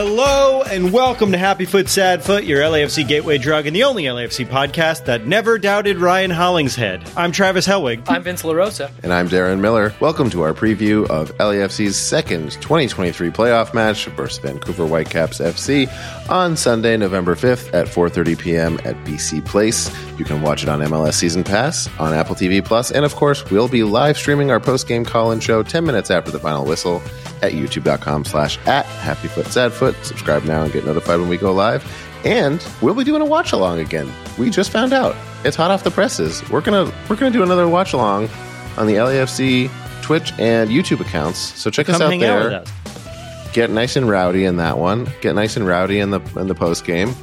Hello 0.00 0.39
and 0.70 0.92
welcome 0.92 1.32
to 1.32 1.38
Happy 1.38 1.64
Foot 1.64 1.88
Sad 1.88 2.22
Foot, 2.22 2.44
your 2.44 2.60
LAFC 2.60 3.06
gateway 3.06 3.38
drug 3.38 3.66
and 3.66 3.74
the 3.74 3.82
only 3.82 4.04
LAFC 4.04 4.46
podcast 4.46 5.04
that 5.06 5.26
never 5.26 5.58
doubted 5.58 5.98
Ryan 5.98 6.30
Hollingshead. 6.30 7.02
I'm 7.16 7.32
Travis 7.32 7.66
Helwig. 7.66 8.04
I'm 8.06 8.22
Vince 8.22 8.44
La 8.44 8.52
Rosa. 8.52 8.88
And 9.02 9.12
I'm 9.12 9.28
Darren 9.28 9.58
Miller. 9.58 9.92
Welcome 9.98 10.30
to 10.30 10.42
our 10.42 10.54
preview 10.54 11.10
of 11.10 11.36
LAFC's 11.38 11.96
second 11.96 12.52
2023 12.52 13.30
playoff 13.30 13.74
match 13.74 14.06
versus 14.06 14.38
Vancouver 14.38 14.86
Whitecaps 14.86 15.40
FC 15.40 15.90
on 16.30 16.56
Sunday, 16.56 16.96
November 16.96 17.34
5th 17.34 17.74
at 17.74 17.88
4:30 17.88 18.38
p.m. 18.38 18.78
at 18.84 18.94
BC 19.04 19.44
Place. 19.44 19.90
You 20.20 20.24
can 20.24 20.40
watch 20.40 20.62
it 20.62 20.68
on 20.68 20.78
MLS 20.82 21.14
Season 21.14 21.42
Pass, 21.42 21.88
on 21.98 22.14
Apple 22.14 22.36
TV 22.36 22.64
Plus, 22.64 22.92
and 22.92 23.04
of 23.04 23.16
course, 23.16 23.50
we'll 23.50 23.68
be 23.68 23.82
live 23.82 24.16
streaming 24.16 24.52
our 24.52 24.60
post-game 24.60 25.04
call-in 25.04 25.40
show 25.40 25.64
10 25.64 25.84
minutes 25.84 26.12
after 26.12 26.30
the 26.30 26.38
final 26.38 26.64
whistle 26.64 27.02
at 27.42 27.52
youtube.com 27.52 28.24
slash 28.24 28.58
at 28.66 28.84
happyfootsadfoot. 28.84 30.04
Subscribe 30.04 30.44
now 30.44 30.59
and 30.64 30.72
get 30.72 30.84
notified 30.84 31.20
when 31.20 31.28
we 31.28 31.36
go 31.36 31.52
live. 31.52 31.84
And 32.24 32.64
we'll 32.82 32.94
be 32.94 33.04
doing 33.04 33.22
a 33.22 33.24
watch 33.24 33.52
along 33.52 33.78
again. 33.78 34.12
We 34.38 34.50
just 34.50 34.70
found 34.70 34.92
out. 34.92 35.16
It's 35.44 35.56
hot 35.56 35.70
off 35.70 35.84
the 35.84 35.90
presses. 35.90 36.46
We're 36.50 36.60
gonna 36.60 36.92
we're 37.08 37.16
gonna 37.16 37.30
do 37.30 37.42
another 37.42 37.66
watch 37.68 37.92
along 37.92 38.28
on 38.76 38.86
the 38.86 38.94
LAFC 38.94 39.70
Twitch 40.02 40.32
and 40.38 40.70
YouTube 40.70 41.00
accounts. 41.00 41.38
So 41.38 41.70
check 41.70 41.88
us 41.88 42.00
out 42.00 42.10
there. 42.18 42.52
out 42.52 42.68
us. 42.68 43.52
Get 43.52 43.70
nice 43.70 43.96
and 43.96 44.08
rowdy 44.08 44.44
in 44.44 44.58
that 44.58 44.78
one. 44.78 45.08
Get 45.20 45.34
nice 45.34 45.56
and 45.56 45.66
rowdy 45.66 45.98
in 45.98 46.10
the 46.10 46.20
in 46.38 46.46
the 46.46 46.54
post 46.54 46.84
game. 46.84 47.14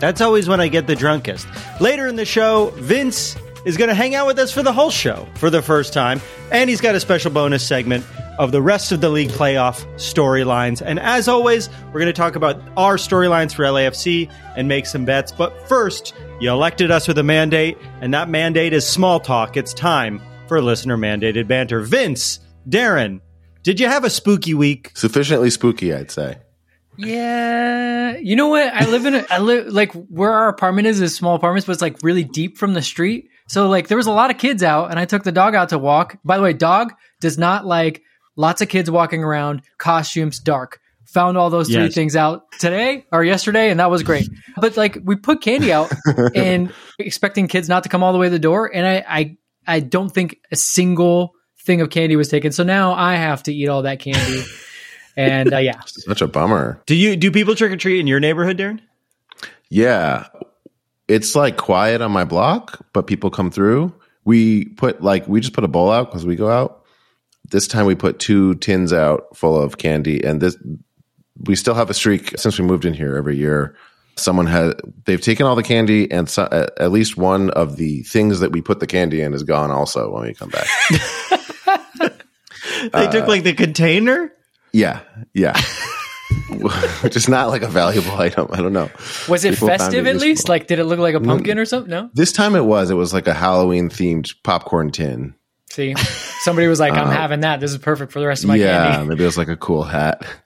That's 0.00 0.20
always 0.20 0.48
when 0.48 0.60
I 0.60 0.68
get 0.68 0.86
the 0.86 0.96
drunkest. 0.96 1.46
Later 1.80 2.06
in 2.06 2.16
the 2.16 2.24
show, 2.24 2.70
Vince 2.76 3.36
is 3.64 3.76
going 3.76 3.88
to 3.88 3.94
hang 3.94 4.14
out 4.14 4.26
with 4.26 4.38
us 4.38 4.50
for 4.50 4.62
the 4.62 4.72
whole 4.72 4.90
show 4.90 5.28
for 5.34 5.50
the 5.50 5.60
first 5.60 5.92
time, 5.92 6.20
and 6.50 6.70
he's 6.70 6.80
got 6.80 6.94
a 6.94 7.00
special 7.00 7.30
bonus 7.30 7.66
segment 7.66 8.04
of 8.40 8.52
the 8.52 8.62
rest 8.62 8.90
of 8.90 9.02
the 9.02 9.10
league 9.10 9.28
playoff 9.28 9.84
storylines. 9.96 10.80
And 10.80 10.98
as 10.98 11.28
always, 11.28 11.68
we're 11.88 12.00
going 12.00 12.06
to 12.06 12.14
talk 12.14 12.36
about 12.36 12.58
our 12.74 12.96
storylines 12.96 13.54
for 13.54 13.64
LAFC 13.64 14.32
and 14.56 14.66
make 14.66 14.86
some 14.86 15.04
bets. 15.04 15.30
But 15.30 15.68
first, 15.68 16.14
you 16.40 16.50
elected 16.50 16.90
us 16.90 17.06
with 17.06 17.18
a 17.18 17.22
mandate, 17.22 17.76
and 18.00 18.14
that 18.14 18.30
mandate 18.30 18.72
is 18.72 18.86
small 18.88 19.20
talk. 19.20 19.58
It's 19.58 19.74
time 19.74 20.22
for 20.48 20.62
listener 20.62 20.96
mandated 20.96 21.48
banter. 21.48 21.80
Vince, 21.80 22.40
Darren, 22.66 23.20
did 23.62 23.78
you 23.78 23.88
have 23.88 24.04
a 24.04 24.10
spooky 24.10 24.54
week? 24.54 24.92
Sufficiently 24.94 25.50
spooky, 25.50 25.92
I'd 25.92 26.10
say. 26.10 26.38
Yeah, 26.96 28.16
you 28.16 28.36
know 28.36 28.48
what? 28.48 28.72
I 28.72 28.86
live 28.86 29.04
in 29.04 29.16
a, 29.16 29.26
I 29.28 29.40
live 29.40 29.66
like 29.66 29.92
where 29.92 30.32
our 30.32 30.48
apartment 30.48 30.86
is 30.86 31.02
is 31.02 31.14
small 31.14 31.34
apartments, 31.34 31.66
but 31.66 31.72
it's 31.72 31.82
like 31.82 31.98
really 32.02 32.24
deep 32.24 32.56
from 32.56 32.72
the 32.72 32.80
street. 32.80 33.28
So 33.48 33.68
like 33.68 33.88
there 33.88 33.98
was 33.98 34.06
a 34.06 34.12
lot 34.12 34.30
of 34.30 34.38
kids 34.38 34.62
out, 34.62 34.90
and 34.90 34.98
I 34.98 35.04
took 35.04 35.24
the 35.24 35.32
dog 35.32 35.54
out 35.54 35.68
to 35.70 35.78
walk. 35.78 36.16
By 36.24 36.38
the 36.38 36.42
way, 36.42 36.54
dog 36.54 36.94
does 37.20 37.36
not 37.36 37.66
like 37.66 38.02
lots 38.36 38.60
of 38.62 38.68
kids 38.68 38.90
walking 38.90 39.22
around, 39.24 39.62
costumes, 39.78 40.38
dark. 40.38 40.80
Found 41.06 41.36
all 41.36 41.50
those 41.50 41.66
three 41.66 41.82
Yes. 41.84 41.94
things 41.94 42.14
out 42.14 42.44
today 42.60 43.04
or 43.10 43.24
yesterday, 43.24 43.70
and 43.70 43.80
that 43.80 43.90
was 43.90 44.04
great. 44.04 44.28
But 44.60 44.76
like 44.76 44.96
we 45.02 45.16
put 45.16 45.42
candy 45.42 45.72
out 45.72 45.90
and 46.36 46.72
expecting 47.00 47.48
kids 47.48 47.68
not 47.68 47.82
to 47.82 47.88
come 47.88 48.04
all 48.04 48.12
the 48.12 48.18
way 48.20 48.26
to 48.26 48.30
the 48.30 48.38
door, 48.38 48.70
and 48.72 48.86
I 48.86 49.04
I 49.08 49.36
I 49.66 49.80
don't 49.80 50.10
think 50.10 50.38
a 50.52 50.56
single 50.56 51.34
thing 51.64 51.80
of 51.80 51.90
candy 51.90 52.14
was 52.14 52.28
taken. 52.28 52.52
So 52.52 52.62
now 52.62 52.92
I 52.92 53.16
have 53.16 53.42
to 53.44 53.52
eat 53.54 53.68
all 53.68 53.82
that 53.82 53.98
candy. 53.98 54.42
And 55.16 55.52
uh, 55.52 55.58
yeah, 55.58 55.80
Such 55.86 56.22
a 56.22 56.28
bummer. 56.28 56.80
Do 56.86 56.94
you 56.94 57.16
do 57.16 57.32
people 57.32 57.56
trick 57.56 57.72
or 57.72 57.76
treat 57.76 57.98
in 57.98 58.06
your 58.06 58.20
neighborhood, 58.20 58.56
Darren? 58.58 58.78
Yeah. 59.68 60.28
It's 61.08 61.34
like 61.34 61.56
quiet 61.56 62.00
on 62.00 62.12
my 62.12 62.24
block, 62.24 62.86
but 62.92 63.06
people 63.08 63.30
come 63.30 63.50
through. 63.50 63.92
We 64.24 64.66
put 64.66 65.02
like 65.02 65.26
we 65.26 65.40
just 65.40 65.52
put 65.52 65.64
a 65.64 65.68
bowl 65.68 65.90
out 65.90 66.08
because 66.10 66.24
we 66.24 66.36
go 66.36 66.48
out. 66.48 66.79
This 67.50 67.66
time 67.66 67.86
we 67.86 67.94
put 67.94 68.18
two 68.18 68.54
tins 68.56 68.92
out 68.92 69.36
full 69.36 69.60
of 69.60 69.78
candy, 69.78 70.24
and 70.24 70.40
this 70.40 70.56
we 71.42 71.56
still 71.56 71.74
have 71.74 71.90
a 71.90 71.94
streak 71.94 72.38
since 72.38 72.58
we 72.58 72.64
moved 72.64 72.84
in 72.84 72.94
here 72.94 73.16
every 73.16 73.36
year. 73.36 73.76
Someone 74.16 74.46
has 74.46 74.74
they've 75.04 75.20
taken 75.20 75.46
all 75.46 75.56
the 75.56 75.62
candy, 75.62 76.10
and 76.10 76.28
so, 76.28 76.48
at, 76.50 76.92
least 76.92 77.16
one 77.16 77.50
of 77.50 77.76
the 77.76 78.02
things 78.02 78.40
that 78.40 78.52
we 78.52 78.60
put 78.60 78.80
the 78.80 78.86
candy 78.86 79.22
in 79.22 79.32
is 79.34 79.42
gone. 79.42 79.70
Also, 79.70 80.10
when 80.10 80.24
we 80.24 80.34
come 80.34 80.50
back, 80.50 80.66
They 82.92 83.08
took 83.08 83.28
like 83.28 83.42
the 83.42 83.52
container. 83.52 84.32
yeah, 84.72 85.00
yeah, 85.34 85.60
which 87.02 87.16
is 87.16 87.28
not 87.28 87.48
like 87.48 87.62
a 87.62 87.68
valuable 87.68 88.12
item. 88.12 88.48
I 88.50 88.56
don't 88.56 88.72
know. 88.72 88.90
was 89.28 89.44
it 89.44 89.54
People 89.54 89.68
festive 89.68 90.06
it 90.06 90.16
at 90.16 90.20
least? 90.20 90.48
Like, 90.48 90.66
did 90.66 90.78
it 90.78 90.84
look 90.84 90.98
like 90.98 91.14
a 91.14 91.20
mm. 91.20 91.26
pumpkin 91.26 91.58
or 91.58 91.64
something? 91.64 91.90
No. 91.90 92.10
This 92.14 92.32
time 92.32 92.54
it 92.54 92.64
was. 92.64 92.90
It 92.90 92.94
was 92.94 93.12
like 93.12 93.26
a 93.26 93.34
Halloween 93.34 93.90
themed 93.90 94.34
popcorn 94.42 94.90
tin. 94.90 95.34
See, 95.72 95.94
somebody 96.40 96.66
was 96.66 96.80
like, 96.80 96.92
"I'm 96.94 97.08
having 97.10 97.40
that. 97.40 97.60
This 97.60 97.70
is 97.70 97.78
perfect 97.78 98.10
for 98.12 98.18
the 98.20 98.26
rest 98.26 98.42
of 98.44 98.48
my 98.48 98.54
Uh, 98.54 98.58
yeah, 98.58 98.90
candy." 98.92 99.08
maybe 99.10 99.22
it 99.22 99.26
was 99.26 99.38
like 99.38 99.48
a 99.48 99.56
cool 99.56 99.82
hat. 99.84 100.24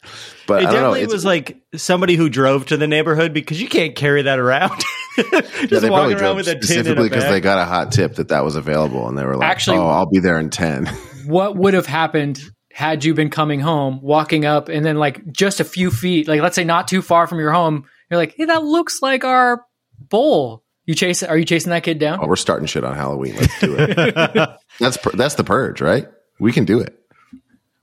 But 0.46 0.62
It 0.62 0.66
I 0.68 0.72
don't 0.72 0.74
know. 0.74 0.78
definitely 0.80 1.00
It's, 1.04 1.12
was 1.14 1.24
like 1.24 1.62
somebody 1.74 2.16
who 2.16 2.28
drove 2.28 2.66
to 2.66 2.76
the 2.76 2.86
neighborhood 2.86 3.32
because 3.32 3.62
you 3.62 3.66
can't 3.66 3.96
carry 3.96 4.20
that 4.20 4.38
around. 4.38 4.78
Just 5.16 5.32
yeah, 5.32 5.78
they 5.78 5.88
walking 5.88 5.88
probably 5.88 6.12
around 6.12 6.18
drove 6.18 6.36
with 6.36 6.48
a 6.48 6.50
tin 6.50 6.56
in 6.56 6.62
specifically 6.62 7.06
a 7.06 7.08
because 7.08 7.24
they 7.24 7.40
got 7.40 7.58
a 7.58 7.64
hot 7.64 7.92
tip 7.92 8.16
that 8.16 8.28
that 8.28 8.44
was 8.44 8.54
available, 8.54 9.08
and 9.08 9.16
they 9.16 9.24
were 9.24 9.36
like, 9.36 9.48
Actually- 9.48 9.78
"Oh, 9.78 9.86
I'll 9.88 10.10
be 10.10 10.18
there 10.18 10.38
in 10.38 10.50
10. 10.50 10.84
What 11.24 11.56
would 11.56 11.72
have 11.72 11.86
happened 11.86 12.42
had 12.74 13.04
you 13.04 13.14
been 13.14 13.30
coming 13.30 13.60
home, 13.60 14.00
walking 14.02 14.44
up, 14.44 14.68
and 14.68 14.84
then 14.84 14.96
like 14.96 15.22
just 15.32 15.60
a 15.60 15.64
few 15.64 15.90
feet, 15.90 16.28
like 16.28 16.42
let's 16.42 16.56
say 16.56 16.64
not 16.64 16.88
too 16.88 17.00
far 17.00 17.26
from 17.26 17.38
your 17.38 17.52
home, 17.52 17.84
you're 18.10 18.18
like, 18.18 18.34
"Hey, 18.36 18.44
that 18.44 18.62
looks 18.64 19.00
like 19.00 19.24
our 19.24 19.64
bowl." 19.98 20.63
You 20.86 20.94
chase? 20.94 21.22
Are 21.22 21.36
you 21.38 21.44
chasing 21.44 21.70
that 21.70 21.82
kid 21.82 21.98
down? 21.98 22.18
oh, 22.22 22.26
we're 22.26 22.36
starting 22.36 22.66
shit 22.66 22.84
on 22.84 22.94
Halloween. 22.94 23.36
Let's 23.36 23.58
do 23.60 23.74
it. 23.78 23.96
that's 24.78 24.98
that's 25.14 25.34
the 25.36 25.44
purge, 25.44 25.80
right? 25.80 26.06
We 26.38 26.52
can 26.52 26.64
do 26.64 26.80
it. 26.80 26.98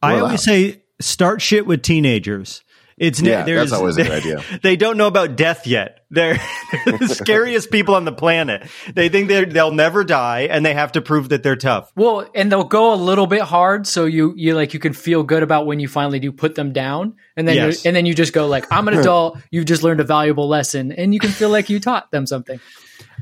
I 0.01 0.13
We're 0.15 0.23
always 0.23 0.47
allowed. 0.47 0.53
say 0.73 0.83
start 0.99 1.41
shit 1.41 1.65
with 1.65 1.81
teenagers. 1.81 2.63
It's 2.97 3.19
Yeah, 3.19 3.43
that's 3.45 3.71
always 3.71 3.97
a 3.97 4.03
good 4.03 4.11
idea. 4.25 4.43
They 4.61 4.75
don't 4.75 4.95
know 4.97 5.07
about 5.07 5.35
death 5.35 5.65
yet. 5.65 6.01
They're 6.11 6.35
the 6.85 7.07
scariest 7.07 7.71
people 7.71 7.95
on 7.95 8.05
the 8.05 8.11
planet. 8.11 8.69
They 8.93 9.09
think 9.09 9.27
they 9.29 9.45
they'll 9.45 9.71
never 9.71 10.03
die, 10.03 10.41
and 10.41 10.63
they 10.63 10.75
have 10.75 10.91
to 10.91 11.01
prove 11.01 11.29
that 11.29 11.41
they're 11.41 11.55
tough. 11.55 11.91
Well, 11.95 12.29
and 12.35 12.51
they'll 12.51 12.63
go 12.65 12.93
a 12.93 12.95
little 12.95 13.25
bit 13.25 13.41
hard, 13.41 13.87
so 13.87 14.05
you 14.05 14.33
you 14.35 14.53
like 14.53 14.75
you 14.75 14.79
can 14.79 14.93
feel 14.93 15.23
good 15.23 15.41
about 15.41 15.65
when 15.65 15.79
you 15.79 15.87
finally 15.87 16.19
do 16.19 16.31
put 16.31 16.53
them 16.53 16.73
down, 16.73 17.15
and 17.35 17.47
then 17.47 17.55
Yes. 17.55 17.83
you 17.83 17.89
and 17.89 17.95
then 17.95 18.05
you 18.05 18.13
just 18.13 18.33
go 18.33 18.45
like, 18.45 18.71
I'm 18.71 18.87
an 18.87 18.95
adult. 18.99 19.39
You've 19.49 19.65
just 19.65 19.81
learned 19.81 20.01
a 20.01 20.03
valuable 20.03 20.47
lesson, 20.47 20.91
and 20.91 21.11
you 21.11 21.19
can 21.19 21.31
feel 21.31 21.49
like 21.49 21.69
you 21.71 21.79
taught 21.79 22.11
them 22.11 22.27
something. 22.27 22.59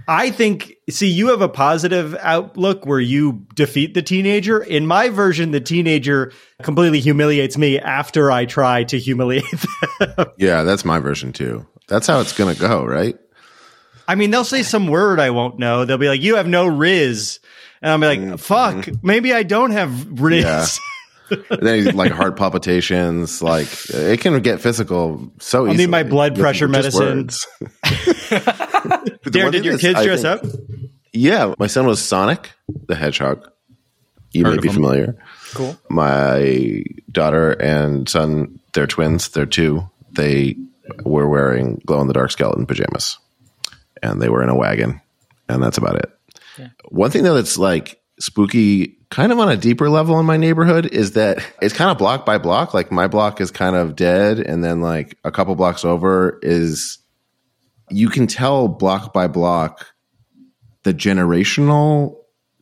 I 0.09 0.31
think. 0.31 0.73
See, 0.89 1.07
you 1.07 1.27
have 1.27 1.41
a 1.41 1.47
positive 1.47 2.15
outlook 2.19 2.83
where 2.83 3.00
you 3.00 3.45
defeat 3.53 3.94
the 3.94 4.01
teenager. 4.01 4.59
In 4.61 4.88
my 4.88 5.09
version, 5.09 5.51
the 5.51 5.61
teenager 5.61 6.33
completely 6.63 7.00
humiliates 7.00 7.59
me 7.59 7.79
after 7.79 8.31
I 8.31 8.45
try 8.45 8.85
to 8.85 8.97
humiliate 8.97 9.45
them. 10.00 10.25
Yeah, 10.38 10.63
that's 10.63 10.83
my 10.83 10.97
version 10.97 11.31
too. 11.31 11.67
That's 11.88 12.07
how 12.07 12.21
it's 12.21 12.33
gonna 12.33 12.56
go, 12.56 12.83
right? 12.83 13.15
I 14.07 14.15
mean, 14.15 14.31
they'll 14.31 14.44
say 14.44 14.63
some 14.63 14.88
word 14.88 15.19
I 15.19 15.29
won't 15.29 15.59
know. 15.59 15.85
They'll 15.85 16.00
be 16.00 16.07
like, 16.07 16.21
"You 16.21 16.38
have 16.38 16.47
no 16.47 16.65
riz," 16.65 17.39
and 17.83 17.91
I'll 17.91 18.00
be 18.00 18.29
like, 18.29 18.39
"Fuck, 18.39 18.89
maybe 19.03 19.31
I 19.31 19.44
don't 19.44 19.71
have 19.71 20.19
riz." 20.19 20.44
Mm-hmm. 20.44 20.83
Yeah. 21.31 21.38
And 21.51 21.61
then 21.61 21.75
he's 21.85 21.94
like 21.94 22.11
heart 22.11 22.35
palpitations. 22.35 23.44
Like 23.44 23.67
it 23.91 24.21
can 24.21 24.41
get 24.41 24.59
physical 24.59 25.31
so 25.39 25.59
I'll 25.59 25.65
easily. 25.65 25.85
need 25.85 25.91
my 25.91 26.01
blood 26.01 26.35
pressure 26.35 26.67
medicine. 26.67 27.29
words. 29.29 29.31
But 29.31 29.33
the 29.33 29.39
Darren, 29.39 29.51
did 29.51 29.65
your 29.65 29.73
that's, 29.73 29.81
kids 29.83 29.99
I 29.99 30.05
dress 30.05 30.21
think- 30.21 30.43
up? 30.43 30.59
Yeah, 31.11 31.55
my 31.57 31.67
son 31.67 31.87
was 31.87 32.01
Sonic 32.03 32.51
the 32.87 32.95
Hedgehog. 32.95 33.49
You 34.31 34.45
Heard 34.45 34.57
may 34.57 34.61
be 34.61 34.69
familiar. 34.69 35.17
Cool. 35.55 35.75
My 35.89 36.83
daughter 37.11 37.51
and 37.53 38.07
son, 38.07 38.59
they're 38.73 38.85
twins. 38.85 39.29
They're 39.29 39.47
two. 39.47 39.89
They 40.11 40.55
were 41.03 41.27
wearing 41.27 41.81
glow 41.85 42.01
in 42.01 42.07
the 42.07 42.13
dark 42.13 42.29
skeleton 42.29 42.67
pajamas, 42.67 43.17
and 44.03 44.21
they 44.21 44.29
were 44.29 44.43
in 44.43 44.49
a 44.49 44.55
wagon, 44.55 45.01
and 45.47 45.63
that's 45.63 45.79
about 45.79 45.95
it. 45.95 46.11
One 46.89 47.09
thing 47.09 47.23
though 47.23 47.33
that's 47.33 47.57
like 47.57 47.99
spooky, 48.19 48.97
kind 49.09 49.31
of 49.31 49.39
on 49.39 49.49
a 49.49 49.57
deeper 49.57 49.89
level 49.89 50.19
in 50.19 50.27
my 50.27 50.37
neighborhood, 50.37 50.85
is 50.85 51.13
that 51.13 51.43
it's 51.59 51.73
kind 51.73 51.89
of 51.89 51.97
block 51.97 52.23
by 52.23 52.37
block. 52.37 52.75
Like 52.75 52.91
my 52.91 53.07
block 53.07 53.41
is 53.41 53.49
kind 53.49 53.75
of 53.75 53.95
dead, 53.95 54.39
and 54.39 54.63
then 54.63 54.81
like 54.81 55.17
a 55.23 55.31
couple 55.31 55.55
blocks 55.55 55.83
over 55.83 56.37
is 56.43 56.98
you 57.89 58.09
can 58.09 58.27
tell 58.27 58.68
block 58.68 59.13
by 59.13 59.27
block 59.27 59.86
the 60.83 60.94
generational 60.94 62.15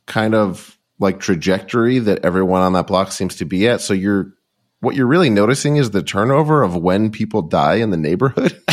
kind 0.06 0.34
of 0.34 0.78
like 0.98 1.20
trajectory 1.20 2.00
that 2.00 2.24
everyone 2.24 2.62
on 2.62 2.72
that 2.72 2.86
block 2.86 3.12
seems 3.12 3.36
to 3.36 3.44
be 3.44 3.68
at. 3.68 3.80
So 3.80 3.94
you're 3.94 4.32
what 4.80 4.96
you're 4.96 5.06
really 5.06 5.30
noticing 5.30 5.76
is 5.76 5.90
the 5.90 6.02
turnover 6.02 6.62
of 6.62 6.76
when 6.76 7.10
people 7.10 7.42
die 7.42 7.76
in 7.76 7.90
the 7.90 7.96
neighborhood. 7.96 8.60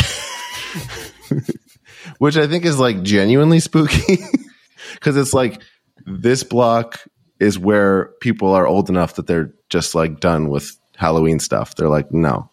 Which 2.18 2.38
I 2.38 2.48
think 2.48 2.66
is 2.66 2.80
like 2.80 3.02
genuinely 3.04 3.60
spooky 3.60 4.18
cuz 5.02 5.18
it's 5.18 5.34
like 5.34 5.62
this 6.06 6.44
block 6.44 7.00
is 7.40 7.60
where 7.60 8.12
people 8.22 8.54
are 8.54 8.66
old 8.66 8.90
enough 8.90 9.16
that 9.16 9.28
they're 9.28 9.54
just 9.70 9.96
like 9.96 10.20
done 10.20 10.50
with 10.50 10.72
Halloween 10.96 11.40
stuff. 11.40 11.76
They're 11.76 11.90
like 11.90 12.12
no. 12.12 12.50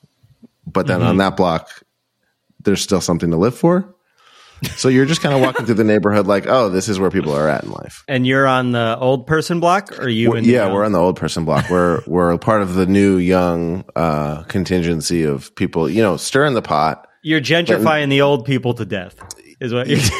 But 0.66 0.87
then 0.87 1.02
on 1.02 1.10
mm-hmm. 1.10 1.19
that 1.19 1.37
block 1.37 1.69
there's 2.64 2.80
still 2.82 3.00
something 3.00 3.30
to 3.30 3.36
live 3.36 3.56
for. 3.56 3.94
So 4.76 4.88
you're 4.88 5.06
just 5.06 5.20
kind 5.20 5.34
of 5.34 5.40
walking 5.40 5.66
through 5.66 5.74
the 5.74 5.82
neighborhood 5.84 6.28
like, 6.28 6.46
oh, 6.46 6.68
this 6.68 6.88
is 6.88 7.00
where 7.00 7.10
people 7.10 7.32
are 7.34 7.48
at 7.48 7.64
in 7.64 7.70
life. 7.72 8.04
And 8.06 8.24
you're 8.24 8.46
on 8.46 8.70
the 8.70 8.96
old 8.96 9.26
person 9.26 9.58
block, 9.58 9.98
or 9.98 10.08
you? 10.08 10.28
We're- 10.30 10.38
in 10.38 10.44
the 10.44 10.52
yeah, 10.52 10.64
young? 10.66 10.72
we're 10.74 10.84
on 10.84 10.92
the 10.92 11.00
old 11.00 11.16
person 11.16 11.44
block. 11.44 11.68
We're 11.68 12.00
we're 12.06 12.30
a 12.30 12.38
part 12.38 12.62
of 12.62 12.74
the 12.74 12.86
new 12.86 13.16
young 13.16 13.84
uh, 13.96 14.44
contingency 14.44 15.24
of 15.24 15.52
people, 15.56 15.90
you 15.90 16.00
know, 16.00 16.16
stirring 16.16 16.54
the 16.54 16.62
pot. 16.62 17.08
You're 17.24 17.40
gentrifying 17.40 18.08
the 18.08 18.20
old 18.20 18.44
people 18.46 18.74
to 18.74 18.84
death. 18.84 19.16
Is 19.60 19.72
what 19.74 19.88
you're. 19.88 19.98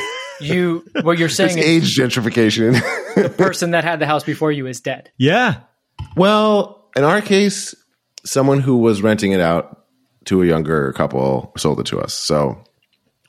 You 0.41 0.85
what 1.03 1.19
you're 1.19 1.27
It's 1.27 1.37
saying 1.37 1.59
is 1.59 1.65
age 1.65 1.97
gentrification. 1.97 2.73
the 3.15 3.29
person 3.29 3.71
that 3.73 3.85
had 3.85 4.01
the 4.01 4.07
house 4.07 4.25
before 4.25 4.51
you 4.51 4.67
is 4.67 4.81
dead. 4.81 5.13
yeah. 5.17 5.61
well, 6.17 6.91
in 6.97 7.05
our 7.05 7.21
case, 7.21 7.77
someone 8.25 8.59
who 8.59 8.79
was 8.79 9.03
renting 9.03 9.31
it 9.31 9.39
out 9.41 9.82
to 10.27 10.43
a 10.43 10.47
younger 10.47 10.93
couple 10.93 11.53
sold 11.57 11.81
it 11.81 11.87
to 11.87 12.01
us. 12.01 12.15
So 12.15 12.63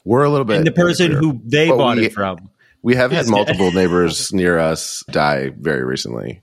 we're 0.05 0.23
a 0.23 0.29
little 0.29 0.45
bit. 0.45 0.57
And 0.57 0.67
the 0.67 0.71
person 0.71 1.11
who 1.11 1.41
they 1.45 1.69
bought 1.69 1.97
we- 1.97 2.05
it 2.07 2.13
from. 2.13 2.49
we 2.81 2.95
have 2.95 3.11
had 3.11 3.27
multiple 3.27 3.71
neighbors 3.73 4.31
near 4.33 4.59
us 4.59 5.03
die 5.09 5.49
very 5.57 5.83
recently. 5.83 6.41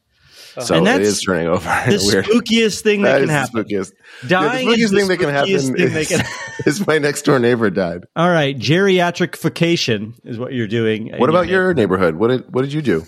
Uh-huh. 0.56 0.64
So 0.66 0.74
And 0.74 0.86
that's 0.86 1.06
is 1.06 1.22
turning 1.22 1.46
over. 1.46 1.60
The 1.60 2.02
weird- 2.12 2.24
spookiest 2.24 2.80
thing 2.82 3.02
that, 3.02 3.12
That 3.12 3.20
can 3.20 3.28
happen. 3.28 3.64
spookiest. 3.64 3.92
Dying 4.26 4.68
yeah, 4.68 4.74
the 4.74 4.80
is 4.82 4.90
spookiest 4.90 4.90
the 4.90 4.96
thing 4.98 5.08
that 5.08 5.18
can 5.18 5.28
happen 5.28 5.50
spookiest 5.52 5.76
thing 5.76 5.92
that 5.92 6.00
is, 6.00 6.08
can- 6.08 6.26
is 6.66 6.86
my 6.86 6.98
next 6.98 7.22
door 7.22 7.38
neighbor 7.38 7.70
died. 7.70 8.04
All 8.16 8.28
right, 8.28 8.58
geriatrification 8.58 10.14
is 10.24 10.38
what 10.38 10.52
you're 10.52 10.66
doing. 10.66 11.12
What 11.18 11.30
about 11.30 11.48
your 11.48 11.74
neighborhood? 11.74 12.16
What 12.16 12.28
did 12.28 12.52
what 12.52 12.62
did 12.62 12.72
you 12.72 12.82
do? 12.82 13.04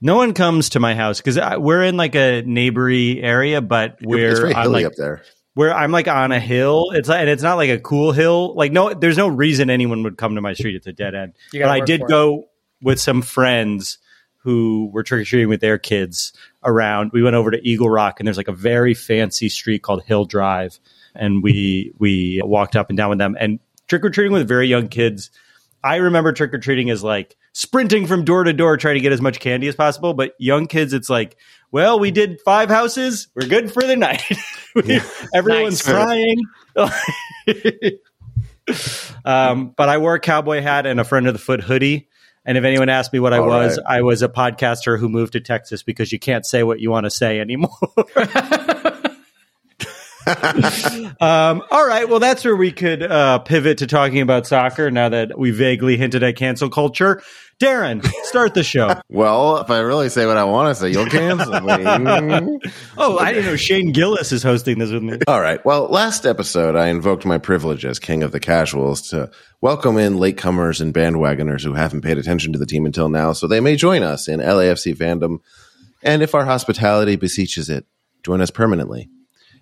No 0.00 0.16
one 0.16 0.32
comes 0.32 0.70
to 0.70 0.80
my 0.80 0.94
house 0.94 1.20
because 1.20 1.38
we're 1.58 1.82
in 1.84 1.96
like 1.96 2.14
a 2.14 2.42
neighbory 2.42 3.22
area, 3.22 3.60
but 3.60 3.98
we're 4.02 4.34
very 4.36 4.54
on 4.54 4.62
hilly 4.62 4.74
like 4.84 4.86
up 4.86 4.92
there. 4.96 5.22
Where 5.54 5.72
I'm 5.72 5.92
like 5.92 6.08
on 6.08 6.32
a 6.32 6.40
hill. 6.40 6.90
It's 6.92 7.08
like, 7.08 7.20
and 7.20 7.28
it's 7.28 7.42
not 7.42 7.54
like 7.54 7.70
a 7.70 7.78
cool 7.78 8.12
hill. 8.12 8.54
Like 8.54 8.72
no, 8.72 8.92
there's 8.92 9.16
no 9.16 9.28
reason 9.28 9.70
anyone 9.70 10.02
would 10.02 10.18
come 10.18 10.34
to 10.34 10.40
my 10.40 10.52
street. 10.52 10.74
It's 10.74 10.86
a 10.86 10.92
dead 10.92 11.14
end. 11.14 11.32
But 11.52 11.64
I 11.64 11.80
did 11.80 12.00
for 12.00 12.06
it. 12.06 12.10
go 12.10 12.48
with 12.82 13.00
some 13.00 13.22
friends 13.22 13.98
who 14.38 14.90
were 14.92 15.02
trick 15.02 15.22
or 15.22 15.24
treating 15.24 15.48
with 15.48 15.60
their 15.60 15.78
kids 15.78 16.34
around. 16.62 17.12
We 17.12 17.22
went 17.22 17.34
over 17.34 17.50
to 17.50 17.66
Eagle 17.66 17.88
Rock, 17.88 18.20
and 18.20 18.26
there's 18.26 18.36
like 18.36 18.48
a 18.48 18.52
very 18.52 18.92
fancy 18.92 19.48
street 19.48 19.82
called 19.82 20.02
Hill 20.04 20.26
Drive, 20.26 20.78
and 21.14 21.42
we 21.42 21.92
we 21.98 22.42
walked 22.44 22.76
up 22.76 22.90
and 22.90 22.96
down 22.96 23.08
with 23.08 23.18
them 23.18 23.36
and 23.40 23.58
trick 23.86 24.04
or 24.04 24.10
treating 24.10 24.32
with 24.32 24.46
very 24.46 24.66
young 24.66 24.88
kids. 24.88 25.30
I 25.84 25.96
remember 25.96 26.32
trick 26.32 26.54
or 26.54 26.58
treating 26.58 26.88
as 26.88 27.04
like 27.04 27.36
sprinting 27.52 28.06
from 28.06 28.24
door 28.24 28.42
to 28.44 28.54
door 28.54 28.78
trying 28.78 28.94
to 28.94 29.00
get 29.00 29.12
as 29.12 29.20
much 29.20 29.38
candy 29.38 29.68
as 29.68 29.76
possible. 29.76 30.14
But 30.14 30.32
young 30.38 30.66
kids, 30.66 30.94
it's 30.94 31.10
like, 31.10 31.36
well, 31.70 32.00
we 32.00 32.10
did 32.10 32.40
five 32.40 32.70
houses. 32.70 33.28
We're 33.34 33.46
good 33.48 33.70
for 33.72 33.82
the 33.82 33.96
night. 33.96 34.24
We- 34.74 35.00
Everyone's 35.32 35.82
crying. 35.82 36.38
um, 39.24 39.72
but 39.76 39.88
I 39.88 39.98
wore 39.98 40.14
a 40.14 40.20
cowboy 40.20 40.62
hat 40.62 40.84
and 40.86 40.98
a 40.98 41.04
friend 41.04 41.28
of 41.28 41.32
the 41.34 41.38
foot 41.38 41.60
hoodie. 41.60 42.08
And 42.44 42.58
if 42.58 42.64
anyone 42.64 42.88
asked 42.88 43.12
me 43.12 43.20
what 43.20 43.32
I 43.32 43.38
All 43.38 43.46
was, 43.46 43.78
right. 43.78 43.98
I 43.98 44.02
was 44.02 44.22
a 44.22 44.28
podcaster 44.28 44.98
who 44.98 45.08
moved 45.08 45.34
to 45.34 45.40
Texas 45.40 45.84
because 45.84 46.10
you 46.10 46.18
can't 46.18 46.44
say 46.44 46.64
what 46.64 46.80
you 46.80 46.90
want 46.90 47.04
to 47.04 47.10
say 47.10 47.38
anymore. 47.38 47.70
um, 51.20 51.62
all 51.70 51.86
right. 51.86 52.08
Well, 52.08 52.20
that's 52.20 52.44
where 52.44 52.56
we 52.56 52.72
could 52.72 53.02
uh, 53.02 53.38
pivot 53.40 53.78
to 53.78 53.86
talking 53.86 54.20
about 54.20 54.46
soccer 54.46 54.90
now 54.90 55.08
that 55.08 55.38
we 55.38 55.50
vaguely 55.50 55.96
hinted 55.96 56.22
at 56.22 56.36
cancel 56.36 56.70
culture. 56.70 57.22
Darren, 57.60 58.04
start 58.24 58.54
the 58.54 58.64
show. 58.64 59.00
Well, 59.08 59.58
if 59.58 59.70
I 59.70 59.78
really 59.78 60.08
say 60.08 60.26
what 60.26 60.36
I 60.36 60.44
want 60.44 60.74
to 60.74 60.80
say, 60.80 60.90
you'll 60.90 61.06
cancel 61.06 61.60
me. 61.60 62.58
Oh, 62.98 63.18
I 63.18 63.32
didn't 63.32 63.46
know 63.46 63.56
Shane 63.56 63.92
Gillis 63.92 64.32
is 64.32 64.42
hosting 64.42 64.78
this 64.78 64.90
with 64.90 65.02
me. 65.02 65.18
All 65.28 65.40
right. 65.40 65.64
Well, 65.64 65.86
last 65.86 66.26
episode, 66.26 66.74
I 66.74 66.88
invoked 66.88 67.24
my 67.24 67.38
privilege 67.38 67.84
as 67.84 67.98
king 67.98 68.22
of 68.22 68.32
the 68.32 68.40
casuals 68.40 69.08
to 69.10 69.30
welcome 69.60 69.98
in 69.98 70.14
latecomers 70.14 70.80
and 70.80 70.92
bandwagoners 70.92 71.62
who 71.62 71.74
haven't 71.74 72.00
paid 72.00 72.18
attention 72.18 72.52
to 72.52 72.58
the 72.58 72.66
team 72.66 72.86
until 72.86 73.08
now, 73.08 73.32
so 73.32 73.46
they 73.46 73.60
may 73.60 73.76
join 73.76 74.02
us 74.02 74.26
in 74.26 74.40
LAFC 74.40 74.96
fandom. 74.96 75.38
And 76.02 76.22
if 76.22 76.34
our 76.34 76.44
hospitality 76.44 77.16
beseeches 77.16 77.70
it, 77.70 77.86
join 78.24 78.40
us 78.40 78.50
permanently. 78.50 79.08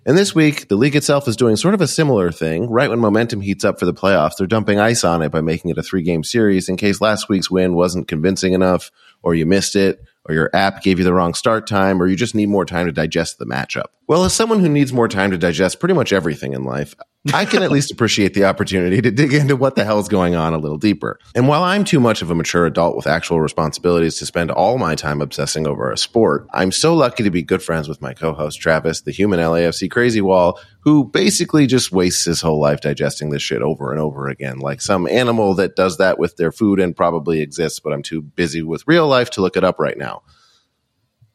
And 0.05 0.17
this 0.17 0.35
week, 0.35 0.67
the 0.67 0.75
league 0.75 0.97
itself 0.97 1.29
is 1.29 1.37
doing 1.37 1.55
sort 1.55 1.73
of 1.73 1.79
a 1.79 1.87
similar 1.87 2.29
thing. 2.29 2.69
Right 2.69 2.89
when 2.89 2.99
momentum 2.99 3.39
heats 3.39 3.63
up 3.63 3.79
for 3.79 3.85
the 3.85 3.93
playoffs, 3.93 4.35
they're 4.37 4.47
dumping 4.47 4.77
ice 4.77 5.05
on 5.05 5.21
it 5.21 5.31
by 5.31 5.39
making 5.39 5.71
it 5.71 5.77
a 5.77 5.83
three 5.83 6.03
game 6.03 6.25
series 6.25 6.67
in 6.67 6.75
case 6.75 6.99
last 6.99 7.29
week's 7.29 7.49
win 7.49 7.73
wasn't 7.73 8.09
convincing 8.09 8.51
enough, 8.51 8.91
or 9.21 9.33
you 9.33 9.45
missed 9.45 9.77
it, 9.77 10.03
or 10.25 10.33
your 10.33 10.49
app 10.53 10.81
gave 10.83 10.99
you 10.99 11.05
the 11.05 11.13
wrong 11.13 11.33
start 11.33 11.67
time, 11.67 12.01
or 12.01 12.07
you 12.07 12.15
just 12.15 12.35
need 12.35 12.49
more 12.49 12.65
time 12.65 12.85
to 12.85 12.91
digest 12.91 13.39
the 13.39 13.45
matchup. 13.45 13.87
Well, 14.07 14.25
as 14.25 14.33
someone 14.33 14.59
who 14.59 14.69
needs 14.69 14.93
more 14.93 15.07
time 15.07 15.31
to 15.31 15.37
digest 15.37 15.79
pretty 15.79 15.95
much 15.95 16.11
everything 16.11 16.53
in 16.53 16.63
life, 16.63 16.95
I 17.33 17.45
can 17.45 17.63
at 17.63 17.71
least 17.71 17.91
appreciate 17.93 18.33
the 18.33 18.45
opportunity 18.45 19.01
to 19.01 19.11
dig 19.11 19.33
into 19.33 19.55
what 19.55 19.75
the 19.75 19.85
hell's 19.85 20.09
going 20.09 20.35
on 20.35 20.53
a 20.53 20.57
little 20.57 20.77
deeper. 20.77 21.19
And 21.35 21.47
while 21.47 21.63
I'm 21.63 21.85
too 21.85 22.01
much 22.01 22.21
of 22.21 22.29
a 22.29 22.35
mature 22.35 22.65
adult 22.65 22.97
with 22.97 23.07
actual 23.07 23.39
responsibilities 23.39 24.17
to 24.17 24.25
spend 24.25 24.51
all 24.51 24.77
my 24.77 24.95
time 24.95 25.21
obsessing 25.21 25.65
over 25.65 25.89
a 25.89 25.97
sport, 25.97 26.47
I'm 26.53 26.71
so 26.71 26.93
lucky 26.93 27.23
to 27.23 27.31
be 27.31 27.41
good 27.41 27.63
friends 27.63 27.87
with 27.87 28.01
my 28.01 28.13
co-host 28.13 28.59
Travis, 28.59 29.01
the 29.01 29.11
human 29.11 29.39
LAFC 29.39 29.89
crazy 29.89 30.21
wall, 30.21 30.59
who 30.83 31.05
basically 31.05 31.65
just 31.65 31.91
wastes 31.91 32.25
his 32.25 32.41
whole 32.41 32.59
life 32.59 32.81
digesting 32.81 33.29
this 33.29 33.41
shit 33.41 33.61
over 33.61 33.91
and 33.91 33.99
over 33.99 34.27
again, 34.27 34.59
like 34.59 34.81
some 34.81 35.07
animal 35.07 35.53
that 35.55 35.75
does 35.75 35.97
that 35.97 36.19
with 36.19 36.35
their 36.35 36.51
food 36.51 36.79
and 36.79 36.95
probably 36.95 37.41
exists, 37.41 37.79
but 37.79 37.93
I'm 37.93 38.03
too 38.03 38.21
busy 38.21 38.61
with 38.61 38.83
real 38.85 39.07
life 39.07 39.29
to 39.31 39.41
look 39.41 39.55
it 39.55 39.63
up 39.63 39.79
right 39.79 39.97
now. 39.97 40.23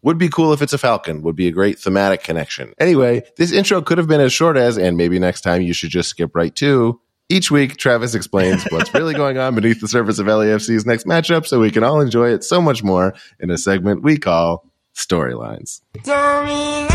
Would 0.02 0.18
be 0.18 0.28
cool 0.28 0.52
if 0.52 0.62
it's 0.62 0.74
a 0.74 0.78
falcon, 0.78 1.22
would 1.22 1.34
be 1.34 1.48
a 1.48 1.52
great 1.52 1.78
thematic 1.78 2.22
connection. 2.22 2.74
Anyway, 2.78 3.24
this 3.36 3.50
intro 3.50 3.80
could 3.82 3.98
have 3.98 4.06
been 4.06 4.20
as 4.20 4.32
short 4.32 4.56
as, 4.56 4.76
and 4.76 4.96
maybe 4.96 5.18
next 5.18 5.40
time 5.40 5.62
you 5.62 5.72
should 5.72 5.90
just 5.90 6.10
skip 6.10 6.36
right 6.36 6.54
to. 6.56 7.00
Each 7.30 7.50
week, 7.50 7.76
Travis 7.76 8.14
explains 8.14 8.64
what's 8.70 8.94
really 8.94 9.14
going 9.14 9.38
on 9.38 9.54
beneath 9.54 9.80
the 9.80 9.88
surface 9.88 10.18
of 10.18 10.26
LAFC's 10.26 10.86
next 10.86 11.04
matchup 11.04 11.46
so 11.46 11.58
we 11.58 11.70
can 11.70 11.84
all 11.84 12.00
enjoy 12.00 12.30
it 12.30 12.44
so 12.44 12.60
much 12.60 12.82
more 12.82 13.14
in 13.40 13.50
a 13.50 13.58
segment 13.58 14.02
we 14.02 14.18
call 14.18 14.70
Storylines. 14.94 15.80
Storylines. 15.98 16.88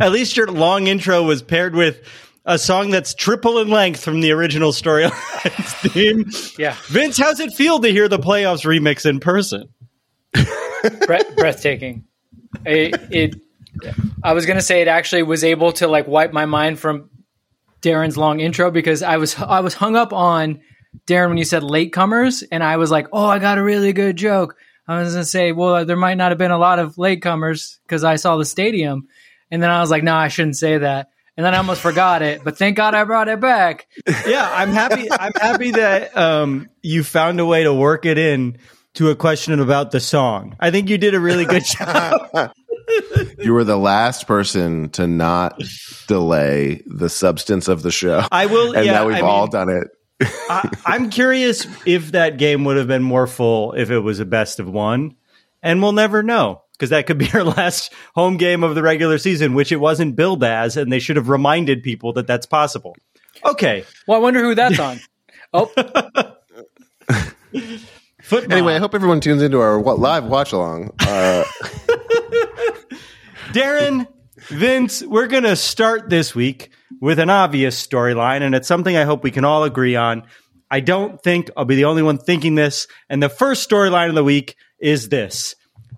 At 0.00 0.12
least 0.12 0.36
your 0.36 0.46
long 0.48 0.86
intro 0.86 1.22
was 1.22 1.42
paired 1.42 1.74
with 1.74 2.02
a 2.44 2.58
song 2.58 2.90
that's 2.90 3.14
triple 3.14 3.58
in 3.58 3.68
length 3.68 4.04
from 4.04 4.20
the 4.20 4.32
original 4.32 4.72
storyline's 4.72 5.74
theme. 5.92 6.30
Yeah. 6.58 6.76
Vince, 6.86 7.18
how's 7.18 7.40
it 7.40 7.52
feel 7.52 7.80
to 7.80 7.88
hear 7.88 8.08
the 8.08 8.18
playoffs 8.18 8.64
remix 8.64 9.04
in 9.04 9.20
person? 9.20 9.68
Breath- 11.06 11.36
breathtaking. 11.36 12.04
It, 12.64 12.94
it. 13.10 13.36
I 14.22 14.32
was 14.32 14.46
gonna 14.46 14.62
say 14.62 14.80
it 14.82 14.88
actually 14.88 15.22
was 15.22 15.44
able 15.44 15.72
to 15.72 15.88
like 15.88 16.06
wipe 16.06 16.32
my 16.32 16.46
mind 16.46 16.78
from 16.78 17.10
Darren's 17.82 18.16
long 18.16 18.40
intro 18.40 18.70
because 18.70 19.02
I 19.02 19.16
was 19.18 19.36
I 19.38 19.60
was 19.60 19.74
hung 19.74 19.96
up 19.96 20.12
on 20.12 20.60
Darren 21.06 21.28
when 21.28 21.38
you 21.38 21.44
said 21.44 21.62
latecomers, 21.62 22.42
and 22.50 22.62
I 22.62 22.76
was 22.78 22.90
like, 22.90 23.08
oh, 23.12 23.26
I 23.26 23.38
got 23.38 23.58
a 23.58 23.62
really 23.62 23.92
good 23.92 24.16
joke. 24.16 24.56
I 24.88 25.00
was 25.00 25.12
gonna 25.12 25.24
say, 25.24 25.52
well, 25.52 25.84
there 25.84 25.96
might 25.96 26.14
not 26.16 26.30
have 26.30 26.38
been 26.38 26.50
a 26.52 26.58
lot 26.58 26.78
of 26.78 26.94
latecomers 26.94 27.78
because 27.82 28.04
I 28.04 28.16
saw 28.16 28.36
the 28.36 28.44
stadium, 28.44 29.08
and 29.50 29.62
then 29.62 29.70
I 29.70 29.80
was 29.80 29.90
like, 29.90 30.02
no, 30.02 30.14
I 30.14 30.28
shouldn't 30.28 30.56
say 30.56 30.78
that. 30.78 31.10
And 31.36 31.44
then 31.44 31.54
I 31.54 31.58
almost 31.58 31.82
forgot 31.82 32.22
it, 32.22 32.42
but 32.42 32.56
thank 32.56 32.76
God 32.76 32.94
I 32.94 33.04
brought 33.04 33.28
it 33.28 33.40
back. 33.40 33.86
Yeah, 34.26 34.48
I'm 34.50 34.70
happy. 34.70 35.10
I'm 35.10 35.32
happy 35.34 35.70
that 35.72 36.16
um, 36.16 36.68
you 36.82 37.04
found 37.04 37.38
a 37.38 37.46
way 37.46 37.62
to 37.64 37.72
work 37.72 38.04
it 38.06 38.18
in 38.18 38.58
to 38.94 39.10
a 39.10 39.14
question 39.16 39.60
about 39.60 39.90
the 39.90 40.00
song. 40.00 40.56
I 40.58 40.70
think 40.70 40.88
you 40.88 40.98
did 40.98 41.14
a 41.14 41.20
really 41.20 41.44
good 41.44 41.64
job. 41.78 42.52
You 43.38 43.52
were 43.52 43.64
the 43.64 43.76
last 43.76 44.26
person 44.26 44.88
to 44.90 45.06
not 45.06 45.62
delay 46.08 46.82
the 46.86 47.08
substance 47.08 47.68
of 47.68 47.82
the 47.82 47.90
show. 47.90 48.26
I 48.32 48.46
will. 48.46 48.74
and 48.74 48.86
yeah, 48.86 48.92
now 48.92 49.06
we've 49.06 49.16
I 49.16 49.20
all 49.20 49.42
mean, 49.42 49.50
done 49.50 49.68
it. 49.70 49.88
I, 50.48 50.70
I'm 50.86 51.10
curious 51.10 51.66
if 51.84 52.12
that 52.12 52.38
game 52.38 52.64
would 52.64 52.78
have 52.78 52.88
been 52.88 53.02
more 53.02 53.26
full 53.26 53.72
if 53.74 53.90
it 53.90 54.00
was 54.00 54.18
a 54.18 54.24
best 54.24 54.60
of 54.60 54.68
one, 54.68 55.16
and 55.62 55.82
we'll 55.82 55.92
never 55.92 56.22
know 56.22 56.62
because 56.76 56.90
that 56.90 57.06
could 57.06 57.18
be 57.18 57.30
our 57.34 57.44
last 57.44 57.92
home 58.14 58.36
game 58.36 58.62
of 58.62 58.74
the 58.74 58.82
regular 58.82 59.18
season, 59.18 59.54
which 59.54 59.72
it 59.72 59.76
wasn't 59.76 60.16
billed 60.16 60.44
as, 60.44 60.76
and 60.76 60.92
they 60.92 60.98
should 60.98 61.16
have 61.16 61.28
reminded 61.28 61.82
people 61.82 62.12
that 62.14 62.26
that's 62.26 62.46
possible. 62.46 62.94
Okay, 63.44 63.84
Well, 64.06 64.18
I 64.18 64.20
wonder 64.20 64.40
who 64.40 64.54
that's 64.54 64.78
on. 64.78 65.00
Oh, 65.54 65.66
football. 68.20 68.52
Anyway, 68.52 68.74
I 68.74 68.78
hope 68.78 68.94
everyone 68.94 69.20
tunes 69.20 69.40
into 69.42 69.60
our 69.60 69.80
live 69.80 70.24
watch 70.24 70.52
along. 70.52 70.90
Uh, 70.98 71.44
Darren, 73.52 74.06
Vince, 74.48 75.02
we're 75.02 75.28
going 75.28 75.44
to 75.44 75.56
start 75.56 76.10
this 76.10 76.34
week 76.34 76.70
with 77.00 77.18
an 77.18 77.30
obvious 77.30 77.86
storyline, 77.86 78.42
and 78.42 78.54
it's 78.54 78.68
something 78.68 78.96
I 78.96 79.04
hope 79.04 79.22
we 79.22 79.30
can 79.30 79.44
all 79.44 79.64
agree 79.64 79.96
on. 79.96 80.24
I 80.70 80.80
don't 80.80 81.22
think 81.22 81.50
I'll 81.56 81.64
be 81.64 81.76
the 81.76 81.84
only 81.84 82.02
one 82.02 82.18
thinking 82.18 82.54
this. 82.54 82.86
And 83.08 83.22
the 83.22 83.28
first 83.28 83.68
storyline 83.68 84.08
of 84.08 84.14
the 84.14 84.24
week 84.24 84.56
is 84.80 85.08
this. 85.08 85.54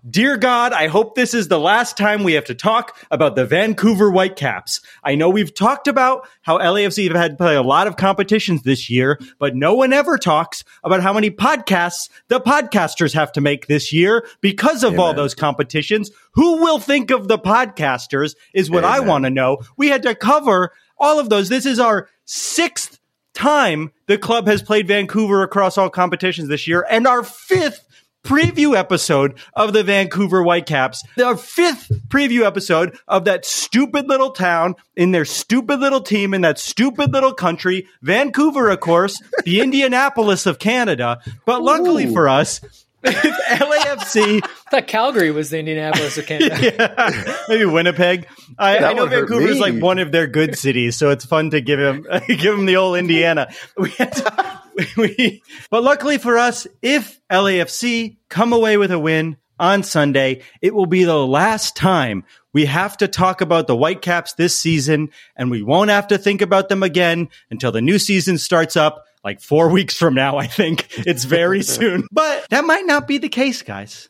Dear 0.08 0.36
God, 0.36 0.72
I 0.72 0.86
hope 0.86 1.16
this 1.16 1.34
is 1.34 1.48
the 1.48 1.58
last 1.58 1.96
time 1.96 2.22
we 2.22 2.34
have 2.34 2.44
to 2.44 2.54
talk 2.54 2.96
about 3.10 3.34
the 3.34 3.44
Vancouver 3.44 4.10
Whitecaps. 4.10 4.80
I 5.02 5.16
know 5.16 5.28
we've 5.28 5.52
talked 5.52 5.88
about 5.88 6.28
how 6.42 6.58
LAFC 6.58 7.08
have 7.08 7.16
had 7.16 7.32
to 7.32 7.36
play 7.36 7.56
a 7.56 7.62
lot 7.62 7.88
of 7.88 7.96
competitions 7.96 8.62
this 8.62 8.88
year, 8.88 9.18
but 9.40 9.56
no 9.56 9.74
one 9.74 9.92
ever 9.92 10.16
talks 10.16 10.62
about 10.84 11.02
how 11.02 11.12
many 11.12 11.30
podcasts 11.30 12.08
the 12.28 12.40
podcasters 12.40 13.12
have 13.12 13.32
to 13.32 13.40
make 13.40 13.66
this 13.66 13.92
year 13.92 14.24
because 14.40 14.84
of 14.84 15.00
all 15.00 15.14
those 15.14 15.34
competitions. 15.34 16.12
Who 16.32 16.62
will 16.62 16.78
think 16.78 17.10
of 17.10 17.26
the 17.26 17.38
podcasters 17.38 18.36
is 18.54 18.70
what 18.70 18.84
I 18.84 19.00
want 19.00 19.24
to 19.24 19.30
know. 19.30 19.58
We 19.76 19.88
had 19.88 20.04
to 20.04 20.14
cover 20.14 20.72
all 20.96 21.18
of 21.18 21.28
those. 21.28 21.48
This 21.48 21.66
is 21.66 21.80
our 21.80 22.08
sixth 22.24 23.00
time 23.34 23.90
the 24.06 24.16
club 24.16 24.46
has 24.46 24.62
played 24.62 24.86
Vancouver 24.86 25.42
across 25.42 25.76
all 25.76 25.90
competitions 25.90 26.48
this 26.48 26.68
year, 26.68 26.86
and 26.88 27.06
our 27.06 27.24
fifth 27.24 27.84
preview 28.24 28.76
episode 28.76 29.38
of 29.54 29.72
the 29.72 29.82
Vancouver 29.82 30.42
Whitecaps. 30.42 31.02
Our 31.22 31.36
fifth 31.36 31.90
preview 32.08 32.44
episode 32.44 32.98
of 33.06 33.24
that 33.24 33.44
stupid 33.44 34.08
little 34.08 34.30
town 34.30 34.74
in 34.96 35.12
their 35.12 35.24
stupid 35.24 35.80
little 35.80 36.00
team 36.00 36.34
in 36.34 36.42
that 36.42 36.58
stupid 36.58 37.12
little 37.12 37.32
country. 37.32 37.86
Vancouver, 38.02 38.68
of 38.70 38.80
course, 38.80 39.22
the 39.44 39.60
Indianapolis 39.62 40.46
of 40.46 40.58
Canada. 40.58 41.20
But 41.46 41.62
luckily 41.62 42.12
for 42.12 42.28
us, 42.28 42.60
if 43.04 43.60
LAFC 43.60 44.40
I 44.44 44.70
thought 44.70 44.88
Calgary 44.88 45.30
was 45.30 45.50
the 45.50 45.58
Indianapolis 45.60 46.18
of 46.18 46.26
Canada. 46.26 47.36
maybe 47.48 47.64
Winnipeg. 47.64 48.26
I, 48.58 48.78
I 48.78 48.92
know 48.92 49.04
would 49.04 49.12
hurt 49.12 49.28
Vancouver's 49.28 49.54
me. 49.54 49.60
like 49.60 49.82
one 49.82 49.98
of 50.00 50.10
their 50.10 50.26
good 50.26 50.58
cities, 50.58 50.96
so 50.96 51.10
it's 51.10 51.24
fun 51.24 51.50
to 51.50 51.60
give 51.60 51.78
him 51.78 52.04
give 52.26 52.54
him 52.58 52.66
the 52.66 52.76
old 52.76 52.98
Indiana. 52.98 53.48
We 53.76 53.90
had 53.90 54.12
to- 54.14 54.60
we- 54.96 55.42
but 55.70 55.82
luckily 55.82 56.18
for 56.18 56.38
us, 56.38 56.66
if 56.82 57.20
LAFC 57.30 58.16
come 58.28 58.52
away 58.52 58.76
with 58.76 58.90
a 58.92 58.98
win 58.98 59.36
on 59.58 59.82
Sunday, 59.82 60.42
it 60.62 60.74
will 60.74 60.86
be 60.86 61.04
the 61.04 61.26
last 61.26 61.76
time 61.76 62.24
we 62.52 62.66
have 62.66 62.96
to 62.98 63.08
talk 63.08 63.40
about 63.40 63.66
the 63.66 63.76
Whitecaps 63.76 64.34
this 64.34 64.56
season, 64.58 65.10
and 65.36 65.50
we 65.50 65.62
won't 65.62 65.90
have 65.90 66.08
to 66.08 66.18
think 66.18 66.42
about 66.42 66.68
them 66.68 66.82
again 66.82 67.28
until 67.50 67.72
the 67.72 67.82
new 67.82 67.98
season 67.98 68.38
starts 68.38 68.76
up. 68.76 69.04
Like 69.24 69.40
four 69.40 69.68
weeks 69.72 69.96
from 69.96 70.14
now, 70.14 70.38
I 70.38 70.46
think 70.46 70.86
it's 71.06 71.24
very 71.24 71.62
soon. 71.64 72.06
But 72.12 72.46
that 72.50 72.64
might 72.64 72.86
not 72.86 73.08
be 73.08 73.18
the 73.18 73.28
case, 73.28 73.62
guys 73.62 74.08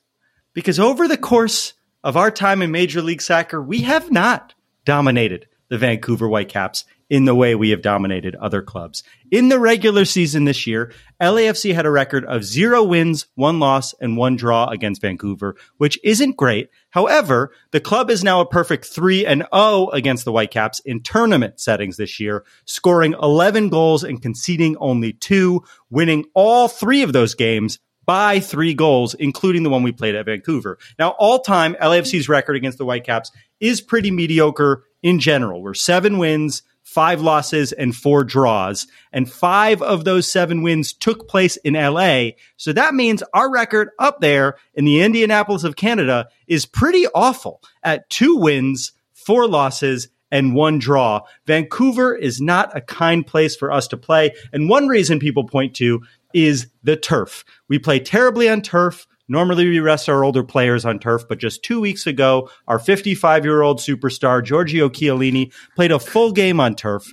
because 0.54 0.80
over 0.80 1.06
the 1.06 1.16
course 1.16 1.74
of 2.02 2.16
our 2.16 2.32
time 2.32 2.62
in 2.62 2.70
Major 2.72 3.00
League 3.00 3.22
Soccer, 3.22 3.62
we 3.62 3.82
have 3.82 4.10
not 4.10 4.54
dominated 4.84 5.46
the 5.68 5.78
Vancouver 5.78 6.26
Whitecaps 6.28 6.84
in 7.10 7.24
the 7.24 7.34
way 7.34 7.54
we 7.54 7.70
have 7.70 7.82
dominated 7.82 8.34
other 8.36 8.62
clubs. 8.62 9.02
In 9.30 9.48
the 9.48 9.58
regular 9.58 10.04
season 10.04 10.44
this 10.44 10.66
year, 10.66 10.92
LAFC 11.20 11.74
had 11.74 11.86
a 11.86 11.90
record 11.90 12.24
of 12.24 12.44
zero 12.44 12.82
wins, 12.82 13.26
one 13.34 13.58
loss, 13.58 13.94
and 14.00 14.16
one 14.16 14.36
draw 14.36 14.68
against 14.68 15.02
Vancouver, 15.02 15.56
which 15.78 15.98
isn't 16.04 16.36
great. 16.36 16.70
However, 16.90 17.52
the 17.70 17.80
club 17.80 18.10
is 18.10 18.24
now 18.24 18.40
a 18.40 18.48
perfect 18.48 18.86
3 18.86 19.26
and 19.26 19.46
0 19.54 19.88
against 19.92 20.24
the 20.24 20.32
Whitecaps 20.32 20.80
in 20.80 21.02
tournament 21.02 21.60
settings 21.60 21.96
this 21.96 22.20
year, 22.20 22.44
scoring 22.64 23.14
11 23.20 23.68
goals 23.68 24.04
and 24.04 24.20
conceding 24.20 24.76
only 24.78 25.12
2, 25.12 25.62
winning 25.90 26.24
all 26.34 26.68
3 26.68 27.02
of 27.02 27.12
those 27.12 27.34
games 27.34 27.78
by 28.08 28.40
three 28.40 28.72
goals, 28.72 29.12
including 29.12 29.64
the 29.64 29.68
one 29.68 29.82
we 29.82 29.92
played 29.92 30.14
at 30.14 30.24
Vancouver. 30.24 30.78
Now, 30.98 31.10
all 31.18 31.40
time, 31.40 31.74
LAFC's 31.74 32.26
record 32.26 32.56
against 32.56 32.78
the 32.78 32.86
Whitecaps 32.86 33.30
is 33.60 33.82
pretty 33.82 34.10
mediocre 34.10 34.84
in 35.02 35.20
general. 35.20 35.62
We're 35.62 35.74
seven 35.74 36.16
wins, 36.16 36.62
five 36.98 37.20
losses, 37.20 37.70
and 37.70 37.94
four 37.94 38.24
draws. 38.24 38.88
And 39.12 39.30
five 39.30 39.80
of 39.82 40.04
those 40.04 40.28
seven 40.28 40.62
wins 40.62 40.92
took 40.92 41.28
place 41.28 41.56
in 41.58 41.74
LA. 41.74 42.30
So 42.56 42.72
that 42.72 42.92
means 42.92 43.22
our 43.32 43.48
record 43.48 43.90
up 44.00 44.20
there 44.20 44.56
in 44.74 44.84
the 44.84 45.00
Indianapolis 45.00 45.62
of 45.62 45.76
Canada 45.76 46.26
is 46.48 46.66
pretty 46.66 47.06
awful 47.14 47.62
at 47.84 48.10
two 48.10 48.34
wins, 48.34 48.90
four 49.12 49.46
losses, 49.46 50.08
and 50.32 50.56
one 50.56 50.80
draw. 50.80 51.20
Vancouver 51.46 52.16
is 52.16 52.40
not 52.40 52.76
a 52.76 52.80
kind 52.80 53.24
place 53.24 53.54
for 53.54 53.70
us 53.70 53.86
to 53.86 53.96
play. 53.96 54.34
And 54.52 54.68
one 54.68 54.88
reason 54.88 55.20
people 55.20 55.44
point 55.44 55.76
to 55.76 56.02
is 56.34 56.66
the 56.82 56.96
turf. 56.96 57.44
We 57.68 57.78
play 57.78 58.00
terribly 58.00 58.48
on 58.48 58.60
turf. 58.60 59.06
Normally 59.28 59.68
we 59.68 59.78
rest 59.80 60.08
our 60.08 60.24
older 60.24 60.42
players 60.42 60.84
on 60.84 60.98
turf, 60.98 61.22
but 61.28 61.38
just 61.38 61.62
two 61.62 61.80
weeks 61.80 62.06
ago, 62.06 62.50
our 62.66 62.78
55 62.78 63.44
year 63.44 63.62
old 63.62 63.78
superstar, 63.78 64.42
Giorgio 64.42 64.88
Chiellini, 64.88 65.52
played 65.76 65.92
a 65.92 65.98
full 65.98 66.32
game 66.32 66.60
on 66.60 66.74
turf. 66.74 67.12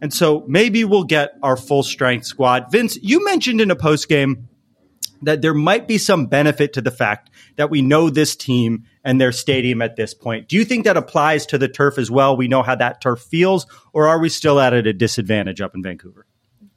And 0.00 0.12
so 0.12 0.44
maybe 0.46 0.84
we'll 0.84 1.04
get 1.04 1.32
our 1.42 1.56
full 1.56 1.82
strength 1.82 2.26
squad. 2.26 2.70
Vince, 2.70 2.96
you 3.02 3.24
mentioned 3.24 3.60
in 3.60 3.70
a 3.70 3.76
post 3.76 4.08
game 4.08 4.48
that 5.22 5.42
there 5.42 5.54
might 5.54 5.88
be 5.88 5.98
some 5.98 6.26
benefit 6.26 6.72
to 6.74 6.82
the 6.82 6.90
fact 6.90 7.30
that 7.56 7.70
we 7.70 7.82
know 7.82 8.10
this 8.10 8.36
team 8.36 8.84
and 9.02 9.20
their 9.20 9.32
stadium 9.32 9.80
at 9.80 9.96
this 9.96 10.14
point. 10.14 10.48
Do 10.48 10.56
you 10.56 10.64
think 10.64 10.84
that 10.84 10.96
applies 10.96 11.46
to 11.46 11.58
the 11.58 11.68
turf 11.68 11.98
as 11.98 12.10
well? 12.10 12.36
We 12.36 12.48
know 12.48 12.62
how 12.62 12.74
that 12.76 13.00
turf 13.00 13.20
feels, 13.20 13.66
or 13.92 14.06
are 14.06 14.18
we 14.18 14.28
still 14.28 14.60
at 14.60 14.74
a 14.74 14.92
disadvantage 14.92 15.60
up 15.60 15.74
in 15.74 15.82
Vancouver? 15.82 16.26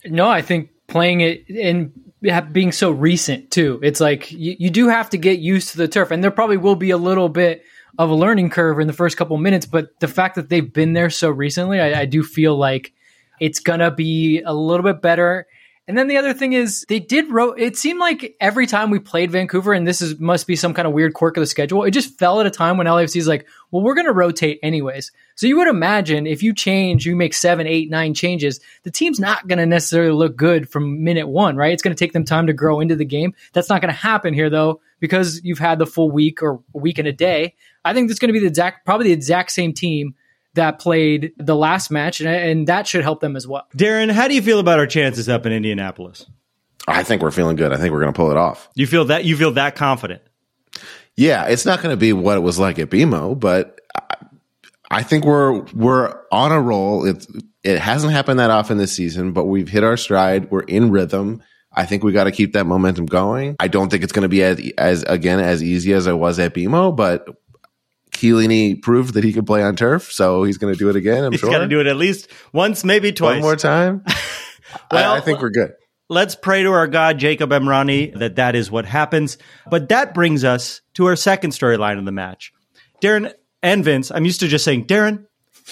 No, 0.06 0.30
I 0.30 0.42
think 0.42 0.70
playing 0.88 1.22
it 1.22 1.44
ha- 1.50 1.92
being 2.22 2.72
so 2.72 2.92
recent 2.92 3.52
too. 3.52 3.80
It's 3.82 4.00
like 4.00 4.32
you, 4.32 4.56
you 4.60 4.70
do 4.70 4.88
have 4.88 5.10
to 5.12 5.18
get 5.18 5.40
used 5.40 5.70
to 5.70 5.78
the 5.78 5.88
turf, 5.88 6.12
and 6.12 6.24
there 6.24 6.32
probably 6.32 6.58
will 6.58 6.76
be 6.76 6.92
a 6.92 6.98
little 6.98 7.30
bit 7.30 7.64
of 7.98 8.10
a 8.10 8.16
learning 8.16 8.50
curve 8.50 8.80
in 8.80 8.88
the 8.88 8.94
first 8.94 9.18
couple 9.18 9.38
minutes. 9.38 9.66
But 9.66 10.00
the 10.00 10.08
fact 10.08 10.36
that 10.36 10.50
they've 10.50 10.72
been 10.72 10.94
there 10.94 11.10
so 11.10 11.30
recently, 11.30 11.80
I, 11.80 12.02
I 12.02 12.06
do 12.06 12.24
feel 12.24 12.56
like 12.56 12.94
it's 13.40 13.60
gonna 13.60 13.92
be 13.92 14.42
a 14.42 14.54
little 14.54 14.84
bit 14.84 15.02
better. 15.02 15.48
And 15.90 15.98
then 15.98 16.08
the 16.08 16.18
other 16.18 16.36
thing 16.36 16.54
is 16.54 16.86
they 16.88 17.00
did 17.00 17.32
ro- 17.32 17.54
it 17.54 17.76
seemed 17.76 18.00
like 18.00 18.36
every 18.40 18.68
time 18.68 18.92
we 18.92 19.00
played 19.00 19.32
Vancouver 19.32 19.74
and 19.74 19.88
this 19.88 20.04
is 20.04 20.20
must 20.20 20.46
be 20.46 20.56
some 20.56 20.76
kind 20.76 20.88
of 20.88 20.94
weird 20.94 21.16
quirk 21.16 21.36
of 21.36 21.42
the 21.42 21.48
schedule, 21.48 21.84
it 21.84 21.90
just 21.90 22.20
fell 22.20 22.40
at 22.40 22.46
a 22.46 22.52
time 22.52 22.78
when 22.78 22.86
LAFC 22.86 23.16
is 23.16 23.28
like, 23.28 23.48
well, 23.72 23.82
we're 23.82 23.96
going 23.96 24.06
to 24.06 24.14
rotate 24.14 24.60
anyways. 24.62 25.12
So 25.34 25.48
you 25.48 25.58
would 25.58 25.68
imagine 25.68 26.28
if 26.28 26.44
you 26.44 26.54
change, 26.54 27.08
you 27.08 27.16
make 27.16 27.34
seven, 27.34 27.66
eight, 27.66 27.90
nine 27.90 28.14
changes, 28.14 28.60
the 28.84 28.92
team's 28.92 29.20
not 29.20 29.48
going 29.48 29.58
to 29.58 29.66
necessarily 29.66 30.12
look 30.12 30.36
good 30.36 30.70
from 30.70 31.04
minute 31.04 31.28
one, 31.28 31.56
right? 31.56 31.74
It's 31.74 31.82
going 31.82 31.96
to 31.96 32.00
take 32.00 32.14
them 32.14 32.24
time 32.24 32.46
to 32.46 32.54
grow 32.54 32.82
into 32.82 32.96
the 32.96 33.04
game. 33.04 33.34
That's 33.54 33.70
not 33.70 33.82
going 33.82 33.92
to 33.92 34.00
happen 34.00 34.36
here 34.36 34.52
though, 34.52 34.82
because 35.00 35.44
you've 35.44 35.58
had 35.58 35.80
the 35.80 35.88
full 35.88 36.12
week 36.12 36.44
or 36.44 36.62
week 36.72 37.00
and 37.00 37.08
a 37.08 37.14
day. 37.14 37.56
I 37.84 37.96
think 37.96 38.10
that's 38.10 38.20
going 38.20 38.30
to 38.30 38.34
be 38.34 38.42
the 38.42 38.46
exact, 38.46 38.86
probably 38.86 39.08
the 39.08 39.14
exact 39.14 39.50
same 39.50 39.74
team 39.74 40.14
that 40.60 40.78
played 40.78 41.32
the 41.38 41.56
last 41.56 41.90
match, 41.90 42.20
and, 42.20 42.30
and 42.30 42.68
that 42.68 42.86
should 42.86 43.02
help 43.02 43.22
them 43.22 43.36
as 43.38 43.48
well. 43.48 43.66
Darren, 43.76 44.12
how 44.12 44.28
do 44.28 44.36
you 44.36 44.42
feel 44.42 44.60
about 44.60 44.78
our 44.78 44.88
chances 44.88 45.30
up 45.30 45.46
in 45.46 45.54
Indianapolis? 45.54 46.26
I 46.86 47.04
think 47.04 47.22
we're 47.22 47.32
feeling 47.32 47.56
good. 47.56 47.72
I 47.72 47.78
think 47.78 47.94
we're 47.94 48.02
going 48.02 48.12
to 48.12 48.18
pull 48.18 48.32
it 48.32 48.38
off. 48.38 48.70
You 48.76 48.86
feel 48.86 49.06
that 49.06 49.24
you 49.24 49.38
feel 49.38 49.52
that 49.52 49.76
confident. 49.76 50.22
Yeah, 51.16 51.46
it's 51.46 51.66
not 51.66 51.82
going 51.82 51.94
to 51.94 51.98
be 51.98 52.14
what 52.14 52.38
it 52.38 52.42
was 52.42 52.60
like 52.60 52.78
at 52.78 52.90
BMO, 52.90 53.40
but 53.40 53.80
I, 53.96 54.26
I 54.92 55.04
think 55.04 55.24
we're 55.24 55.62
we're 55.74 56.20
on 56.32 56.52
a 56.52 56.62
roll. 56.62 57.06
It 57.06 57.26
it 57.64 57.80
hasn't 57.80 58.12
happened 58.12 58.40
that 58.40 58.52
often 58.52 58.78
this 58.78 58.94
season, 58.94 59.32
but 59.32 59.46
we've 59.46 59.70
hit 59.70 59.84
our 59.84 59.98
stride. 59.98 60.52
We're 60.52 60.62
in 60.62 60.92
rhythm. 60.92 61.42
I 61.72 61.86
think 61.86 62.04
we 62.04 62.12
got 62.12 62.26
to 62.26 62.32
keep 62.32 62.54
that 62.54 62.66
momentum 62.66 63.06
going. 63.06 63.56
I 63.60 63.68
don't 63.68 63.90
think 63.90 64.04
it's 64.04 64.12
going 64.12 64.24
to 64.24 64.30
be 64.30 64.44
as, 64.44 64.60
as 64.78 65.04
again 65.04 65.40
as 65.40 65.64
easy 65.64 65.94
as 65.94 66.08
I 66.08 66.14
was 66.14 66.40
at 66.40 66.54
BMO, 66.54 66.96
but 66.96 67.30
Chiellini 68.20 68.82
proved 68.82 69.14
that 69.14 69.24
he 69.24 69.32
could 69.32 69.48
play 69.48 69.64
on 69.64 69.76
turf, 69.76 70.12
so 70.12 70.44
he's 70.44 70.58
going 70.58 70.74
to 70.74 70.78
do 70.78 70.90
it 70.90 70.96
again. 70.96 71.24
I'm 71.24 71.32
sure 71.32 71.50
He's 71.50 71.58
going 71.58 71.68
to 71.70 71.74
do 71.74 71.80
it 71.80 71.88
at 71.88 71.96
least 71.96 72.30
once, 72.52 72.84
maybe 72.84 73.12
twice. 73.14 73.36
one 73.36 73.42
more 73.42 73.56
time. 73.56 74.04
Well, 74.92 75.14
I, 75.14 75.18
I 75.18 75.22
think 75.22 75.42
we're 75.42 75.50
good. 75.52 75.72
Let's 76.10 76.36
pray 76.36 76.64
to 76.64 76.72
our 76.72 76.88
God, 76.88 77.18
Jacob 77.20 77.52
Emrani, 77.52 78.18
that 78.18 78.36
that 78.36 78.56
is 78.56 78.70
what 78.70 78.86
happens. 78.86 79.38
But 79.70 79.90
that 79.90 80.14
brings 80.14 80.44
us 80.44 80.82
to 80.96 81.06
our 81.06 81.16
second 81.16 81.52
storyline 81.52 81.98
of 82.00 82.06
the 82.06 82.12
match. 82.12 82.52
Darren 83.02 83.32
and 83.64 83.86
Vince, 83.86 84.12
I'm 84.12 84.26
used 84.26 84.40
to 84.42 84.48
just 84.48 84.66
saying 84.66 84.88
Darren, 84.88 85.26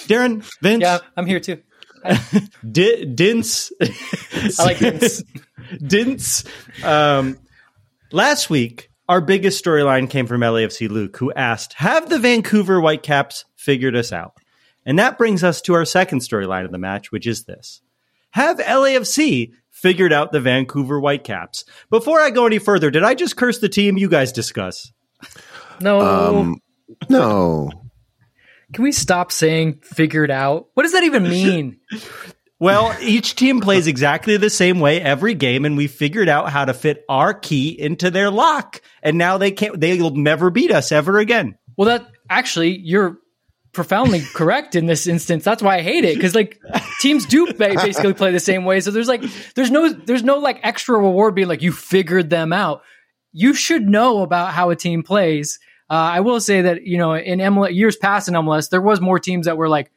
Darren, 0.06 0.42
Vince, 0.62 0.82
Yeah, 0.82 0.98
I'm 1.16 1.26
here 1.26 1.40
too. 1.40 1.60
D- 2.70 3.04
Dince, 3.04 3.72
I 3.80 4.52
like 4.64 4.78
this. 4.78 5.22
Dince. 5.86 6.44
Um, 6.84 7.36
last 8.12 8.48
week, 8.48 8.87
our 9.08 9.20
biggest 9.20 9.62
storyline 9.64 10.08
came 10.10 10.26
from 10.26 10.40
LAFC 10.42 10.88
Luke, 10.88 11.16
who 11.16 11.32
asked, 11.32 11.74
Have 11.74 12.08
the 12.08 12.18
Vancouver 12.18 12.80
Whitecaps 12.80 13.44
figured 13.56 13.96
us 13.96 14.12
out? 14.12 14.34
And 14.84 14.98
that 14.98 15.18
brings 15.18 15.42
us 15.44 15.60
to 15.62 15.74
our 15.74 15.84
second 15.84 16.20
storyline 16.20 16.64
of 16.64 16.72
the 16.72 16.78
match, 16.78 17.10
which 17.12 17.26
is 17.26 17.44
this 17.44 17.80
Have 18.30 18.58
LAFC 18.58 19.52
figured 19.70 20.12
out 20.12 20.32
the 20.32 20.40
Vancouver 20.40 21.00
Whitecaps? 21.00 21.64
Before 21.90 22.20
I 22.20 22.30
go 22.30 22.46
any 22.46 22.58
further, 22.58 22.90
did 22.90 23.04
I 23.04 23.14
just 23.14 23.36
curse 23.36 23.58
the 23.58 23.68
team 23.68 23.96
you 23.96 24.08
guys 24.08 24.32
discuss? 24.32 24.92
No, 25.80 26.00
Um, 26.00 26.60
no, 27.08 27.70
can 28.72 28.84
we 28.84 28.92
stop 28.92 29.32
saying 29.32 29.80
"figured 29.82 30.30
out"? 30.30 30.68
What 30.74 30.82
does 30.84 30.92
that 30.92 31.04
even 31.04 31.22
mean? 31.24 31.78
Well, 32.60 32.96
each 33.00 33.36
team 33.36 33.60
plays 33.60 33.86
exactly 33.86 34.36
the 34.36 34.50
same 34.50 34.80
way 34.80 35.00
every 35.00 35.34
game, 35.34 35.64
and 35.64 35.76
we 35.76 35.86
figured 35.86 36.28
out 36.28 36.50
how 36.50 36.64
to 36.64 36.74
fit 36.74 37.04
our 37.08 37.32
key 37.32 37.68
into 37.78 38.10
their 38.10 38.30
lock. 38.30 38.82
And 39.00 39.16
now 39.16 39.38
they 39.38 39.52
can't, 39.52 39.80
they'll 39.80 40.10
never 40.10 40.50
beat 40.50 40.72
us 40.72 40.90
ever 40.90 41.18
again. 41.18 41.56
well, 41.76 41.86
that 41.86 42.10
actually 42.28 42.76
you're 42.78 43.18
profoundly 43.72 44.20
correct 44.34 44.74
in 44.74 44.86
this 44.86 45.06
instance. 45.06 45.44
That's 45.44 45.62
why 45.62 45.76
I 45.76 45.82
hate 45.82 46.04
it 46.04 46.16
because 46.16 46.34
like 46.34 46.60
teams 47.00 47.26
do 47.26 47.52
basically 47.52 48.14
play 48.14 48.32
the 48.32 48.40
same 48.40 48.64
way. 48.64 48.80
So 48.80 48.90
there's 48.90 49.08
like 49.08 49.22
there's 49.54 49.70
no 49.70 49.88
there's 49.92 50.24
no 50.24 50.38
like 50.38 50.58
extra 50.64 50.98
reward 50.98 51.36
being 51.36 51.48
like 51.48 51.62
you 51.62 51.70
figured 51.70 52.28
them 52.28 52.52
out. 52.52 52.82
You 53.32 53.54
should 53.54 53.88
know 53.88 54.22
about 54.22 54.52
how 54.52 54.70
a 54.70 54.76
team 54.76 55.04
plays. 55.04 55.60
Uh, 55.90 55.94
I 55.94 56.20
will 56.20 56.40
say 56.40 56.62
that 56.62 56.82
you 56.82 56.98
know 56.98 57.14
in 57.14 57.38
MLS, 57.38 57.74
years 57.74 57.96
past 57.96 58.26
in 58.26 58.34
MLS, 58.34 58.68
there 58.70 58.80
was 58.80 59.00
more 59.00 59.18
teams 59.18 59.46
that 59.46 59.56
were 59.56 59.68
like 59.68 59.92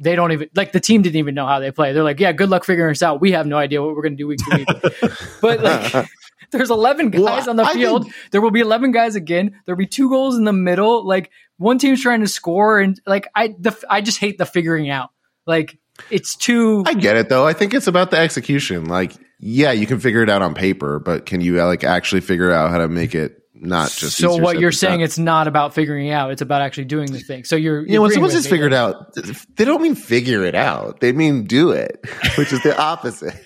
they 0.00 0.16
don't 0.16 0.32
even 0.32 0.48
like 0.54 0.72
the 0.72 0.80
team 0.80 1.02
didn't 1.02 1.16
even 1.16 1.34
know 1.34 1.46
how 1.46 1.60
they 1.60 1.70
play. 1.70 1.92
They're 1.92 2.02
like, 2.02 2.18
yeah, 2.18 2.32
good 2.32 2.48
luck 2.48 2.64
figuring 2.64 2.90
us 2.92 3.02
out. 3.02 3.20
We 3.20 3.32
have 3.32 3.46
no 3.46 3.58
idea 3.58 3.82
what 3.82 3.94
we're 3.94 4.02
going 4.02 4.16
to 4.16 4.22
do 4.22 4.26
week 4.26 4.38
to 4.38 4.56
week. 4.56 5.12
but 5.42 5.60
like, 5.60 6.08
there's 6.50 6.70
11 6.70 7.10
guys 7.10 7.20
Well, 7.20 7.50
on 7.50 7.56
the 7.56 7.66
field. 7.66 8.04
think- 8.04 8.14
there 8.32 8.40
will 8.40 8.50
be 8.50 8.60
11 8.60 8.92
guys 8.92 9.14
again. 9.14 9.60
There'll 9.66 9.78
be 9.78 9.86
two 9.86 10.08
goals 10.08 10.36
in 10.36 10.44
the 10.44 10.52
middle. 10.52 11.06
Like 11.06 11.30
one 11.58 11.78
team's 11.78 12.02
trying 12.02 12.20
to 12.20 12.28
score, 12.28 12.80
and 12.80 12.98
like 13.06 13.28
I, 13.34 13.48
the, 13.58 13.76
I 13.88 14.00
just 14.00 14.18
hate 14.18 14.38
the 14.38 14.46
figuring 14.46 14.88
out. 14.88 15.10
Like 15.46 15.78
it's 16.10 16.34
too. 16.34 16.82
I 16.86 16.94
get 16.94 17.16
it 17.16 17.28
though. 17.28 17.46
I 17.46 17.52
think 17.52 17.74
it's 17.74 17.86
about 17.86 18.10
the 18.10 18.16
execution. 18.18 18.86
Like, 18.86 19.12
yeah, 19.38 19.72
you 19.72 19.86
can 19.86 20.00
figure 20.00 20.22
it 20.22 20.30
out 20.30 20.40
on 20.40 20.54
paper, 20.54 20.98
but 20.98 21.26
can 21.26 21.40
you 21.42 21.62
like 21.62 21.84
actually 21.84 22.22
figure 22.22 22.50
out 22.50 22.70
how 22.70 22.78
to 22.78 22.88
make 22.88 23.14
it 23.14 23.39
not 23.60 23.90
just? 23.90 24.16
so 24.16 24.36
what 24.36 24.58
you're 24.58 24.72
saying, 24.72 25.00
it's 25.02 25.18
not 25.18 25.46
about 25.48 25.74
figuring 25.74 26.08
it 26.08 26.12
out. 26.12 26.30
It's 26.32 26.42
about 26.42 26.62
actually 26.62 26.86
doing 26.86 27.12
the 27.12 27.20
thing. 27.20 27.44
So 27.44 27.56
you're, 27.56 27.86
you 27.86 27.94
know, 27.94 28.02
when 28.02 28.10
agreeing 28.10 28.14
someone 28.14 28.28
with 28.28 28.32
says 28.34 28.44
me. 28.46 28.50
figure 28.50 28.66
it 28.66 28.72
out, 28.72 29.14
they 29.56 29.64
don't 29.64 29.82
mean 29.82 29.94
figure 29.94 30.44
it 30.44 30.54
out. 30.54 31.00
They 31.00 31.12
mean 31.12 31.44
do 31.44 31.70
it, 31.70 32.04
which 32.38 32.52
is 32.52 32.62
the 32.62 32.76
opposite. 32.78 33.34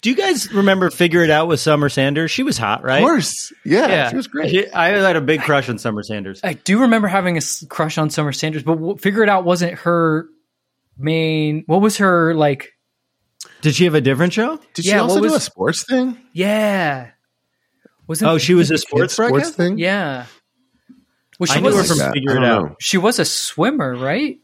Do 0.00 0.10
you 0.10 0.14
guys 0.14 0.52
remember 0.52 0.90
Figure 0.90 1.24
It 1.24 1.30
Out 1.30 1.48
with 1.48 1.58
Summer 1.58 1.88
Sanders? 1.88 2.30
She 2.30 2.44
was 2.44 2.56
hot, 2.56 2.84
right? 2.84 2.98
Of 2.98 3.02
course, 3.02 3.52
yeah, 3.64 3.88
Yeah. 3.88 4.10
she 4.10 4.16
was 4.16 4.28
great. 4.28 4.50
She- 4.50 4.70
I 4.70 4.90
had 4.90 5.16
a 5.16 5.20
big 5.20 5.40
crush 5.40 5.68
on 5.68 5.78
Summer 5.78 6.04
Sanders. 6.04 6.40
I 6.44 6.52
do 6.52 6.82
remember 6.82 7.08
having 7.08 7.36
a 7.36 7.40
crush 7.68 7.98
on 7.98 8.08
Summer 8.10 8.30
Sanders, 8.30 8.62
but 8.62 9.00
figure 9.00 9.24
it 9.24 9.28
out 9.28 9.44
wasn't 9.44 9.72
her 9.80 10.28
main. 10.96 11.64
What 11.66 11.80
was 11.80 11.96
her 11.96 12.32
like? 12.34 12.74
Did 13.60 13.74
she 13.74 13.84
have 13.86 13.94
a 13.96 14.00
different 14.00 14.32
show? 14.34 14.60
Did 14.74 14.84
yeah, 14.84 14.92
she 14.92 14.96
what 15.00 15.02
also 15.10 15.16
do 15.16 15.22
was- 15.22 15.34
a 15.34 15.40
sports 15.40 15.84
thing? 15.84 16.16
Yeah, 16.32 17.10
wasn't 18.06 18.30
Oh, 18.30 18.38
she 18.38 18.54
was 18.54 18.70
a 18.70 18.78
sports 18.78 19.14
sports 19.14 19.50
thing? 19.50 19.78
Yeah. 19.78 20.26
Well, 21.38 21.50
I 21.50 21.54
she 21.56 21.60
knew 21.60 21.70
her 21.70 21.76
was 21.76 21.88
from 22.00 22.12
Figure 22.12 22.36
It 22.36 22.44
Out. 22.44 22.62
know. 22.62 22.76
she 22.80 22.96
was 22.98 23.18
a 23.18 23.24
swimmer, 23.24 23.94
right? 23.94 24.38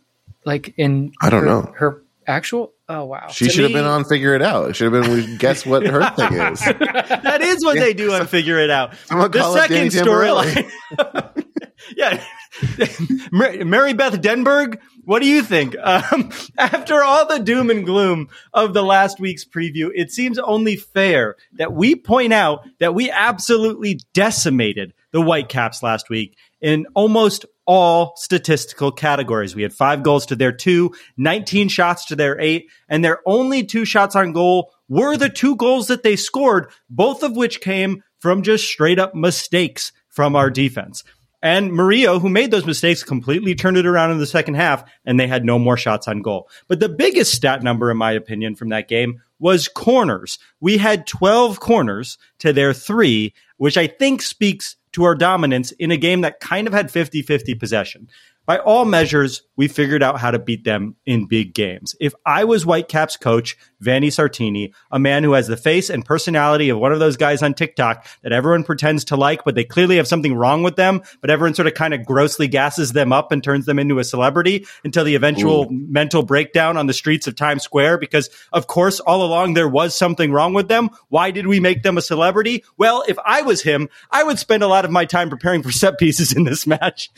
Like 0.44 0.74
in 0.76 1.12
I 1.20 1.30
don't 1.30 1.40
her- 1.40 1.46
know. 1.46 1.72
her 1.78 2.02
actual. 2.26 2.72
Oh 2.88 3.04
wow, 3.04 3.28
She 3.28 3.46
To 3.46 3.50
should 3.50 3.62
have 3.64 3.72
been 3.72 3.86
on 3.86 4.04
Figure 4.04 4.34
It 4.34 4.42
Out. 4.42 4.68
It 4.70 4.76
should 4.76 4.92
have 4.92 5.02
been. 5.02 5.10
We 5.14 5.36
guess 5.38 5.64
what 5.64 5.86
her 5.86 6.10
thing 6.10 6.32
is. 6.34 6.60
That 7.22 7.40
is 7.40 7.64
what 7.64 7.76
they 7.76 7.94
do 7.94 8.12
on 8.12 8.26
Figure 8.26 8.58
It 8.58 8.68
Out. 8.68 8.94
Someone 9.06 9.30
the 9.30 9.38
call 9.38 9.56
it 9.56 9.68
Danny 9.68 9.88
second 9.88 10.08
storyline. 10.12 10.70
yeah. 11.96 12.22
Mary 13.32 13.92
Beth 13.92 14.20
Denberg, 14.20 14.78
what 15.04 15.22
do 15.22 15.28
you 15.28 15.42
think? 15.42 15.76
Um, 15.92 16.30
after 16.56 17.02
all 17.02 17.26
the 17.26 17.38
doom 17.38 17.68
and 17.68 17.84
gloom 17.84 18.28
of 18.54 18.72
the 18.72 18.82
last 18.82 19.20
week's 19.20 19.44
preview, 19.44 19.90
it 19.94 20.10
seems 20.10 20.38
only 20.38 20.76
fair 20.76 21.36
that 21.54 21.72
we 21.72 21.94
point 21.96 22.32
out 22.32 22.66
that 22.80 22.94
we 22.94 23.10
absolutely 23.10 24.00
decimated 24.14 24.94
the 25.10 25.20
Whitecaps 25.20 25.82
last 25.82 26.08
week 26.08 26.36
in 26.60 26.86
almost 26.94 27.44
all 27.66 28.14
statistical 28.16 28.90
categories. 28.90 29.54
We 29.54 29.62
had 29.62 29.72
five 29.72 30.02
goals 30.02 30.26
to 30.26 30.36
their 30.36 30.52
two, 30.52 30.94
19 31.18 31.68
shots 31.68 32.06
to 32.06 32.16
their 32.16 32.40
eight, 32.40 32.70
and 32.88 33.04
their 33.04 33.20
only 33.26 33.64
two 33.64 33.84
shots 33.84 34.16
on 34.16 34.32
goal 34.32 34.72
were 34.88 35.16
the 35.16 35.28
two 35.28 35.56
goals 35.56 35.88
that 35.88 36.02
they 36.02 36.16
scored, 36.16 36.70
both 36.88 37.22
of 37.22 37.36
which 37.36 37.60
came 37.60 38.02
from 38.18 38.42
just 38.42 38.66
straight 38.66 38.98
up 38.98 39.14
mistakes 39.14 39.92
from 40.08 40.36
our 40.36 40.50
defense. 40.50 41.04
And 41.42 41.72
Murillo, 41.72 42.20
who 42.20 42.28
made 42.28 42.52
those 42.52 42.66
mistakes, 42.66 43.02
completely 43.02 43.54
turned 43.54 43.76
it 43.76 43.86
around 43.86 44.12
in 44.12 44.18
the 44.18 44.26
second 44.26 44.54
half, 44.54 44.84
and 45.04 45.18
they 45.18 45.26
had 45.26 45.44
no 45.44 45.58
more 45.58 45.76
shots 45.76 46.06
on 46.06 46.22
goal. 46.22 46.48
But 46.68 46.78
the 46.78 46.88
biggest 46.88 47.34
stat 47.34 47.62
number, 47.62 47.90
in 47.90 47.96
my 47.96 48.12
opinion, 48.12 48.54
from 48.54 48.68
that 48.68 48.88
game 48.88 49.20
was 49.40 49.66
corners. 49.66 50.38
We 50.60 50.78
had 50.78 51.06
12 51.06 51.58
corners 51.58 52.16
to 52.38 52.52
their 52.52 52.72
three, 52.72 53.34
which 53.56 53.76
I 53.76 53.88
think 53.88 54.22
speaks 54.22 54.76
to 54.92 55.02
our 55.02 55.16
dominance 55.16 55.72
in 55.72 55.90
a 55.90 55.96
game 55.96 56.20
that 56.20 56.38
kind 56.38 56.68
of 56.68 56.72
had 56.72 56.90
50 56.90 57.22
50 57.22 57.54
possession. 57.54 58.08
By 58.44 58.58
all 58.58 58.84
measures, 58.84 59.42
we 59.56 59.68
figured 59.68 60.02
out 60.02 60.20
how 60.20 60.30
to 60.32 60.38
beat 60.38 60.64
them 60.64 60.96
in 61.06 61.26
big 61.26 61.54
games. 61.54 61.94
If 62.00 62.12
I 62.26 62.44
was 62.44 62.64
Whitecaps 62.64 63.16
coach, 63.16 63.56
Vanni 63.82 64.08
Sartini, 64.08 64.72
a 64.90 64.98
man 64.98 65.24
who 65.24 65.32
has 65.32 65.48
the 65.48 65.56
face 65.56 65.90
and 65.90 66.04
personality 66.04 66.68
of 66.68 66.78
one 66.78 66.92
of 66.92 67.00
those 67.00 67.16
guys 67.16 67.42
on 67.42 67.54
TikTok 67.54 68.06
that 68.22 68.32
everyone 68.32 68.64
pretends 68.64 69.04
to 69.06 69.16
like, 69.16 69.44
but 69.44 69.54
they 69.54 69.64
clearly 69.64 69.96
have 69.96 70.08
something 70.08 70.34
wrong 70.34 70.62
with 70.62 70.76
them, 70.76 71.02
but 71.20 71.30
everyone 71.30 71.54
sort 71.54 71.66
of 71.66 71.74
kind 71.74 71.92
of 71.92 72.04
grossly 72.04 72.48
gasses 72.48 72.92
them 72.92 73.12
up 73.12 73.32
and 73.32 73.42
turns 73.42 73.66
them 73.66 73.78
into 73.78 73.98
a 73.98 74.04
celebrity 74.04 74.66
until 74.84 75.04
the 75.04 75.14
eventual 75.14 75.68
mental 75.70 76.22
breakdown 76.22 76.76
on 76.76 76.86
the 76.86 76.92
streets 76.92 77.26
of 77.26 77.36
Times 77.36 77.62
Square, 77.62 77.98
because 77.98 78.30
of 78.52 78.66
course, 78.66 79.00
all 79.00 79.24
along 79.24 79.54
there 79.54 79.68
was 79.68 79.96
something 79.96 80.32
wrong 80.32 80.54
with 80.54 80.68
them. 80.68 80.90
Why 81.08 81.30
did 81.30 81.46
we 81.46 81.60
make 81.60 81.82
them 81.82 81.98
a 81.98 82.02
celebrity? 82.02 82.64
Well, 82.76 83.04
if 83.08 83.18
I 83.24 83.42
was 83.42 83.62
him, 83.62 83.88
I 84.10 84.22
would 84.22 84.38
spend 84.38 84.62
a 84.62 84.68
lot 84.68 84.84
of 84.84 84.90
my 84.90 85.04
time 85.04 85.30
preparing 85.30 85.62
for 85.62 85.72
set 85.72 85.98
pieces 85.98 86.32
in 86.32 86.44
this 86.44 86.66
match. 86.66 87.10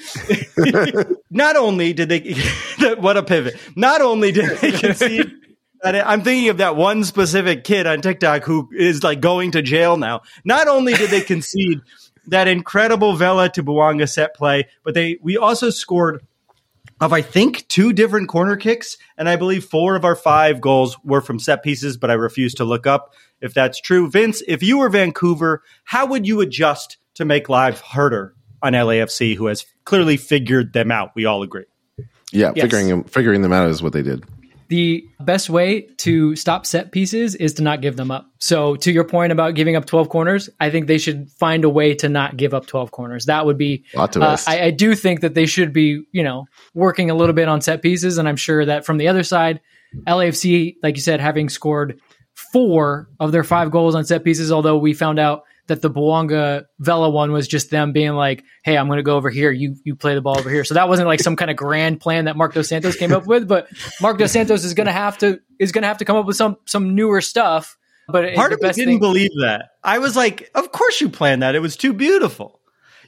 Not 1.30 1.56
only 1.56 1.92
did 1.92 2.08
they, 2.08 2.34
what 2.98 3.16
a 3.16 3.22
pivot. 3.22 3.56
Not 3.76 4.00
only 4.00 4.32
did 4.32 4.58
they 4.58 4.72
concede, 4.78 5.32
I'm 5.84 6.22
thinking 6.22 6.48
of 6.48 6.58
that 6.58 6.76
one 6.76 7.04
specific 7.04 7.64
kid 7.64 7.86
on 7.86 8.00
TikTok 8.00 8.44
who 8.44 8.68
is 8.72 9.02
like 9.02 9.20
going 9.20 9.52
to 9.52 9.62
jail 9.62 9.96
now. 9.96 10.22
Not 10.44 10.68
only 10.68 10.94
did 10.94 11.10
they 11.10 11.20
concede 11.20 11.80
that 12.28 12.48
incredible 12.48 13.16
Vela 13.16 13.48
to 13.50 13.62
Bouanga 13.62 14.08
set 14.08 14.34
play, 14.34 14.68
but 14.82 14.94
they, 14.94 15.18
we 15.22 15.36
also 15.36 15.70
scored 15.70 16.22
of 17.00 17.12
I 17.12 17.22
think 17.22 17.66
two 17.68 17.92
different 17.92 18.28
corner 18.28 18.56
kicks, 18.56 18.96
and 19.18 19.28
I 19.28 19.36
believe 19.36 19.64
four 19.64 19.96
of 19.96 20.04
our 20.04 20.14
five 20.16 20.60
goals 20.60 20.96
were 21.04 21.20
from 21.20 21.38
set 21.38 21.62
pieces, 21.62 21.96
but 21.96 22.10
I 22.10 22.14
refuse 22.14 22.54
to 22.54 22.64
look 22.64 22.86
up 22.86 23.12
if 23.40 23.52
that's 23.52 23.80
true. 23.80 24.08
Vince, 24.08 24.42
if 24.46 24.62
you 24.62 24.78
were 24.78 24.88
Vancouver, 24.88 25.62
how 25.84 26.06
would 26.06 26.26
you 26.26 26.40
adjust 26.40 26.96
to 27.14 27.24
make 27.24 27.48
life 27.48 27.80
harder 27.80 28.34
on 28.62 28.72
LAFC, 28.72 29.36
who 29.36 29.46
has 29.46 29.66
clearly 29.84 30.16
figured 30.16 30.72
them 30.72 30.90
out? 30.90 31.10
We 31.14 31.26
all 31.26 31.42
agree. 31.42 31.64
Yeah, 32.32 32.52
Yes. 32.54 32.64
figuring 32.64 32.88
them, 32.88 33.04
figuring 33.04 33.42
them 33.42 33.52
out 33.52 33.68
is 33.68 33.82
what 33.82 33.92
they 33.92 34.02
did. 34.02 34.24
The 34.68 35.06
best 35.20 35.50
way 35.50 35.82
to 35.98 36.36
stop 36.36 36.66
set 36.66 36.92
pieces 36.92 37.34
is 37.34 37.54
to 37.54 37.62
not 37.62 37.80
give 37.80 37.96
them 37.96 38.10
up. 38.10 38.30
So 38.38 38.76
to 38.76 38.92
your 38.92 39.04
point 39.04 39.32
about 39.32 39.54
giving 39.54 39.76
up 39.76 39.86
12 39.86 40.08
corners, 40.08 40.48
I 40.60 40.70
think 40.70 40.86
they 40.86 40.98
should 40.98 41.30
find 41.32 41.64
a 41.64 41.68
way 41.68 41.94
to 41.96 42.08
not 42.08 42.36
give 42.36 42.54
up 42.54 42.66
12 42.66 42.90
corners. 42.90 43.26
That 43.26 43.46
would 43.46 43.58
be, 43.58 43.84
uh. 44.22 44.36
I, 44.46 44.66
I 44.66 44.70
do 44.70 44.94
think 44.94 45.20
that 45.20 45.34
they 45.34 45.46
should 45.46 45.72
be, 45.72 46.04
you 46.12 46.22
know, 46.22 46.46
working 46.74 47.10
a 47.10 47.14
little 47.14 47.34
bit 47.34 47.48
on 47.48 47.60
set 47.60 47.82
pieces. 47.82 48.18
And 48.18 48.28
I'm 48.28 48.36
sure 48.36 48.64
that 48.64 48.84
from 48.86 48.98
the 48.98 49.08
other 49.08 49.22
side, 49.22 49.60
LAFC, 50.06 50.76
like 50.82 50.96
you 50.96 51.02
said, 51.02 51.20
having 51.20 51.48
scored 51.48 52.00
four 52.34 53.08
of 53.20 53.32
their 53.32 53.44
five 53.44 53.70
goals 53.70 53.94
on 53.94 54.04
set 54.04 54.24
pieces. 54.24 54.50
Although 54.50 54.78
we 54.78 54.94
found 54.94 55.18
out 55.18 55.44
that 55.66 55.80
the 55.82 55.90
Bouanga 55.90 56.64
Vela 56.78 57.08
one 57.10 57.32
was 57.32 57.48
just 57.48 57.70
them 57.70 57.92
being 57.92 58.12
like, 58.12 58.44
"Hey, 58.64 58.76
I'm 58.76 58.86
going 58.86 58.98
to 58.98 59.02
go 59.02 59.16
over 59.16 59.30
here. 59.30 59.50
You 59.50 59.76
you 59.84 59.96
play 59.96 60.14
the 60.14 60.20
ball 60.20 60.38
over 60.38 60.50
here." 60.50 60.64
So 60.64 60.74
that 60.74 60.88
wasn't 60.88 61.08
like 61.08 61.20
some 61.20 61.36
kind 61.36 61.50
of 61.50 61.56
grand 61.56 62.00
plan 62.00 62.26
that 62.26 62.36
Marc 62.36 62.54
Dos 62.54 62.68
Santos 62.68 62.96
came 62.96 63.12
up 63.12 63.26
with. 63.26 63.48
But 63.48 63.68
Marc 64.00 64.18
Dos 64.18 64.32
Santos 64.32 64.64
is 64.64 64.74
going 64.74 64.86
to 64.86 64.92
have 64.92 65.18
to 65.18 65.40
is 65.58 65.72
going 65.72 65.82
to 65.82 65.88
have 65.88 65.98
to 65.98 66.04
come 66.04 66.16
up 66.16 66.26
with 66.26 66.36
some 66.36 66.56
some 66.66 66.94
newer 66.94 67.20
stuff. 67.20 67.76
But 68.06 68.34
Part 68.34 68.52
of 68.52 68.60
me 68.60 68.68
didn't 68.68 68.84
thing- 68.84 68.98
believe 69.00 69.30
that. 69.40 69.70
I 69.82 69.98
was 69.98 70.14
like, 70.14 70.50
of 70.54 70.70
course 70.72 71.00
you 71.00 71.08
planned 71.08 71.42
that. 71.42 71.54
It 71.54 71.60
was 71.60 71.76
too 71.76 71.94
beautiful. 71.94 72.60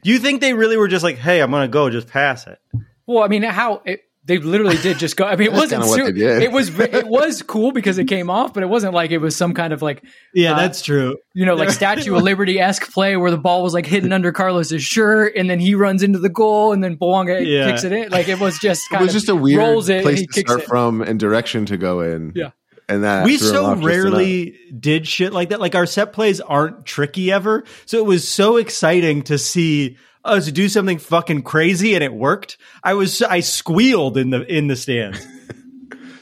Do 0.03 0.11
you 0.11 0.19
think 0.19 0.41
they 0.41 0.55
really 0.55 0.77
were 0.77 0.89
just 0.89 1.03
like, 1.03 1.17
hey, 1.19 1.41
I'm 1.43 1.51
going 1.51 1.65
to 1.65 1.69
go, 1.69 1.91
just 1.91 2.09
pass 2.09 2.47
it? 2.47 2.59
Well, 3.07 3.23
I 3.23 3.29
mean, 3.29 3.43
how 3.43 3.83
it, 3.85 4.01
they 4.27 4.39
literally 4.39 4.77
did 4.79 4.99
just 4.99 5.17
go. 5.17 5.25
I 5.25 5.37
mean, 5.37 5.47
it 5.47 5.53
wasn't. 5.53 5.83
kinda 5.85 5.87
what 6.05 6.15
they 6.15 6.21
did. 6.21 6.43
It 6.43 6.53
was. 6.53 6.79
It 6.79 7.07
was 7.09 7.43
cool 7.43 7.73
because 7.73 7.97
it 7.99 8.07
came 8.07 8.29
off, 8.29 8.53
but 8.53 8.63
it 8.63 8.67
wasn't 8.67 8.93
like 8.93 9.13
it 9.13 9.19
was 9.19 9.37
some 9.37 9.55
kind 9.55 9.73
of 9.73 9.83
like 9.83 10.03
Yeah, 10.35 10.53
Uh, 10.55 10.57
that's 10.59 10.83
true. 10.83 11.17
you 11.33 11.47
know 11.47 11.55
like 11.55 11.71
Statue 11.71 12.15
of 12.17 12.23
Liberty 12.25 12.59
esque 12.61 12.93
play 12.93 13.17
where 13.17 13.31
the 13.31 13.39
ball 13.39 13.63
was 13.63 13.73
like 13.73 13.87
hidden 13.87 14.13
under 14.13 14.33
Carlos's 14.33 14.83
shirt, 14.83 15.35
and 15.37 15.49
then 15.49 15.61
he 15.61 15.75
runs 15.75 16.03
into 16.03 16.19
the 16.19 16.29
goal, 16.29 16.73
and 16.73 16.83
then 16.83 16.97
Bouanga 16.97 17.45
Yeah. 17.47 17.71
kicks 17.71 17.85
it 17.85 17.93
in. 17.93 18.11
Like 18.11 18.29
it 18.29 18.41
was 18.41 18.59
just 18.59 18.83
It 18.93 18.99
was 19.01 19.09
of 19.11 19.15
just 19.15 19.29
a 19.29 19.37
weird 19.37 19.59
rolls 19.61 19.89
it 19.89 19.97
and 19.99 20.03
place 20.05 20.21
he 20.21 20.27
to 20.27 20.33
kicks 20.33 20.51
start 20.51 20.63
it. 20.65 20.67
from 20.69 21.03
and 21.03 21.19
direction 21.21 21.67
to 21.67 21.77
go 21.77 22.01
in. 22.01 22.33
Yeah. 22.35 22.51
And 22.89 23.03
that 23.03 23.25
we 23.25 23.37
so 23.37 23.65
off 23.65 23.79
just 23.79 23.83
enough. 23.83 23.85
rarely 23.85 24.55
did 24.79 25.09
shit 25.09 25.33
like 25.33 25.49
that. 25.49 25.61
Like 25.61 25.75
our 25.75 25.87
set 25.87 26.13
plays 26.13 26.41
aren't 26.41 26.85
tricky 26.87 27.33
ever. 27.33 27.65
So 27.85 27.99
it 27.99 28.07
was 28.07 28.29
so 28.29 28.59
exciting 28.59 29.23
to 29.25 29.39
see 29.39 29.97
us 30.27 30.47
to 30.47 30.53
do 30.53 30.69
something 30.69 30.99
fucking 30.99 31.43
crazy 31.43 31.95
and 31.95 32.03
it 32.05 32.13
worked. 32.13 32.59
I 32.83 32.95
was 32.95 33.23
I 33.23 33.41
squealed 33.41 34.17
in 34.17 34.31
the 34.31 34.43
in 34.43 34.67
the 34.69 34.77
stands. 34.77 35.25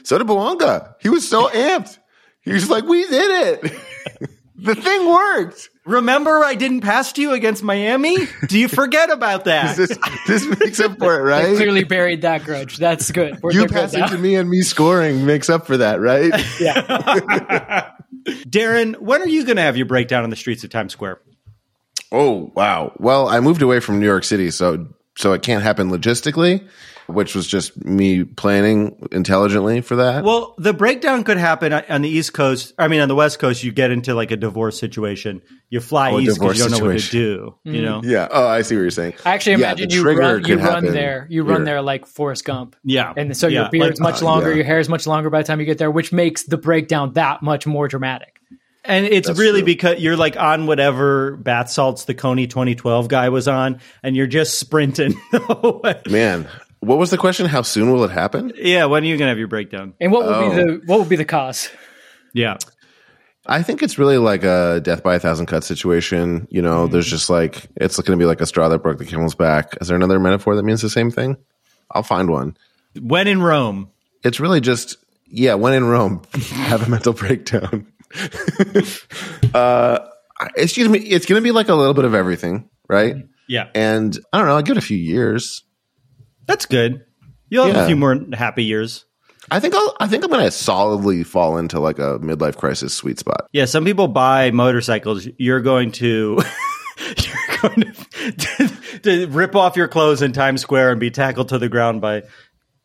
So 0.03 0.19
did 0.19 0.27
Bouanga. 0.27 0.93
He 1.01 1.09
was 1.09 1.27
so 1.27 1.47
amped. 1.49 1.97
He 2.41 2.53
was 2.53 2.69
like, 2.69 2.83
"We 2.83 3.07
did 3.07 3.63
it. 3.65 3.73
the 4.55 4.75
thing 4.75 5.09
worked." 5.09 5.71
Remember 5.83 6.43
I 6.43 6.53
didn't 6.53 6.81
pass 6.81 7.11
to 7.13 7.21
you 7.23 7.33
against 7.33 7.63
Miami? 7.63 8.15
Do 8.47 8.59
you 8.59 8.67
forget 8.67 9.09
about 9.09 9.45
that? 9.45 9.75
This 9.75 9.97
this 10.27 10.45
makes 10.59 10.79
up 10.79 10.99
for 10.99 11.15
it, 11.15 11.23
They 11.23 11.47
right? 11.47 11.55
clearly 11.57 11.85
buried 11.85 12.21
that 12.21 12.43
grudge. 12.43 12.77
That's 12.77 13.09
good. 13.09 13.41
We're 13.41 13.51
You 13.51 13.59
they're 13.61 13.67
good 13.67 13.73
passing 13.75 14.07
to 14.09 14.17
me 14.19 14.35
and 14.35 14.47
me 14.47 14.61
scoring 14.61 15.25
makes 15.25 15.49
up 15.49 15.65
for 15.65 15.77
that, 15.77 15.99
right? 15.99 16.31
Yeah. 16.59 17.91
Darren, 18.27 18.99
when 18.99 19.21
are 19.23 19.27
you 19.27 19.43
going 19.43 19.57
to 19.57 19.61
have 19.63 19.77
your 19.77 19.85
breakdown 19.87 20.23
on 20.23 20.29
the 20.29 20.35
streets 20.35 20.63
of 20.63 20.69
Times 20.69 20.93
Square? 20.93 21.19
Oh 22.11 22.51
wow. 22.55 22.93
Well, 22.97 23.27
I 23.27 23.39
moved 23.39 23.61
away 23.61 23.79
from 23.79 23.99
New 23.99 24.05
York 24.05 24.23
City, 24.23 24.51
so 24.51 24.87
so 25.17 25.33
it 25.33 25.41
can't 25.41 25.63
happen 25.63 25.89
logistically, 25.89 26.67
which 27.07 27.35
was 27.35 27.47
just 27.47 27.83
me 27.85 28.23
planning 28.25 29.07
intelligently 29.11 29.81
for 29.81 29.95
that. 29.97 30.23
Well, 30.23 30.55
the 30.57 30.73
breakdown 30.73 31.23
could 31.23 31.37
happen 31.37 31.71
on 31.73 32.01
the 32.01 32.09
East 32.09 32.33
Coast. 32.33 32.73
I 32.77 32.87
mean, 32.89 32.99
on 33.01 33.07
the 33.07 33.15
West 33.15 33.39
Coast, 33.39 33.63
you 33.63 33.71
get 33.71 33.91
into 33.91 34.13
like 34.13 34.31
a 34.31 34.37
divorce 34.37 34.77
situation. 34.79 35.41
You 35.69 35.79
fly 35.79 36.11
Oh, 36.11 36.19
east 36.19 36.39
because 36.39 36.57
you 36.59 36.63
don't 36.69 36.79
know 36.79 36.85
what 36.85 36.93
to 36.93 36.99
situation. 36.99 37.55
do. 37.63 37.71
You 37.71 37.81
know? 37.81 38.01
yeah. 38.03 38.27
Oh, 38.29 38.47
I 38.47 38.61
see 38.61 38.75
what 38.75 38.81
you're 38.81 38.91
saying. 38.91 39.13
I 39.25 39.33
actually 39.33 39.53
Yeah, 39.53 39.71
imagine 39.71 39.89
you 39.89 40.03
run, 40.05 40.45
you 40.45 40.55
run 40.57 40.63
happen 40.63 40.93
there. 40.93 41.25
You 41.29 41.43
run 41.43 41.57
here. 41.61 41.65
there 41.65 41.81
like 41.81 42.05
Forrest 42.05 42.45
Gump. 42.45 42.75
Yeah. 42.83 43.11
And 43.17 43.35
so 43.35 43.47
Yeah, 43.47 43.61
your 43.61 43.69
beard's 43.71 43.99
like, 43.99 44.13
much 44.13 44.21
uh, 44.21 44.25
longer, 44.25 44.49
yeah. 44.51 44.57
your 44.57 44.65
hair 44.65 44.79
is 44.79 44.89
much 44.89 45.07
longer 45.07 45.29
by 45.31 45.41
the 45.41 45.47
time 45.47 45.59
you 45.59 45.65
get 45.65 45.79
there, 45.79 45.89
which 45.91 46.11
makes 46.13 46.43
the 46.43 46.57
breakdown 46.57 47.13
that 47.13 47.41
much 47.41 47.65
more 47.65 47.87
dramatic. 47.87 48.34
And 48.87 49.05
it's 49.05 49.27
That's 49.27 49.39
really 49.39 49.61
true. 49.61 49.65
because 49.65 49.99
you're 49.99 50.17
like 50.17 50.37
on 50.37 50.67
whatever 50.67 51.35
bath 51.37 51.69
salts 51.69 52.05
the 52.05 52.13
Kony 52.13 52.49
2012 52.49 53.07
guy 53.07 53.29
was 53.29 53.47
on, 53.47 53.79
and 54.03 54.15
you're 54.15 54.27
just 54.27 54.59
sprinting. 54.59 55.15
Man, 56.09 56.47
what 56.81 56.97
was 56.97 57.09
the 57.09 57.17
question? 57.17 57.47
How 57.47 57.63
soon 57.63 57.91
will 57.91 58.03
it 58.03 58.11
happen? 58.11 58.51
yeah, 58.55 58.85
when 58.85 59.03
are 59.03 59.07
you 59.07 59.17
gonna 59.17 59.29
have 59.29 59.39
your 59.39 59.47
breakdown? 59.47 59.93
And 59.99 60.11
what 60.11 60.25
would 60.25 60.35
Oh. 60.35 60.49
be 60.49 60.55
the 60.55 60.69
oh. 60.69 60.81
what 60.85 60.99
would 60.99 61.09
be 61.09 61.15
the 61.15 61.25
cause? 61.25 61.69
Yeah, 62.33 62.57
I 63.47 63.61
think 63.63 63.81
it's 63.83 63.97
really 63.97 64.17
like 64.17 64.43
a 64.43 64.81
death 64.83 65.03
by 65.03 65.15
a 65.15 65.19
thousand 65.19 65.45
cuts 65.47 65.67
situation. 65.67 66.47
You 66.49 66.61
know, 66.61 66.83
mm-hmm. 66.83 66.93
there's 66.93 67.07
just 67.07 67.29
like 67.29 67.67
it's 67.75 67.95
going 67.97 68.17
to 68.17 68.21
be 68.21 68.27
like 68.27 68.41
a 68.41 68.45
straw 68.45 68.69
that 68.69 68.79
broke 68.79 68.97
the 68.97 69.05
camel's 69.05 69.35
back. 69.35 69.77
Is 69.81 69.87
there 69.87 69.95
another 69.95 70.19
metaphor 70.19 70.55
that 70.55 70.63
means 70.63 70.81
the 70.81 70.89
same 70.89 71.11
thing? 71.11 71.37
I'll 71.91 72.03
find 72.03 72.29
one. 72.29 72.57
when 72.99 73.27
in 73.27 73.41
Rome. 73.41 73.89
It's 74.23 74.39
really 74.39 74.61
just 74.61 74.97
yeah. 75.27 75.53
When 75.53 75.73
in 75.73 75.85
Rome, 75.85 76.23
have 76.33 76.85
a 76.87 76.89
mental 76.89 77.13
breakdown. 77.13 77.87
uh, 79.53 79.99
it's 80.55 80.77
gonna 80.77 80.89
be 80.89 81.09
it's 81.11 81.25
gonna 81.25 81.41
be 81.41 81.51
like 81.51 81.69
a 81.69 81.75
little 81.75 81.93
bit 81.93 82.05
of 82.05 82.13
everything, 82.13 82.69
right? 82.89 83.15
Yeah, 83.47 83.69
And 83.75 84.17
I 84.33 84.39
don't 84.39 84.47
know. 84.47 84.57
I 84.57 84.63
give 84.63 84.75
it 84.75 84.83
a 84.83 84.85
few 84.85 84.97
years. 84.97 85.63
that's 86.47 86.65
good. 86.65 87.05
You'll 87.49 87.65
have 87.67 87.75
Yeah. 87.75 87.83
a 87.83 87.87
few 87.87 87.95
more 87.95 88.19
happy 88.33 88.63
years. 88.63 89.05
I 89.51 89.59
think 89.59 89.75
I'll. 89.75 89.95
I 89.99 90.07
think 90.07 90.23
I'm 90.23 90.31
gonna 90.31 90.49
solidly 90.49 91.23
fall 91.23 91.57
into 91.59 91.79
like 91.79 91.99
a 91.99 92.17
midlife 92.19 92.57
crisis 92.57 92.93
sweet 92.95 93.19
spot. 93.19 93.47
Yeah, 93.53 93.65
some 93.65 93.85
people 93.85 94.07
buy 94.07 94.49
motorcycles. 94.49 95.27
You're 95.37 95.61
going 95.61 95.91
to 95.93 96.39
you're 96.99 97.59
going 97.61 97.81
to, 97.81 98.31
to, 98.31 98.99
to 99.03 99.27
rip 99.27 99.55
off 99.55 99.75
your 99.77 99.87
clothes 99.87 100.23
in 100.23 100.31
Times 100.33 100.61
Square 100.61 100.91
and 100.91 100.99
be 100.99 101.11
tackled 101.11 101.49
to 101.49 101.59
the 101.59 101.69
ground 101.69 102.01
by 102.01 102.23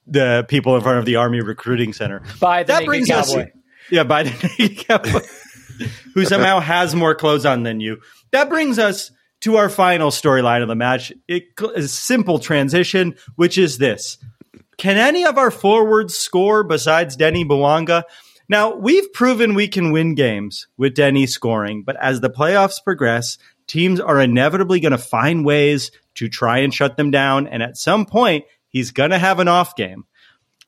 the 0.06 0.44
people 0.48 0.76
in 0.76 0.82
front 0.82 0.98
of 0.98 1.06
the 1.06 1.16
Army 1.16 1.40
Recruiting 1.40 1.94
Center. 1.94 2.22
By 2.38 2.62
the 2.64 2.66
that 2.74 2.78
naked 2.80 2.86
brings 2.86 3.08
cowboy. 3.08 3.42
us, 3.44 3.48
yeah, 3.90 4.04
cowboy, 4.04 5.20
who 6.14 6.24
somehow 6.24 6.60
has 6.60 6.94
more 6.94 7.14
clothes 7.14 7.46
on 7.46 7.62
than 7.62 7.80
you. 7.80 8.00
That 8.32 8.48
brings 8.48 8.78
us 8.78 9.10
to 9.40 9.56
our 9.56 9.68
final 9.68 10.10
storyline 10.10 10.62
of 10.62 10.68
the 10.68 10.74
match. 10.74 11.12
It 11.26 11.44
is 11.74 11.84
a 11.86 11.88
simple 11.88 12.38
transition, 12.38 13.16
which 13.36 13.58
is 13.58 13.78
this: 13.78 14.18
Can 14.76 14.96
any 14.96 15.24
of 15.24 15.38
our 15.38 15.50
forwards 15.50 16.16
score 16.16 16.64
besides 16.64 17.16
Denny 17.16 17.44
Bouanga? 17.44 18.04
Now, 18.48 18.74
we've 18.74 19.12
proven 19.12 19.54
we 19.54 19.68
can 19.68 19.92
win 19.92 20.16
games 20.16 20.66
with 20.76 20.96
Denny 20.96 21.26
scoring, 21.26 21.84
but 21.84 21.94
as 22.00 22.20
the 22.20 22.30
playoffs 22.30 22.82
progress, 22.82 23.38
teams 23.68 24.00
are 24.00 24.20
inevitably 24.20 24.80
going 24.80 24.90
to 24.90 24.98
find 24.98 25.44
ways 25.44 25.92
to 26.16 26.28
try 26.28 26.58
and 26.58 26.74
shut 26.74 26.96
them 26.96 27.12
down. 27.12 27.46
And 27.46 27.62
at 27.62 27.76
some 27.76 28.06
point, 28.06 28.44
he's 28.66 28.90
going 28.90 29.10
to 29.10 29.18
have 29.18 29.38
an 29.38 29.46
off 29.46 29.76
game. 29.76 30.04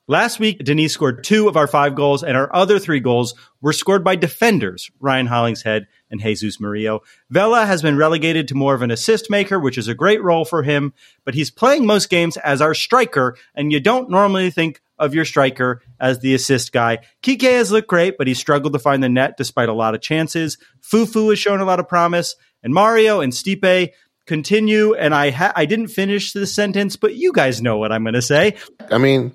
Last 0.08 0.40
week, 0.40 0.58
Denise 0.58 0.92
scored 0.92 1.22
two 1.22 1.46
of 1.46 1.56
our 1.56 1.68
five 1.68 1.94
goals, 1.94 2.24
and 2.24 2.36
our 2.36 2.52
other 2.54 2.80
three 2.80 2.98
goals 2.98 3.34
were 3.60 3.72
scored 3.72 4.02
by 4.02 4.16
defenders, 4.16 4.90
Ryan 4.98 5.26
Hollingshead 5.26 5.86
and 6.10 6.20
Jesus 6.20 6.60
Murillo. 6.60 7.02
Vela 7.30 7.64
has 7.66 7.82
been 7.82 7.96
relegated 7.96 8.48
to 8.48 8.56
more 8.56 8.74
of 8.74 8.82
an 8.82 8.90
assist 8.90 9.30
maker, 9.30 9.60
which 9.60 9.78
is 9.78 9.86
a 9.86 9.94
great 9.94 10.20
role 10.20 10.44
for 10.44 10.64
him, 10.64 10.92
but 11.24 11.34
he's 11.34 11.52
playing 11.52 11.86
most 11.86 12.10
games 12.10 12.36
as 12.38 12.60
our 12.60 12.74
striker, 12.74 13.36
and 13.54 13.70
you 13.70 13.78
don't 13.78 14.10
normally 14.10 14.50
think 14.50 14.82
of 14.98 15.14
your 15.14 15.24
striker 15.24 15.80
as 16.00 16.18
the 16.18 16.34
assist 16.34 16.72
guy. 16.72 16.98
Kike 17.22 17.42
has 17.42 17.70
looked 17.70 17.88
great, 17.88 18.18
but 18.18 18.26
he 18.26 18.34
struggled 18.34 18.72
to 18.72 18.80
find 18.80 19.04
the 19.04 19.08
net 19.08 19.36
despite 19.36 19.68
a 19.68 19.72
lot 19.72 19.94
of 19.94 20.00
chances. 20.00 20.58
Fufu 20.80 21.30
has 21.30 21.38
shown 21.38 21.60
a 21.60 21.64
lot 21.64 21.80
of 21.80 21.88
promise, 21.88 22.34
and 22.64 22.74
Mario 22.74 23.20
and 23.20 23.32
Stipe 23.32 23.90
continue. 24.26 24.94
And 24.94 25.14
I 25.14 25.30
ha- 25.30 25.52
I 25.54 25.64
didn't 25.64 25.88
finish 25.88 26.32
the 26.32 26.46
sentence, 26.46 26.96
but 26.96 27.14
you 27.14 27.32
guys 27.32 27.62
know 27.62 27.78
what 27.78 27.92
I'm 27.92 28.04
going 28.04 28.14
to 28.14 28.22
say. 28.22 28.56
I 28.90 28.98
mean, 28.98 29.34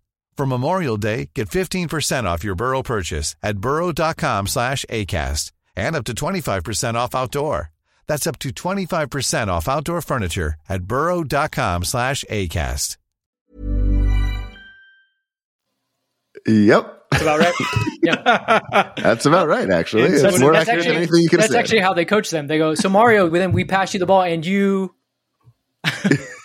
For 0.37 0.45
Memorial 0.45 0.97
Day, 0.97 1.29
get 1.35 1.49
15% 1.49 2.23
off 2.23 2.43
your 2.43 2.55
Burrow 2.55 2.81
purchase 2.81 3.35
at 3.43 3.57
burrow.com 3.59 4.47
slash 4.47 4.85
ACAST 4.89 5.51
and 5.75 5.95
up 5.95 6.03
to 6.05 6.13
25% 6.13 6.95
off 6.95 7.13
outdoor. 7.15 7.69
That's 8.07 8.25
up 8.27 8.39
to 8.39 8.49
25% 8.49 9.47
off 9.49 9.67
outdoor 9.69 10.01
furniture 10.01 10.55
at 10.67 10.83
burrow.com 10.83 11.83
slash 11.83 12.25
ACAST. 12.29 12.97
yep, 16.47 17.03
That's 17.11 17.21
about 17.23 17.39
right. 17.39 17.53
yeah. 18.03 18.91
that's 18.97 19.25
about 19.25 19.47
right. 19.47 19.69
Actually, 19.69 20.03
It's- 20.03 20.13
it's, 20.15 20.23
that's- 20.23 20.39
more 20.41 20.55
accurate 20.55 20.79
actually, 20.79 20.87
than 20.93 20.97
anything 21.03 21.21
you 21.21 21.29
could 21.29 21.39
have 21.41 21.49
that's 21.49 21.53
said. 21.53 21.59
actually 21.59 21.79
how 21.81 21.93
they 21.93 22.05
coach 22.05 22.29
them. 22.31 22.47
They 22.47 22.57
go, 22.57 22.73
so 22.73 22.89
Mario, 22.89 23.29
then 23.29 23.51
we 23.51 23.63
pass 23.65 23.93
you 23.93 23.99
the 23.99 24.05
ball 24.05 24.23
and 24.23 24.45
you 24.45 24.95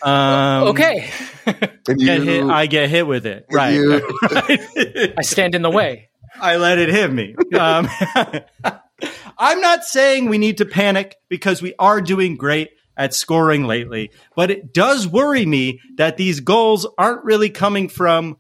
Um, 0.02 0.68
Okay, 0.68 1.08
And 1.88 1.98
Get 2.00 2.22
hit, 2.22 2.44
I 2.44 2.66
get 2.66 2.90
hit 2.90 3.06
with 3.06 3.26
it. 3.26 3.46
Right. 3.50 3.74
you- 3.74 4.02
I 5.16 5.22
stand 5.22 5.54
in 5.54 5.62
the 5.62 5.70
way. 5.70 6.08
I 6.40 6.56
let 6.56 6.78
it 6.78 6.88
hit 6.88 7.12
me. 7.12 7.34
Um, 7.58 7.88
I'm 9.38 9.60
not 9.60 9.84
saying 9.84 10.28
we 10.28 10.38
need 10.38 10.58
to 10.58 10.64
panic 10.64 11.16
because 11.28 11.62
we 11.62 11.74
are 11.78 12.00
doing 12.00 12.36
great 12.36 12.70
at 12.96 13.14
scoring 13.14 13.64
lately, 13.66 14.10
but 14.34 14.50
it 14.50 14.72
does 14.72 15.06
worry 15.06 15.44
me 15.46 15.80
that 15.96 16.16
these 16.16 16.40
goals 16.40 16.86
aren't 16.98 17.24
really 17.24 17.50
coming 17.50 17.88
from 17.88 18.38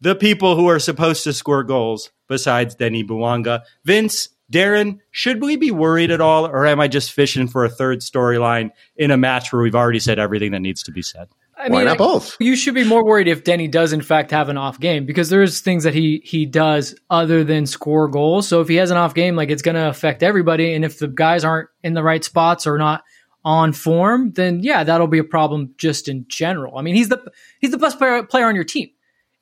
the 0.00 0.14
people 0.14 0.56
who 0.56 0.68
are 0.68 0.78
supposed 0.78 1.24
to 1.24 1.32
score 1.32 1.62
goals 1.62 2.10
besides 2.26 2.74
Denny 2.74 3.04
Bouanga. 3.04 3.62
Vince, 3.84 4.30
Darren, 4.50 4.98
should 5.10 5.42
we 5.42 5.56
be 5.56 5.70
worried 5.70 6.10
at 6.10 6.20
all, 6.22 6.46
or 6.46 6.66
am 6.66 6.80
I 6.80 6.88
just 6.88 7.12
fishing 7.12 7.48
for 7.48 7.64
a 7.64 7.68
third 7.70 8.00
storyline 8.00 8.70
in 8.96 9.10
a 9.10 9.16
match 9.16 9.52
where 9.52 9.60
we've 9.62 9.74
already 9.74 10.00
said 10.00 10.18
everything 10.18 10.52
that 10.52 10.60
needs 10.60 10.82
to 10.84 10.90
be 10.92 11.02
said? 11.02 11.28
I 11.58 11.68
Why 11.68 11.78
mean, 11.78 11.84
not 11.86 11.94
I- 11.94 11.96
both? 11.96 12.36
You 12.40 12.54
should 12.56 12.74
be 12.74 12.84
more 12.84 13.04
worried 13.04 13.26
if 13.28 13.42
Denny 13.44 13.66
does 13.68 13.92
in 13.92 14.00
fact 14.00 14.30
have 14.30 14.48
an 14.48 14.56
off 14.56 14.78
game 14.78 15.06
because 15.06 15.28
there's 15.28 15.60
things 15.60 15.84
that 15.84 15.94
he 15.94 16.22
he 16.24 16.46
does 16.46 16.94
other 17.10 17.42
than 17.44 17.66
score 17.66 18.08
goals. 18.08 18.46
So 18.48 18.60
if 18.60 18.68
he 18.68 18.76
has 18.76 18.90
an 18.90 18.96
off 18.96 19.14
game, 19.14 19.34
like 19.36 19.50
it's 19.50 19.62
going 19.62 19.74
to 19.74 19.88
affect 19.88 20.22
everybody. 20.22 20.72
And 20.74 20.84
if 20.84 20.98
the 20.98 21.08
guys 21.08 21.44
aren't 21.44 21.68
in 21.82 21.94
the 21.94 22.02
right 22.02 22.22
spots 22.22 22.66
or 22.66 22.78
not 22.78 23.02
on 23.44 23.72
form, 23.72 24.32
then 24.32 24.60
yeah, 24.62 24.84
that'll 24.84 25.06
be 25.08 25.18
a 25.18 25.24
problem 25.24 25.74
just 25.78 26.08
in 26.08 26.26
general. 26.28 26.78
I 26.78 26.82
mean, 26.82 26.94
he's 26.94 27.08
the 27.08 27.20
he's 27.60 27.70
the 27.72 27.78
best 27.78 27.98
player 27.98 28.22
player 28.22 28.46
on 28.46 28.54
your 28.54 28.64
team. 28.64 28.90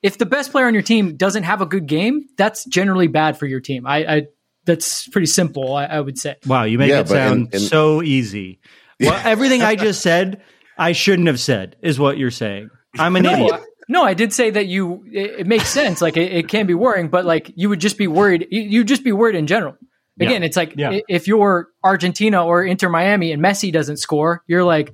If 0.03 0.19
the 0.19 0.27
best 0.27 0.53
player 0.53 0.67
on 0.67 0.75
your 0.75 0.83
team 0.83 1.17
doesn't 1.17 1.43
have 1.43 1.61
a 1.61 1.67
good 1.67 1.87
game, 1.87 2.27
that's 2.37 2.65
generally 2.67 3.09
bad 3.09 3.39
for 3.39 3.47
your 3.47 3.61
team. 3.61 3.87
I, 3.87 3.97
I 4.17 4.23
that's 4.65 5.09
pretty 5.09 5.27
simple. 5.27 5.75
I, 5.75 5.85
I 5.87 6.01
would 6.01 6.19
say. 6.19 6.37
Wow, 6.47 6.65
you 6.65 6.79
make 6.79 6.91
Yeah, 6.91 7.01
it 7.01 7.09
but 7.09 7.17
in- 7.17 7.29
sound 7.29 7.55
in- 7.55 7.61
so 7.61 8.03
easy. 8.03 8.61
Well, 9.01 9.21
everything 9.27 9.61
I 9.61 9.77
just 9.77 10.01
said, 10.01 10.41
I 10.79 10.93
shouldn't 10.93 11.29
have 11.29 11.41
said, 11.41 11.77
is 11.83 11.99
what 11.99 12.19
you're 12.19 12.31
saying. 12.31 12.71
I'm 12.99 13.17
an 13.17 13.23
No, 13.25 13.33
idiot. 13.33 13.53
I- 13.55 13.65
no, 13.89 14.03
I 14.03 14.15
did 14.15 14.33
say 14.33 14.51
that 14.51 14.67
you. 14.67 15.05
It, 15.13 15.41
it 15.41 15.47
makes 15.47 15.69
sense. 15.69 16.03
Like 16.03 16.17
it, 16.17 16.33
it 16.33 16.49
can 16.49 16.67
be 16.67 16.75
worrying, 16.75 17.09
but 17.09 17.25
like 17.25 17.53
you 17.55 17.69
would 17.69 17.81
just 17.81 17.97
be 17.97 18.09
worried. 18.09 18.49
You 18.51 18.63
you'd 18.63 18.89
just 18.89 19.05
be 19.05 19.13
worried 19.13 19.37
in 19.37 19.47
general. 19.47 19.77
Again, 20.19 20.43
Yeah. 20.43 20.47
it's 20.47 20.57
like 20.57 20.75
Yeah. 20.77 20.99
if 21.09 21.29
you're 21.29 21.69
Argentina 21.85 22.45
or 22.45 22.65
Inter 22.65 22.89
Miami 22.89 23.31
and 23.31 23.41
Messi 23.41 23.71
doesn't 23.73 23.99
score, 23.99 24.43
you're 24.49 24.65
like, 24.65 24.93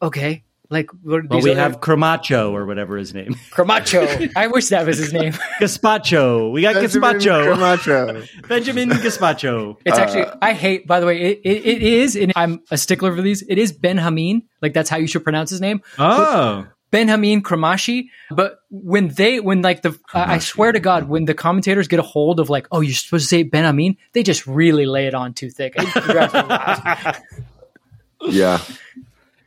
okay, 0.00 0.44
like 0.70 0.90
what 1.02 1.28
Well, 1.28 1.40
we 1.40 1.52
other- 1.52 1.60
have 1.60 1.80
Cramacho 1.80 2.52
or 2.52 2.66
whatever 2.66 2.96
his 2.96 3.14
name. 3.14 3.34
Cramacho. 3.52 4.30
I 4.36 4.48
wish 4.48 4.68
that 4.68 4.86
was 4.86 4.98
his 4.98 5.12
name. 5.12 5.32
Gazpacho. 5.60 6.52
We 6.52 6.62
got 6.62 6.74
Benjamin 6.74 7.02
Gazpacho. 7.14 7.54
Camacho. 7.54 8.24
Benjamin 8.48 8.90
Gazpacho. 8.90 9.76
It's 9.84 9.98
actually 9.98 10.26
I 10.42 10.52
hate. 10.52 10.86
By 10.86 11.00
the 11.00 11.06
way, 11.06 11.20
it, 11.20 11.40
it, 11.44 11.66
it 11.66 11.82
is, 11.82 12.16
and 12.16 12.32
I'm 12.36 12.60
a 12.70 12.76
stickler 12.78 13.14
for 13.14 13.22
these. 13.22 13.42
It 13.48 13.58
is 13.58 13.72
Ben 13.72 13.96
Hameen. 13.98 14.42
Like 14.60 14.74
that's 14.74 14.90
how 14.90 14.98
you 14.98 15.06
should 15.06 15.24
pronounce 15.24 15.50
his 15.50 15.60
name. 15.60 15.80
Oh. 15.98 16.66
Benjamin 16.90 17.42
Cremaschi. 17.42 18.04
But 18.30 18.60
when 18.70 19.08
they, 19.08 19.40
when 19.40 19.60
like 19.60 19.82
the, 19.82 19.98
I 20.14 20.36
I 20.36 20.38
swear 20.38 20.72
to 20.72 20.80
God, 20.80 21.06
when 21.08 21.26
the 21.26 21.34
commentators 21.34 21.86
get 21.86 21.98
a 21.98 22.02
hold 22.02 22.40
of 22.40 22.48
like, 22.48 22.66
oh, 22.72 22.80
you're 22.80 22.94
supposed 22.94 23.24
to 23.24 23.28
say 23.28 23.42
Benjamin, 23.42 23.96
they 24.14 24.22
just 24.22 24.46
really 24.46 24.86
lay 24.86 25.06
it 25.06 25.14
on 25.14 25.34
too 25.34 25.50
thick. 25.50 25.74
It 25.76 25.86
drives 26.04 26.32
me 26.32 26.42
wild. 26.48 27.16
Yeah. 28.32 28.60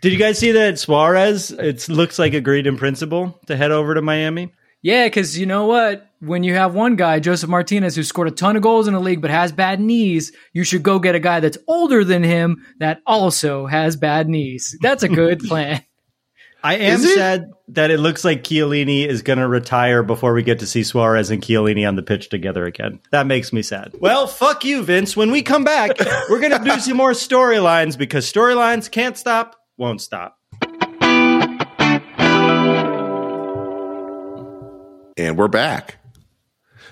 Did 0.02 0.12
you 0.12 0.18
guys 0.18 0.40
see 0.40 0.52
that 0.54 0.80
Suarez? 0.80 1.52
It 1.52 1.88
looks 1.88 2.18
like 2.20 2.34
agreed 2.34 2.68
in 2.68 2.78
principle 2.78 3.40
to 3.48 3.56
head 3.56 3.72
over 3.72 3.94
to 3.94 4.02
Miami. 4.02 4.52
yeah, 4.82 5.06
because 5.06 5.38
you 5.38 5.46
know 5.46 5.68
what? 5.68 6.08
When 6.20 6.44
you 6.44 6.54
have 6.56 6.74
one 6.76 6.96
guy, 6.96 7.20
Josef 7.20 7.50
Martinez, 7.50 7.96
who 7.96 8.04
scored 8.04 8.28
a 8.28 8.32
ton 8.32 8.56
of 8.56 8.62
goals 8.64 8.88
in 8.88 8.94
the 8.94 9.00
league 9.00 9.22
but 9.22 9.32
has 9.32 9.52
bad 9.52 9.80
knees, 9.80 10.32
you 10.54 10.64
should 10.64 10.84
go 10.84 11.00
get 11.00 11.16
a 11.16 11.20
guy 11.20 11.40
that's 11.40 11.58
older 11.68 12.04
than 12.04 12.24
him 12.24 12.66
that 12.80 13.02
also 13.08 13.66
has 13.68 13.96
bad 13.96 14.28
knees. 14.28 14.76
That's 14.82 15.04
a 15.04 15.10
good 15.10 15.40
plan. 15.48 15.84
I 16.64 16.76
am 16.76 17.00
sad 17.00 17.50
that 17.70 17.90
it 17.90 17.98
looks 18.00 18.24
like 18.24 18.44
Chiellini 18.44 19.08
is 19.08 19.24
going 19.24 19.40
to 19.40 19.48
retire 19.48 20.04
before 20.04 20.32
we 20.34 20.44
get 20.44 20.60
to 20.60 20.68
see 20.68 20.84
Suarez 20.84 21.32
and 21.32 21.42
Chiellini 21.42 21.88
on 21.88 21.96
the 21.96 22.04
pitch 22.04 22.30
together 22.30 22.66
again. 22.68 23.00
That 23.12 23.26
makes 23.26 23.52
me 23.52 23.64
sad. 23.64 23.96
Well, 24.00 24.28
fuck 24.28 24.64
you, 24.64 24.84
Vince. 24.84 25.18
When 25.18 25.32
we 25.32 25.42
come 25.42 25.64
back, 25.64 25.98
we're 26.30 26.40
going 26.40 26.52
to 26.52 26.64
do 26.64 26.80
some 26.80 26.98
more 26.98 27.14
storylines 27.14 27.98
because 27.98 28.32
storylines 28.32 28.92
can't 28.92 29.18
stop, 29.18 29.56
won't 29.82 30.00
stop. 30.00 30.38
And 35.18 35.38
we're 35.38 35.48
back. 35.50 35.98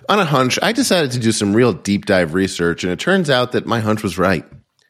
On 0.09 0.19
a 0.19 0.25
hunch, 0.25 0.57
I 0.63 0.71
decided 0.71 1.11
to 1.11 1.19
do 1.19 1.31
some 1.31 1.55
real 1.55 1.71
deep 1.71 2.07
dive 2.07 2.33
research, 2.33 2.83
and 2.83 2.91
it 2.91 2.99
turns 2.99 3.29
out 3.29 3.51
that 3.51 3.67
my 3.67 3.79
hunch 3.79 4.01
was 4.01 4.17
right. 4.17 4.43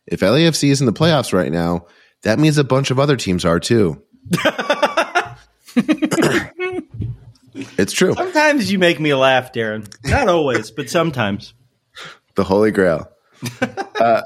If 0.08 0.22
LAFC 0.22 0.70
is 0.70 0.80
in 0.80 0.86
the 0.86 0.94
playoffs 0.94 1.34
right 1.34 1.52
now, 1.52 1.88
that 2.24 2.40
means 2.40 2.58
a 2.58 2.64
bunch 2.64 2.90
of 2.90 3.00
other 3.00 3.18
teams 3.18 3.44
are 3.44 3.60
too. 3.60 4.02
it's 7.78 7.92
true. 7.92 8.14
Sometimes 8.14 8.72
you 8.72 8.80
make 8.80 9.02
me 9.02 9.14
laugh, 9.14 9.52
Darren. 9.52 9.94
Not 10.10 10.30
always, 10.30 10.72
but 10.72 10.90
sometimes. 10.90 11.54
The 12.36 12.46
Holy 12.46 12.72
Grail. 12.72 13.12
Uh, 14.00 14.22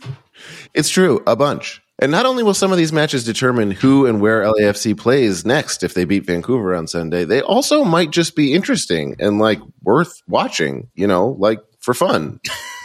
it's 0.72 0.88
true, 0.88 1.20
a 1.26 1.34
bunch. 1.34 1.82
And 2.00 2.12
not 2.12 2.26
only 2.26 2.44
will 2.44 2.54
some 2.54 2.70
of 2.70 2.78
these 2.78 2.92
matches 2.92 3.24
determine 3.24 3.72
who 3.72 4.06
and 4.06 4.20
where 4.20 4.44
LAFC 4.44 4.96
plays 4.96 5.44
next 5.44 5.82
if 5.82 5.94
they 5.94 6.04
beat 6.04 6.26
Vancouver 6.26 6.74
on 6.74 6.86
Sunday, 6.86 7.24
they 7.24 7.40
also 7.42 7.82
might 7.82 8.10
just 8.10 8.36
be 8.36 8.54
interesting 8.54 9.16
and 9.18 9.40
like 9.40 9.58
worth 9.82 10.22
watching, 10.28 10.88
you 10.94 11.08
know, 11.08 11.36
like 11.38 11.58
for 11.80 11.94
fun. 11.94 12.40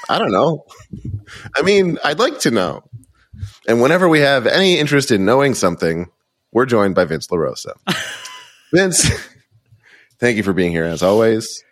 I 0.10 0.18
don't 0.18 0.32
know. 0.32 0.66
I 1.56 1.62
mean, 1.62 2.00
I'd 2.04 2.20
like 2.20 2.40
to 2.42 2.52
know. 2.52 2.84
And 3.68 3.82
whenever 3.82 4.10
we 4.10 4.20
have 4.22 4.48
any 4.48 4.80
interest 4.80 5.12
in 5.12 5.26
knowing 5.26 5.54
something, 5.54 6.10
we're 6.52 6.66
joined 6.66 6.96
by 6.96 7.06
Vince 7.06 7.30
La 7.32 7.38
Rosa. 7.38 7.76
Vince, 8.74 9.10
thank 10.20 10.38
you 10.38 10.44
for 10.44 10.54
being 10.54 10.72
here 10.72 10.86
as 10.86 11.04
always. 11.04 11.64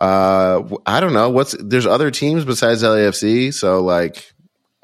Uh, 0.00 0.62
I 0.84 1.00
don't 1.00 1.12
know 1.14 1.30
what's 1.30 1.56
there's 1.58 1.86
other 1.86 2.10
teams 2.10 2.44
besides 2.44 2.82
LAFC, 2.82 3.54
so 3.54 3.80
like 3.80 4.33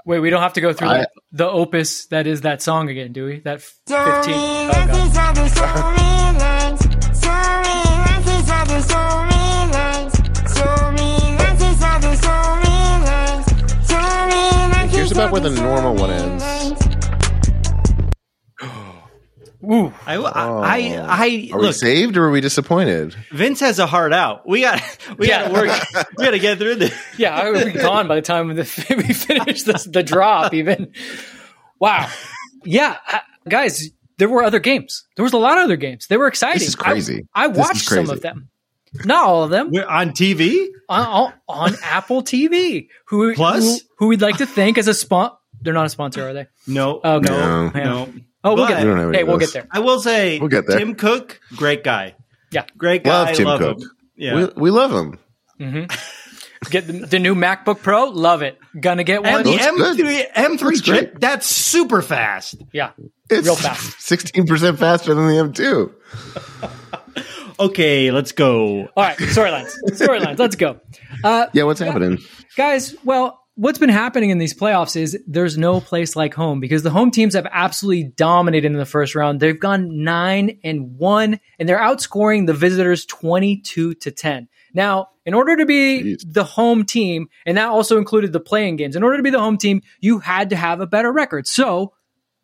Wait, 0.07 0.21
we 0.21 0.31
don't 0.31 0.43
have 0.43 0.55
to 0.55 0.61
go 0.61 0.73
through 0.73 0.89
I- 0.89 0.99
like, 1.01 1.09
the 1.33 1.49
opus 1.49 2.07
that 2.07 2.27
is 2.27 2.41
that 2.43 2.63
song 2.63 2.89
again, 2.89 3.13
do 3.13 3.27
we? 3.27 3.41
That 3.41 3.61
15. 3.63 3.91
Oh, 3.93 4.71
here's 14.91 15.13
about 15.13 15.33
where 15.33 15.41
the 15.41 15.51
normal 15.51 15.95
one 15.95 16.11
ends. 16.11 16.39
Ooh. 19.70 19.92
I, 20.04 20.16
I, 20.16 20.18
I, 20.18 20.96
oh. 20.96 21.06
I 21.09 21.48
Are 21.52 21.61
we 21.61 21.72
saved 21.72 22.16
or 22.16 22.24
are 22.24 22.30
we 22.30 22.40
disappointed? 22.40 23.14
Vince 23.30 23.61
has 23.61 23.78
a 23.78 23.87
heart 23.87 24.12
out. 24.12 24.48
We 24.48 24.62
got, 24.62 24.83
we 25.16 25.28
got 25.28 25.46
to 25.48 25.52
work. 25.52 25.70
We 26.16 26.24
got 26.24 26.33
to 26.33 26.38
get 26.40 26.59
through 26.59 26.76
this. 26.76 26.94
Yeah, 27.18 27.37
I 27.38 27.50
would 27.50 27.72
be 27.72 27.78
gone 27.78 28.09
by 28.09 28.16
the 28.16 28.22
time 28.22 28.48
we 28.54 28.64
finish 28.64 29.62
this, 29.62 29.85
the 29.85 30.02
drop. 30.02 30.54
Even 30.54 30.92
wow, 31.78 32.11
yeah, 32.64 32.96
I- 33.06 33.20
guys, 33.48 33.90
there 34.18 34.28
were 34.28 34.42
other 34.42 34.59
games. 34.59 35.04
There 35.16 35.22
was 35.22 35.33
a 35.35 35.38
lot 35.38 35.59
of 35.59 35.64
other 35.64 35.76
games. 35.76 36.06
They 36.09 36.16
were 36.16 36.26
exciting. 36.26 36.59
This 36.59 36.68
is 36.68 36.74
crazy. 36.74 37.26
I, 37.35 37.44
I 37.44 37.48
This 37.48 37.56
is 37.59 37.61
watched 37.61 37.88
some 37.88 38.11
of 38.11 38.22
them, 38.22 38.48
not 39.04 39.24
all 39.26 39.44
of 39.44 39.50
them, 39.50 39.70
We're 39.70 39.87
on 39.87 40.11
TV. 40.11 40.66
on, 40.88 41.06
on, 41.06 41.33
on 41.48 41.74
Apple 41.83 42.22
TV. 42.22 42.88
Who 43.09 43.35
Plus? 43.35 43.62
who, 43.64 43.78
who 43.98 44.06
we'd 44.09 44.20
like 44.22 44.38
to 44.38 44.46
thank 44.46 44.78
as 44.78 44.88
a 44.88 44.94
spon. 44.94 45.30
They're 45.61 45.74
not 45.74 45.87
a 45.87 45.90
sponsor, 45.90 46.26
are 46.28 46.33
they? 46.33 46.46
No. 46.66 47.00
Oh, 47.04 47.16
okay. 47.16 47.28
No. 47.28 47.72
Yeah. 47.74 47.85
No. 47.85 48.09
Oh, 48.42 48.55
we'll 48.55 48.64
But- 48.64 48.68
get 48.68 48.79
We 48.79 48.85
don't 48.85 48.88
there. 48.94 48.96
have 48.98 49.09
any 49.09 49.18
Hey, 49.18 49.24
we'll 49.24 49.38
get 49.38 49.53
there. 49.53 49.66
I 49.70 49.81
will 49.81 50.00
say, 50.00 50.38
We'll 50.38 50.48
get 50.48 50.66
there. 50.66 50.79
Tim 50.79 50.94
Cook, 50.94 51.40
great 51.57 51.85
guy. 51.85 52.14
Yeah, 52.50 52.64
Great 52.76 53.05
guy. 53.05 53.11
Love 53.26 53.37
Tim 53.37 53.46
love 53.46 53.59
Cook. 53.61 53.79
him. 53.83 53.90
Yeah. 54.16 54.35
We, 54.35 54.48
we 54.57 54.70
love 54.70 54.90
him. 54.92 55.18
get 56.70 56.87
the, 56.87 56.92
the 57.07 57.18
new 57.18 57.35
MacBook 57.35 57.83
Pro. 57.83 58.07
Love 58.07 58.42
it. 58.42 58.59
Gonna 58.79 59.05
get 59.05 59.22
one. 59.22 59.42
the 59.42 59.53
M3, 59.57 60.33
M3 60.33 60.74
chip, 60.83 60.85
great. 60.85 61.20
that's 61.20 61.46
super 61.46 62.03
fast. 62.03 62.57
Yeah, 62.72 62.90
It's 63.29 63.46
real 63.46 63.57
fast. 63.57 63.98
16% 63.98 64.79
faster 64.79 65.14
than 65.14 65.26
the 65.26 65.35
M2. 65.35 66.70
Okay, 67.59 68.11
let's 68.11 68.33
go. 68.33 68.87
All 68.87 68.90
right, 68.96 69.18
storylines. 69.18 69.74
Storylines. 69.90 70.38
Let's 70.38 70.57
go. 70.57 70.81
Uh, 71.22 71.46
Yeah, 71.53 71.64
what's 71.64 71.81
happening? 71.81 72.16
guys 72.57 72.94
well 73.05 73.39
what's 73.55 73.79
been 73.79 73.91
happening 73.91 74.31
in 74.31 74.39
these 74.39 74.55
playoffs 74.55 74.97
is 74.97 75.19
there's 75.27 75.59
no 75.59 75.81
place 75.81 76.17
like 76.17 76.35
home 76.35 76.61
because 76.61 76.83
the 76.83 76.91
home 76.91 77.11
teams 77.11 77.35
have 77.35 77.47
absolutely 77.51 78.05
dominated 78.05 78.71
in 78.71 78.79
the 78.79 78.87
first 78.87 79.15
round. 79.15 79.41
They've 79.41 79.59
gone 79.59 80.03
9 80.03 80.61
and 80.65 80.99
1 80.99 81.41
and 81.59 81.69
they're 81.69 81.79
outscoring 81.79 82.47
the 82.47 82.55
visitors 82.55 83.05
22 83.07 83.95
to 83.95 84.11
10 84.11 84.49
now 84.73 85.09
in 85.27 85.35
order 85.35 85.57
to 85.57 85.67
be 85.67 86.17
Jeez. 86.17 86.33
the 86.33 86.45
home 86.45 86.85
team 86.85 87.29
and 87.45 87.57
that 87.57 87.69
also 87.69 87.99
included 87.99 88.33
the 88.33 88.41
playing 88.41 88.77
games 88.77 88.97
in 88.97 89.03
order 89.03 89.17
to 89.17 89.23
be 89.23 89.31
the 89.31 89.41
home 89.41 89.59
team 89.59 89.83
you 90.01 90.21
had 90.21 90.51
to 90.51 90.57
have 90.57 90.81
a 90.81 90.87
better 90.87 91.13
record. 91.13 91.47
So 91.47 91.93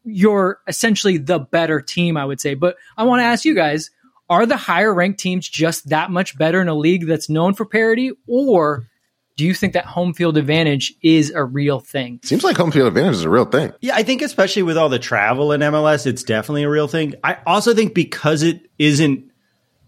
you're 0.04 0.60
essentially 0.68 1.18
the 1.18 1.38
better 1.38 1.80
team 1.80 2.16
i 2.16 2.24
would 2.24 2.40
say. 2.40 2.54
But 2.54 2.76
i 2.96 3.04
want 3.04 3.20
to 3.20 3.24
ask 3.24 3.44
you 3.44 3.54
guys 3.54 3.90
are 4.28 4.44
the 4.44 4.56
higher 4.56 4.92
ranked 4.92 5.20
teams 5.20 5.48
just 5.48 5.88
that 5.88 6.10
much 6.10 6.36
better 6.36 6.60
in 6.60 6.68
a 6.68 6.74
league 6.74 7.06
that's 7.06 7.30
known 7.30 7.54
for 7.54 7.64
parity 7.64 8.10
or 8.26 8.88
Do 9.36 9.44
you 9.44 9.52
think 9.52 9.74
that 9.74 9.84
home 9.84 10.14
field 10.14 10.38
advantage 10.38 10.94
is 11.02 11.30
a 11.30 11.44
real 11.44 11.78
thing? 11.78 12.20
Seems 12.22 12.42
like 12.42 12.56
home 12.56 12.72
field 12.72 12.88
advantage 12.88 13.16
is 13.16 13.24
a 13.24 13.30
real 13.30 13.44
thing. 13.44 13.72
Yeah, 13.80 13.94
I 13.94 14.02
think 14.02 14.22
especially 14.22 14.62
with 14.62 14.78
all 14.78 14.88
the 14.88 14.98
travel 14.98 15.52
in 15.52 15.60
MLS, 15.60 16.06
it's 16.06 16.22
definitely 16.22 16.62
a 16.62 16.70
real 16.70 16.88
thing. 16.88 17.14
I 17.22 17.38
also 17.46 17.74
think 17.74 17.94
because 17.94 18.42
it 18.42 18.70
isn't 18.78 19.30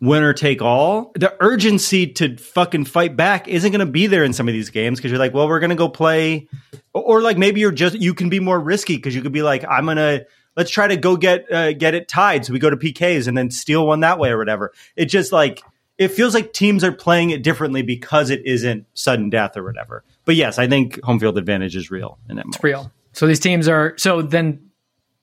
winner 0.01 0.33
take 0.33 0.61
all, 0.61 1.13
the 1.15 1.35
urgency 1.41 2.07
to 2.07 2.37
fucking 2.37 2.85
fight 2.85 3.17
back 3.17 3.49
isn't 3.49 3.73
going 3.73 3.85
to 3.85 3.91
be 3.91 4.07
there 4.07 4.23
in 4.23 4.33
some 4.33 4.49
of 4.49 4.53
these 4.53 4.71
games 4.71 4.99
because 4.99 5.11
you're 5.11 5.19
like, 5.19 5.35
well, 5.35 5.49
we're 5.49 5.61
going 5.61 5.71
to 5.71 5.77
go 5.77 5.89
play, 5.89 6.47
or, 6.93 7.03
or 7.03 7.23
like 7.23 7.39
maybe 7.39 7.61
you're 7.61 7.73
just 7.73 7.97
you 7.97 8.15
can 8.15 8.29
be 8.29 8.41
more 8.41 8.61
risky 8.61 8.97
because 8.97 9.15
you 9.15 9.23
could 9.23 9.33
be 9.33 9.43
like, 9.43 9.65
I'm 9.69 9.87
gonna 9.87 10.27
let's 10.57 10.71
try 10.71 10.89
to 10.89 10.97
go 10.97 11.17
get 11.17 11.51
uh, 11.51 11.73
get 11.73 11.95
it 11.95 12.07
tied, 12.07 12.45
so 12.45 12.53
we 12.53 12.59
go 12.59 12.71
to 12.71 12.77
PKs 12.77 13.29
and 13.29 13.37
then 13.37 13.51
steal 13.51 13.87
one 13.87 14.01
that 14.01 14.19
way 14.19 14.31
or 14.31 14.39
whatever. 14.39 14.73
It 14.95 15.07
just 15.07 15.33
like 15.33 15.63
it 15.99 16.09
feels 16.09 16.33
like 16.35 16.53
teams 16.53 16.85
are 16.85 16.93
playing 16.93 17.31
it 17.31 17.43
differently 17.43 17.83
because 17.83 18.31
it 18.31 18.47
isn't 18.47 18.87
sudden 18.95 19.29
death 19.31 19.57
or 19.57 19.65
whatever. 19.65 20.05
But 20.25 20.37
yes, 20.37 20.59
I 20.59 20.69
think 20.69 21.03
home 21.03 21.19
field 21.19 21.37
advantage 21.39 21.75
is 21.77 21.91
real 21.91 22.19
in 22.29 22.37
that. 22.37 22.47
It's 22.49 22.63
real. 22.63 22.91
So 23.13 23.27
these 23.27 23.41
teams 23.41 23.67
are 23.69 23.95
so 23.99 24.23
then 24.23 24.71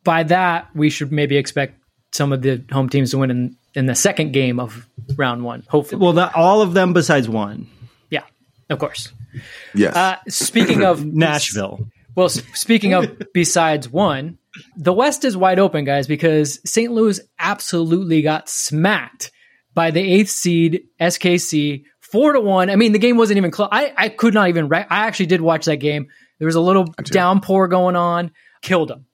by 0.04 0.24
that 0.24 0.68
we 0.76 0.90
should 0.90 1.12
maybe 1.12 1.38
expect 1.38 1.80
some 2.12 2.32
of 2.34 2.42
the 2.42 2.64
home 2.72 2.90
teams 2.90 3.12
to 3.12 3.18
win 3.18 3.32
in 3.32 3.58
in 3.74 3.86
the 3.88 3.96
second 3.96 4.32
game 4.34 4.60
of 4.60 4.88
round 5.18 5.44
one. 5.44 5.64
Hopefully, 5.68 6.02
Well, 6.02 6.14
not 6.14 6.36
all 6.36 6.62
of 6.62 6.74
them 6.74 6.94
besides 6.94 7.28
one. 7.30 7.68
yeah, 8.10 8.24
of 8.70 8.80
course. 8.80 9.12
Yes. 9.74 9.96
Uh, 9.96 10.18
speaking 10.30 10.84
of 10.84 11.06
Nashville. 11.14 11.88
Well, 12.16 12.30
speaking 12.30 12.94
of 12.94 13.22
besides 13.34 13.90
one, 13.90 14.38
the 14.78 14.94
West 14.94 15.26
is 15.26 15.36
wide 15.36 15.60
open, 15.60 15.84
guys, 15.84 16.08
because 16.08 16.62
St. 16.64 16.90
Louis 16.94 17.20
absolutely 17.38 18.22
got 18.22 18.48
smacked 18.48 19.32
by 19.76 19.92
the 19.92 20.02
eighth 20.02 20.30
seed 20.30 20.86
SKC 21.00 21.84
four 22.00 22.34
to 22.34 22.40
one. 22.40 22.70
I 22.70 22.76
mean, 22.76 22.92
the 22.92 23.00
game 23.00 23.18
wasn't 23.18 23.38
even 23.38 23.52
close. 23.52 23.70
I, 23.72 23.94
I 23.96 24.10
could 24.10 24.34
not 24.34 24.50
even. 24.50 24.68
Re- 24.70 24.88
I 24.90 25.06
actually 25.06 25.28
did 25.28 25.42
watch 25.42 25.66
that 25.66 25.78
game. 25.78 26.08
There 26.40 26.48
was 26.48 26.56
a 26.56 26.62
little 26.62 26.86
downpour 27.04 27.68
going 27.68 27.96
on. 27.96 28.32
Killed 28.62 28.90
them. 28.90 29.06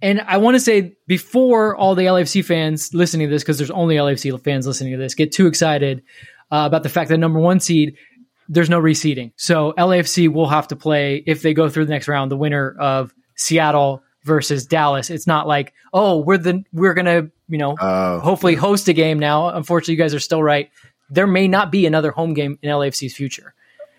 And 0.00 0.20
I 0.20 0.36
want 0.36 0.54
to 0.54 0.60
say 0.60 0.96
before 1.08 1.74
all 1.74 1.96
the 1.96 2.04
LFC 2.04 2.44
fans 2.44 2.94
listening 2.94 3.26
to 3.26 3.34
this, 3.34 3.42
because 3.42 3.58
there's 3.58 3.72
only 3.72 3.96
LFC 3.96 4.40
fans 4.44 4.64
listening 4.64 4.92
to 4.92 4.98
this, 4.98 5.16
get 5.16 5.32
too 5.32 5.48
excited 5.48 6.04
uh, 6.52 6.62
about 6.66 6.84
the 6.84 6.88
fact 6.88 7.08
that 7.08 7.18
number 7.18 7.40
one 7.40 7.58
seed 7.58 7.96
there's 8.48 8.70
no 8.70 8.80
reseeding. 8.80 9.32
So 9.36 9.74
LAFC 9.76 10.32
will 10.32 10.48
have 10.48 10.68
to 10.68 10.76
play 10.76 11.22
if 11.26 11.42
they 11.42 11.54
go 11.54 11.68
through 11.68 11.84
the 11.84 11.92
next 11.92 12.08
round, 12.08 12.30
the 12.30 12.36
winner 12.36 12.74
of 12.78 13.14
Seattle 13.36 14.02
versus 14.24 14.66
Dallas. 14.66 15.10
It's 15.10 15.26
not 15.26 15.46
like, 15.46 15.74
oh, 15.92 16.18
we're 16.18 16.38
the 16.38 16.64
we're 16.72 16.94
gonna, 16.94 17.30
you 17.48 17.58
know, 17.58 17.76
Oh. 17.80 18.20
hopefully 18.20 18.54
host 18.54 18.88
a 18.88 18.92
game 18.92 19.18
now. 19.18 19.48
Unfortunately, 19.48 19.94
you 19.94 19.98
guys 19.98 20.14
are 20.14 20.20
still 20.20 20.42
right. 20.42 20.70
There 21.10 21.26
may 21.26 21.48
not 21.48 21.72
be 21.72 21.86
another 21.86 22.10
home 22.10 22.34
game 22.34 22.58
in 22.62 22.70
LAFC's 22.70 23.14
future. 23.14 23.54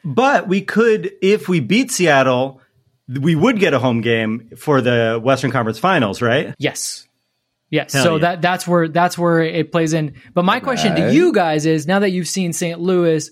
But 0.05 0.47
we 0.47 0.61
could, 0.61 1.11
if 1.21 1.49
we 1.49 1.59
beat 1.59 1.91
Seattle, 1.91 2.61
we 3.07 3.35
would 3.35 3.59
get 3.59 3.73
a 3.73 3.79
home 3.79 4.01
game 4.01 4.51
for 4.55 4.81
the 4.81 5.19
Western 5.21 5.51
Conference 5.51 5.79
Finals, 5.79 6.21
right? 6.21 6.53
Yes. 6.59 7.07
Yes. 7.71 7.93
Hell 7.93 8.03
so 8.03 8.15
yeah. 8.15 8.21
that 8.21 8.41
that's 8.41 8.67
where 8.67 8.87
that's 8.87 9.17
where 9.17 9.41
it 9.41 9.71
plays 9.71 9.93
in. 9.93 10.15
But 10.33 10.45
my 10.45 10.59
question 10.59 10.95
to 10.95 11.13
you 11.13 11.33
guys 11.33 11.65
is 11.65 11.85
now 11.87 11.99
that 11.99 12.11
you've 12.11 12.27
seen 12.27 12.53
St. 12.53 12.79
Louis 12.79 13.29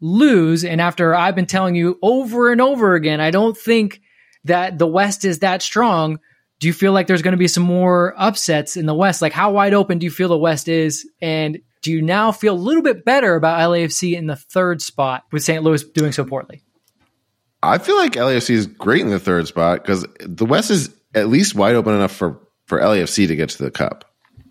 lose, 0.00 0.64
and 0.64 0.80
after 0.80 1.14
I've 1.14 1.34
been 1.34 1.46
telling 1.46 1.74
you 1.74 1.98
over 2.02 2.50
and 2.52 2.60
over 2.60 2.94
again, 2.94 3.20
I 3.20 3.30
don't 3.30 3.56
think 3.56 4.00
that 4.44 4.78
the 4.78 4.86
West 4.86 5.24
is 5.24 5.40
that 5.40 5.60
strong. 5.62 6.20
Do 6.60 6.66
you 6.66 6.74
feel 6.74 6.92
like 6.92 7.06
there's 7.06 7.22
going 7.22 7.32
to 7.32 7.38
be 7.38 7.48
some 7.48 7.62
more 7.62 8.14
upsets 8.16 8.76
in 8.76 8.86
the 8.86 8.94
West? 8.94 9.22
Like 9.22 9.32
how 9.32 9.50
wide 9.50 9.74
open 9.74 9.98
do 9.98 10.04
you 10.04 10.10
feel 10.10 10.28
the 10.28 10.38
West 10.38 10.68
is? 10.68 11.08
And 11.20 11.60
do 11.82 11.90
you 11.90 12.02
now 12.02 12.32
feel 12.32 12.54
a 12.54 12.56
little 12.56 12.82
bit 12.82 13.04
better 13.04 13.34
about 13.34 13.58
LAFC 13.58 14.16
in 14.16 14.26
the 14.26 14.36
third 14.36 14.82
spot 14.82 15.24
with 15.32 15.42
St. 15.42 15.62
Louis 15.62 15.82
doing 15.82 16.12
so 16.12 16.24
poorly? 16.24 16.62
I 17.62 17.78
feel 17.78 17.96
like 17.96 18.12
LAFC 18.12 18.50
is 18.50 18.66
great 18.66 19.00
in 19.00 19.08
the 19.08 19.18
third 19.18 19.46
spot 19.46 19.82
because 19.82 20.06
the 20.20 20.44
West 20.44 20.70
is 20.70 20.94
at 21.14 21.28
least 21.28 21.54
wide 21.54 21.74
open 21.74 21.94
enough 21.94 22.12
for, 22.12 22.38
for 22.66 22.78
LAFC 22.78 23.26
to 23.26 23.36
get 23.36 23.48
to 23.50 23.62
the 23.62 23.70
cup, 23.70 24.04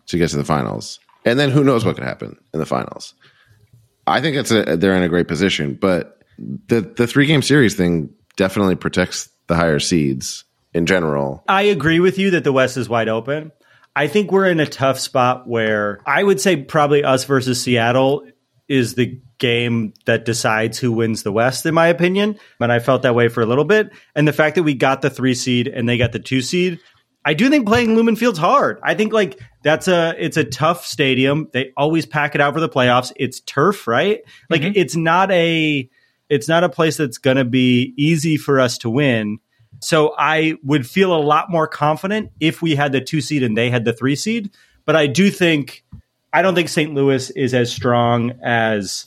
to 0.08 0.18
get 0.18 0.30
to 0.32 0.38
the 0.38 0.46
finals. 0.46 1.00
And 1.26 1.40
then 1.40 1.52
who 1.52 1.64
knows 1.64 1.86
what 1.86 1.96
could 1.96 2.04
happen 2.04 2.38
in 2.54 2.60
the 2.60 2.66
finals. 2.66 3.14
I 4.08 4.22
think 4.22 4.36
it's 4.36 4.52
a, 4.52 4.78
they're 4.78 4.96
in 4.96 5.04
a 5.04 5.10
great 5.10 5.28
position, 5.28 5.76
but 5.80 6.24
the, 6.40 6.82
the 6.82 7.06
three 7.06 7.28
game 7.28 7.44
series 7.44 7.76
thing 7.76 8.10
definitely 8.36 8.76
protects 8.76 9.30
the 9.48 9.56
higher 9.56 9.80
seeds 9.80 10.46
in 10.74 10.86
general. 10.86 11.44
I 11.48 11.64
agree 11.64 12.00
with 12.00 12.18
you 12.18 12.32
that 12.32 12.44
the 12.44 12.54
West 12.54 12.78
is 12.78 12.90
wide 12.90 13.10
open. 13.10 13.52
I 13.96 14.08
think 14.08 14.32
we're 14.32 14.50
in 14.50 14.60
a 14.60 14.66
tough 14.66 15.00
spot 15.00 15.48
where 15.48 16.00
I 16.06 16.24
would 16.24 16.40
say 16.40 16.58
probably 16.58 17.04
us 17.04 17.26
versus 17.26 17.62
Seattle 17.62 18.26
is 18.68 18.94
the 18.94 19.20
game 19.40 19.94
that 20.06 20.26
decides 20.26 20.78
who 20.78 20.92
wins 20.92 21.24
the 21.24 21.32
West, 21.32 21.66
in 21.66 21.74
my 21.74 21.88
opinion. 21.88 22.38
And 22.60 22.72
I 22.72 22.80
felt 22.80 23.02
that 23.02 23.16
way 23.16 23.30
for 23.30 23.42
a 23.42 23.46
little 23.46 23.66
bit. 23.66 23.90
And 24.16 24.28
the 24.28 24.34
fact 24.34 24.56
that 24.56 24.64
we 24.64 24.76
got 24.76 25.02
the 25.02 25.10
three 25.10 25.34
seed 25.34 25.68
and 25.68 25.90
they 25.90 25.98
got 25.98 26.12
the 26.12 26.20
two 26.20 26.42
seed, 26.42 26.80
I 27.26 27.34
do 27.34 27.50
think 27.50 27.68
playing 27.68 27.96
Lumen 27.96 28.16
Field's 28.16 28.40
hard. 28.40 28.80
I 28.84 28.94
think 28.94 29.12
like 29.12 29.40
that's 29.64 29.88
a 29.88 30.16
it's 30.18 30.38
a 30.38 30.44
tough 30.44 30.86
stadium. 30.86 31.50
They 31.52 31.74
always 31.76 32.06
pack 32.06 32.36
it 32.36 32.42
out 32.42 32.54
for 32.54 32.60
the 32.60 32.70
playoffs. 32.70 33.12
It's 33.16 33.42
turf, 33.42 33.88
right? 33.88 34.22
Like 34.50 34.62
mm-hmm. 34.62 34.74
it's 34.76 34.96
not 34.96 35.32
a 35.32 35.90
it's 36.30 36.48
not 36.48 36.64
a 36.64 36.70
place 36.70 36.98
that's 36.98 37.18
going 37.18 37.38
to 37.38 37.46
be 37.46 37.94
easy 37.98 38.38
for 38.38 38.60
us 38.60 38.78
to 38.80 38.90
win. 38.90 39.40
So 39.80 40.14
I 40.18 40.56
would 40.64 40.88
feel 40.88 41.16
a 41.16 41.22
lot 41.22 41.50
more 41.50 41.68
confident 41.68 42.32
if 42.40 42.62
we 42.62 42.76
had 42.76 42.92
the 42.92 43.02
two 43.02 43.22
seed 43.22 43.44
and 43.44 43.58
they 43.58 43.70
had 43.70 43.86
the 43.86 43.94
three 43.94 44.16
seed. 44.16 44.52
But 44.86 44.96
I 44.96 45.08
do 45.08 45.30
think 45.32 45.84
I 46.32 46.42
don't 46.42 46.56
think 46.56 46.70
St. 46.70 46.94
Louis 46.94 47.30
is 47.32 47.54
as 47.54 47.72
strong 47.72 48.32
as 48.44 49.06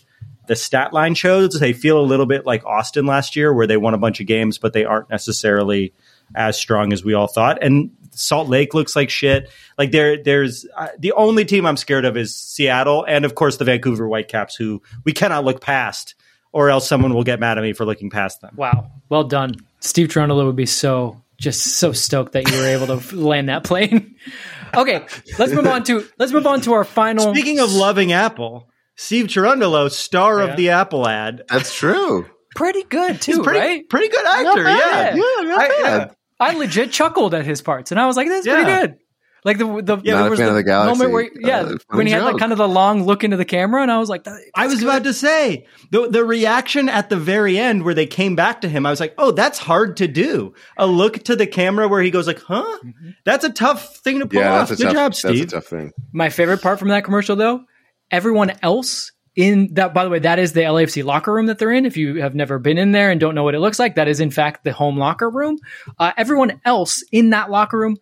the 0.48 0.56
stat 0.56 0.92
line 0.92 1.14
shows. 1.14 1.58
They 1.58 1.72
feel 1.72 2.00
a 2.00 2.02
little 2.02 2.26
bit 2.26 2.44
like 2.44 2.64
Austin 2.64 3.06
last 3.06 3.36
year, 3.36 3.52
where 3.52 3.66
they 3.66 3.76
won 3.76 3.94
a 3.94 3.98
bunch 3.98 4.20
of 4.20 4.26
games, 4.26 4.58
but 4.58 4.72
they 4.72 4.84
aren't 4.84 5.10
necessarily 5.10 5.92
as 6.34 6.58
strong 6.58 6.92
as 6.92 7.04
we 7.04 7.14
all 7.14 7.28
thought. 7.28 7.62
And 7.62 7.90
Salt 8.10 8.48
Lake 8.48 8.74
looks 8.74 8.96
like 8.96 9.10
shit. 9.10 9.50
Like 9.78 9.92
there, 9.92 10.22
there's 10.22 10.66
uh, 10.76 10.88
the 10.98 11.12
only 11.12 11.44
team 11.44 11.64
I'm 11.64 11.76
scared 11.76 12.04
of 12.04 12.16
is 12.16 12.34
Seattle, 12.34 13.04
and 13.06 13.24
of 13.24 13.34
course 13.34 13.56
the 13.56 13.64
Vancouver 13.64 14.06
Whitecaps, 14.06 14.56
who 14.56 14.82
we 15.04 15.12
cannot 15.12 15.44
look 15.44 15.60
past, 15.60 16.14
or 16.50 16.70
else 16.70 16.88
someone 16.88 17.14
will 17.14 17.24
get 17.24 17.40
mad 17.40 17.56
at 17.56 17.62
me 17.62 17.72
for 17.72 17.86
looking 17.86 18.10
past 18.10 18.40
them. 18.40 18.54
Wow. 18.56 18.90
Well 19.08 19.24
done. 19.24 19.54
Steve 19.82 20.08
Cherundolo 20.08 20.46
would 20.46 20.56
be 20.56 20.66
so 20.66 21.22
just 21.38 21.62
so 21.76 21.92
stoked 21.92 22.32
that 22.32 22.50
you 22.50 22.56
were 22.58 22.66
able 22.66 22.86
to 22.98 23.16
land 23.20 23.48
that 23.48 23.64
plane. 23.64 24.14
okay, 24.74 25.04
let's 25.38 25.52
move 25.52 25.66
on 25.66 25.82
to 25.84 26.06
let's 26.18 26.32
move 26.32 26.46
on 26.46 26.60
to 26.62 26.72
our 26.72 26.84
final 26.84 27.34
Speaking 27.34 27.58
of 27.60 27.72
loving 27.72 28.12
Apple, 28.12 28.68
Steve 28.96 29.26
Cherundolo, 29.26 29.90
star 29.90 30.40
of 30.40 30.56
the 30.56 30.70
Apple 30.70 31.06
ad, 31.08 31.42
That's 31.48 31.74
true. 31.74 32.26
pretty 32.54 32.84
good 32.84 33.20
too, 33.20 33.42
pretty 33.42 33.58
right? 33.58 33.88
pretty 33.88 34.08
good 34.08 34.24
actor. 34.24 34.64
bad. 34.64 35.16
Yeah, 35.16 35.22
Yeah, 35.40 35.48
not 35.48 35.60
I- 35.60 35.68
bad. 35.82 36.16
I 36.40 36.54
legit 36.54 36.90
chuckled 36.90 37.34
at 37.34 37.44
his 37.44 37.62
parts 37.62 37.92
and 37.92 38.00
I 38.00 38.06
was 38.06 38.16
like, 38.16 38.28
that's 38.28 38.44
Yeah. 38.46 38.62
pretty 38.64 38.80
good. 38.80 38.96
Like 39.44 39.58
the 39.58 39.64
the 39.82 39.98
Yeah, 40.04 40.22
there 40.22 40.30
was 40.30 40.38
the, 40.38 40.48
of 40.48 40.54
the 40.54 40.62
Galaxy. 40.62 40.98
moment 41.02 41.12
where 41.12 41.30
yeah, 41.40 41.60
Uh, 41.62 41.76
when 41.88 42.06
he 42.06 42.12
had 42.12 42.22
like 42.22 42.38
kind 42.38 42.52
of 42.52 42.58
the 42.58 42.68
long 42.68 43.04
look 43.04 43.24
into 43.24 43.36
the 43.36 43.44
camera 43.44 43.82
and 43.82 43.90
I 43.90 43.98
was 43.98 44.08
like, 44.08 44.22
that, 44.24 44.40
I 44.54 44.68
was 44.68 44.82
about 44.82 45.02
to 45.04 45.12
say 45.12 45.66
the 45.90 46.08
the 46.08 46.24
reaction 46.24 46.88
at 46.88 47.10
the 47.10 47.16
very 47.16 47.58
end 47.58 47.82
where 47.84 47.94
they 47.94 48.06
came 48.06 48.36
back 48.36 48.60
to 48.60 48.68
him. 48.68 48.86
I 48.86 48.90
was 48.90 49.00
like, 49.00 49.14
"Oh, 49.18 49.32
that's 49.32 49.58
hard 49.58 49.96
to 49.96 50.06
do." 50.06 50.54
A 50.76 50.86
look 50.86 51.24
to 51.24 51.34
the 51.34 51.46
camera 51.48 51.88
where 51.88 52.02
he 52.02 52.10
goes 52.12 52.26
like, 52.28 52.40
"Huh?" 52.40 52.78
That's 53.24 53.44
a 53.44 53.50
tough 53.50 53.96
thing 53.96 54.20
to 54.20 54.26
pull 54.26 54.40
Yeah, 54.40 54.52
off. 54.52 54.68
that's 54.68 54.80
a 54.80 54.84
Good 54.84 54.92
tough, 54.94 54.94
job, 54.94 55.12
that's 55.12 55.18
Steve. 55.18 55.44
a 55.48 55.50
tough 55.50 55.66
thing. 55.66 55.92
My 56.12 56.28
favorite 56.30 56.62
part 56.62 56.78
from 56.78 56.88
that 56.88 57.02
commercial, 57.04 57.34
though, 57.34 57.64
everyone 58.12 58.52
else 58.62 59.10
in 59.34 59.70
that, 59.74 59.92
by 59.94 60.04
the 60.04 60.10
way, 60.10 60.18
that 60.20 60.38
is 60.38 60.52
the 60.52 60.60
LAFC 60.60 61.02
locker 61.04 61.32
room 61.32 61.46
that 61.46 61.58
they're 61.58 61.72
in. 61.72 61.84
If 61.86 61.96
you 61.96 62.20
have 62.20 62.34
never 62.36 62.58
been 62.60 62.78
in 62.78 62.92
there 62.92 63.10
and 63.10 63.18
don't 63.18 63.34
know 63.34 63.42
what 63.44 63.54
it 63.54 63.60
looks 63.60 63.78
like, 63.78 63.94
that 63.96 64.06
is 64.06 64.20
in 64.20 64.30
fact 64.30 64.62
the 64.62 64.72
home 64.72 64.98
locker 64.98 65.28
room. 65.30 65.58
Uh, 65.98 66.12
everyone 66.16 66.60
else 66.64 67.02
in 67.10 67.30
that 67.30 67.50
locker 67.50 67.78
room 67.78 67.96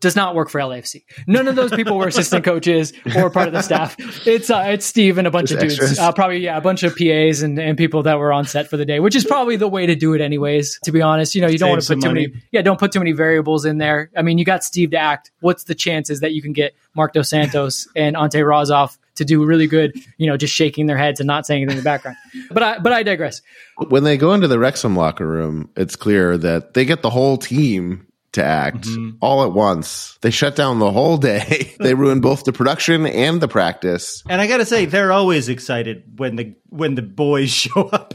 does 0.00 0.16
not 0.16 0.34
work 0.34 0.48
for 0.48 0.60
LAFC. 0.60 1.04
None 1.26 1.46
of 1.46 1.56
those 1.56 1.70
people 1.70 1.96
were 1.96 2.08
assistant 2.20 2.44
coaches 2.44 2.92
or 3.16 3.30
part 3.30 3.48
of 3.48 3.54
the 3.54 3.62
staff. 3.62 3.96
It's 4.26 4.50
uh, 4.50 4.64
it's 4.68 4.86
Steve 4.86 5.18
and 5.18 5.26
a 5.26 5.30
bunch 5.30 5.50
Just 5.50 5.62
of 5.62 5.78
dudes, 5.78 5.98
uh, 5.98 6.12
probably 6.12 6.38
yeah, 6.38 6.56
a 6.56 6.60
bunch 6.60 6.82
of 6.82 6.96
PAs 6.96 7.42
and, 7.42 7.58
and 7.58 7.76
people 7.76 8.02
that 8.04 8.18
were 8.18 8.32
on 8.32 8.46
set 8.46 8.68
for 8.68 8.76
the 8.76 8.84
day, 8.86 9.00
which 9.00 9.14
is 9.14 9.24
probably 9.24 9.56
the 9.56 9.68
way 9.68 9.86
to 9.86 9.94
do 9.94 10.14
it, 10.14 10.20
anyways. 10.20 10.78
To 10.84 10.92
be 10.92 11.02
honest, 11.02 11.34
you 11.34 11.42
know, 11.42 11.48
you 11.48 11.58
don't 11.58 11.68
Save 11.68 11.70
want 11.70 11.82
to 11.82 11.94
put 11.94 12.00
too 12.02 12.08
money. 12.08 12.28
many 12.28 12.42
yeah, 12.50 12.62
don't 12.62 12.78
put 12.78 12.92
too 12.92 12.98
many 12.98 13.12
variables 13.12 13.64
in 13.64 13.78
there. 13.78 14.10
I 14.16 14.22
mean, 14.22 14.38
you 14.38 14.44
got 14.44 14.64
Steve 14.64 14.90
to 14.92 14.98
act. 14.98 15.30
What's 15.40 15.64
the 15.64 15.74
chances 15.74 16.20
that 16.20 16.32
you 16.32 16.42
can 16.42 16.52
get 16.52 16.74
Marc 16.94 17.12
Dos 17.12 17.28
Santos 17.28 17.86
and 17.96 18.16
Ante 18.16 18.42
Razov 18.42 18.98
to 19.16 19.24
do 19.24 19.44
really 19.44 19.66
good? 19.66 19.94
You 20.16 20.26
know, 20.28 20.36
just 20.36 20.54
shaking 20.54 20.86
their 20.86 20.98
heads 20.98 21.20
and 21.20 21.26
not 21.26 21.46
saying 21.46 21.62
anything 21.62 21.78
in 21.78 21.84
the 21.84 21.88
background. 21.88 22.16
But 22.50 22.62
I 22.62 22.78
but 22.78 22.92
I 22.92 23.02
digress. 23.02 23.42
When 23.88 24.04
they 24.04 24.16
go 24.16 24.32
into 24.32 24.48
the 24.48 24.58
Wrexham 24.58 24.96
locker 24.96 25.26
room, 25.26 25.70
it's 25.76 25.96
clear 25.96 26.38
that 26.38 26.74
they 26.74 26.84
get 26.84 27.02
the 27.02 27.10
whole 27.10 27.36
team 27.36 28.06
to 28.32 28.44
act 28.44 28.82
Mm-hmm. 28.86 29.16
all 29.20 29.42
at 29.44 29.52
once. 29.52 30.16
They 30.20 30.30
shut 30.30 30.54
down 30.56 30.78
the 30.78 30.90
whole 30.92 31.16
day. 31.16 31.74
they 31.80 31.94
ruin 31.94 32.20
both 32.20 32.44
the 32.44 32.52
production 32.52 33.06
and 33.06 33.40
the 33.40 33.48
practice. 33.48 34.22
And 34.28 34.40
I 34.40 34.46
got 34.46 34.58
to 34.58 34.66
say, 34.66 34.84
they're 34.84 35.12
always 35.12 35.48
excited 35.48 36.04
when 36.18 36.36
the 36.36 36.54
when 36.68 36.94
the 36.94 37.02
boys 37.02 37.50
show 37.64 37.88
up. 37.88 38.14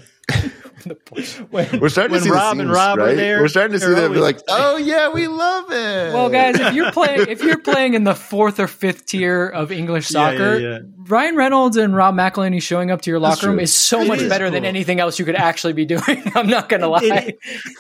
When, 1.50 1.80
We're 1.80 1.90
starting 1.90 2.16
to 2.18 2.22
see 2.22 2.30
Rob 2.30 2.58
the 2.58 2.64
and 2.64 2.72
Rob 2.72 2.98
right? 2.98 3.10
are 3.10 3.16
there. 3.16 3.42
We're 3.42 3.48
starting 3.48 3.74
to 3.74 3.80
see 3.80 3.86
they're 3.88 3.96
them 3.96 4.14
be 4.14 4.20
like, 4.20 4.40
"Oh 4.48 4.78
yeah, 4.78 5.10
we 5.12 5.28
love 5.28 5.72
it." 5.72 6.14
Well, 6.14 6.30
guys, 6.30 6.60
if 6.60 6.74
you're 6.74 6.92
playing 6.92 7.22
if 7.30 7.42
you're 7.42 7.60
playing 7.60 7.94
in 7.94 8.04
the 8.04 8.16
fourth 8.16 8.60
or 8.60 8.68
fifth 8.68 9.06
tier 9.06 9.48
of 9.48 9.72
English 9.72 10.12
Yeah, 10.12 10.32
yeah, 10.32 10.38
soccer, 10.38 10.60
yeah. 10.60 10.80
Ryan 11.08 11.36
Reynolds 11.36 11.78
and 11.78 11.96
Rob 11.96 12.16
McElhenney 12.16 12.62
showing 12.62 12.92
up 12.92 13.02
to 13.04 13.12
your 13.12 13.20
locker 13.20 13.48
room 13.48 13.60
is 13.60 13.74
so 13.74 14.02
It 14.02 14.08
much 14.08 14.22
is 14.22 14.30
better 14.30 14.50
than 14.50 14.66
anything 14.66 15.00
else 15.00 15.20
you 15.20 15.26
could 15.26 15.36
actually 15.36 15.74
be 15.74 15.86
doing. 15.86 16.02
I'm 16.36 16.48
not 16.48 16.70
gonna 16.70 16.88
lie. 16.88 17.02
It, 17.04 17.38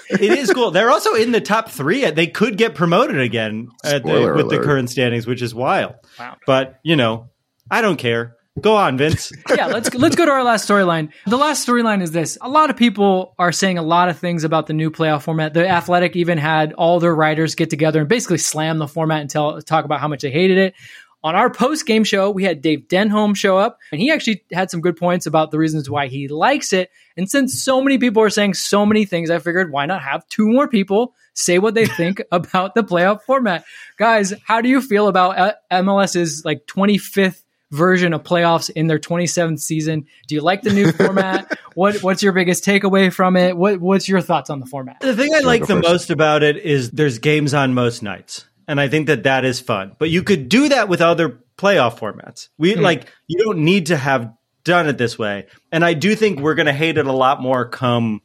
it 0.09 0.21
is 0.21 0.51
cool. 0.53 0.71
They're 0.71 0.91
also 0.91 1.13
in 1.13 1.31
the 1.31 1.41
top 1.41 1.69
three. 1.69 2.09
They 2.11 2.27
could 2.27 2.57
get 2.57 2.75
promoted 2.75 3.19
again 3.19 3.69
at 3.83 4.03
the, 4.03 4.09
Spoiler 4.09 4.35
with 4.35 4.49
the 4.49 4.59
current 4.59 4.89
standings, 4.89 5.25
which 5.27 5.41
is 5.41 5.55
wild. 5.55 5.95
Wow. 6.19 6.37
But 6.45 6.79
you 6.83 6.95
know, 6.95 7.29
I 7.69 7.81
don't 7.81 7.97
care. 7.97 8.35
Go 8.61 8.75
on, 8.75 8.97
Vince. 8.97 9.33
yeah, 9.55 9.67
let's 9.67 9.93
let's 9.93 10.15
go 10.15 10.25
to 10.25 10.31
our 10.31 10.43
last 10.43 10.67
storyline. 10.67 11.11
The 11.27 11.37
last 11.37 11.67
storyline 11.67 12.01
is 12.01 12.11
this: 12.11 12.37
a 12.41 12.47
lot 12.47 12.69
of 12.69 12.77
people 12.77 13.35
are 13.37 13.51
saying 13.51 13.77
a 13.77 13.81
lot 13.81 14.07
of 14.07 14.17
things 14.17 14.45
about 14.45 14.67
the 14.67 14.73
new 14.73 14.91
playoff 14.91 15.23
format. 15.23 15.53
The 15.53 15.67
Athletic 15.67 16.15
even 16.15 16.37
had 16.37 16.71
all 16.73 17.01
their 17.01 17.13
writers 17.13 17.55
get 17.55 17.69
together 17.69 17.99
and 17.99 18.07
basically 18.07 18.37
slam 18.37 18.77
the 18.77 18.87
format 18.87 19.21
and 19.21 19.29
tell 19.29 19.61
talk 19.61 19.83
about 19.83 19.99
how 19.99 20.07
much 20.07 20.21
they 20.21 20.31
hated 20.31 20.57
it. 20.57 20.73
On 21.21 21.35
our 21.35 21.49
post 21.49 21.85
game 21.85 22.03
show, 22.03 22.29
we 22.29 22.43
had 22.43 22.61
Dave 22.61 22.87
Denholm 22.87 23.35
show 23.35 23.57
up, 23.57 23.79
and 23.91 23.99
he 23.99 24.11
actually 24.11 24.43
had 24.53 24.71
some 24.71 24.79
good 24.79 24.95
points 24.95 25.25
about 25.25 25.51
the 25.51 25.57
reasons 25.57 25.89
why 25.89 26.07
he 26.07 26.27
likes 26.27 26.71
it. 26.71 26.91
And 27.17 27.29
since 27.29 27.61
so 27.61 27.81
many 27.81 27.97
people 27.97 28.21
are 28.21 28.29
saying 28.29 28.53
so 28.53 28.85
many 28.85 29.05
things, 29.05 29.29
I 29.29 29.39
figured 29.39 29.71
why 29.71 29.85
not 29.85 30.01
have 30.01 30.25
two 30.29 30.47
more 30.47 30.67
people 30.67 31.13
say 31.33 31.59
what 31.59 31.73
they 31.73 31.85
think 31.85 32.21
about 32.31 32.75
the 32.75 32.83
playoff 32.83 33.21
format. 33.23 33.65
Guys, 33.97 34.33
how 34.45 34.61
do 34.61 34.69
you 34.69 34.81
feel 34.81 35.07
about 35.07 35.37
uh, 35.37 35.53
MLS's 35.71 36.45
like 36.45 36.65
25th 36.67 37.41
version 37.71 38.13
of 38.13 38.23
playoffs 38.23 38.69
in 38.69 38.87
their 38.87 38.99
27th 38.99 39.59
season? 39.59 40.05
Do 40.27 40.35
you 40.35 40.41
like 40.41 40.61
the 40.61 40.73
new 40.73 40.91
format? 40.93 41.57
What 41.73 42.01
what's 42.03 42.23
your 42.23 42.33
biggest 42.33 42.63
takeaway 42.63 43.11
from 43.11 43.35
it? 43.35 43.57
What 43.57 43.79
what's 43.79 44.07
your 44.07 44.21
thoughts 44.21 44.49
on 44.49 44.59
the 44.59 44.65
format? 44.65 44.99
The 45.01 45.15
thing 45.15 45.33
I 45.35 45.39
like 45.39 45.61
the 45.61 45.75
first. 45.75 45.87
most 45.87 46.09
about 46.09 46.43
it 46.43 46.57
is 46.57 46.91
there's 46.91 47.19
games 47.19 47.53
on 47.53 47.73
most 47.73 48.03
nights, 48.03 48.45
and 48.67 48.79
I 48.79 48.87
think 48.87 49.07
that 49.07 49.23
that 49.23 49.45
is 49.45 49.59
fun. 49.59 49.95
But 49.99 50.09
you 50.09 50.23
could 50.23 50.49
do 50.49 50.69
that 50.69 50.89
with 50.89 51.01
other 51.01 51.39
playoff 51.57 51.99
formats. 51.99 52.49
We 52.57 52.73
hmm. 52.73 52.81
like 52.81 53.07
you 53.27 53.43
don't 53.43 53.59
need 53.59 53.87
to 53.87 53.97
have 53.97 54.33
done 54.63 54.87
it 54.87 54.97
this 54.97 55.17
way, 55.17 55.47
and 55.71 55.83
I 55.83 55.93
do 55.93 56.15
think 56.15 56.39
we're 56.39 56.55
going 56.55 56.65
to 56.65 56.73
hate 56.73 56.97
it 56.97 57.05
a 57.05 57.13
lot 57.13 57.41
more 57.41 57.67
come 57.67 58.21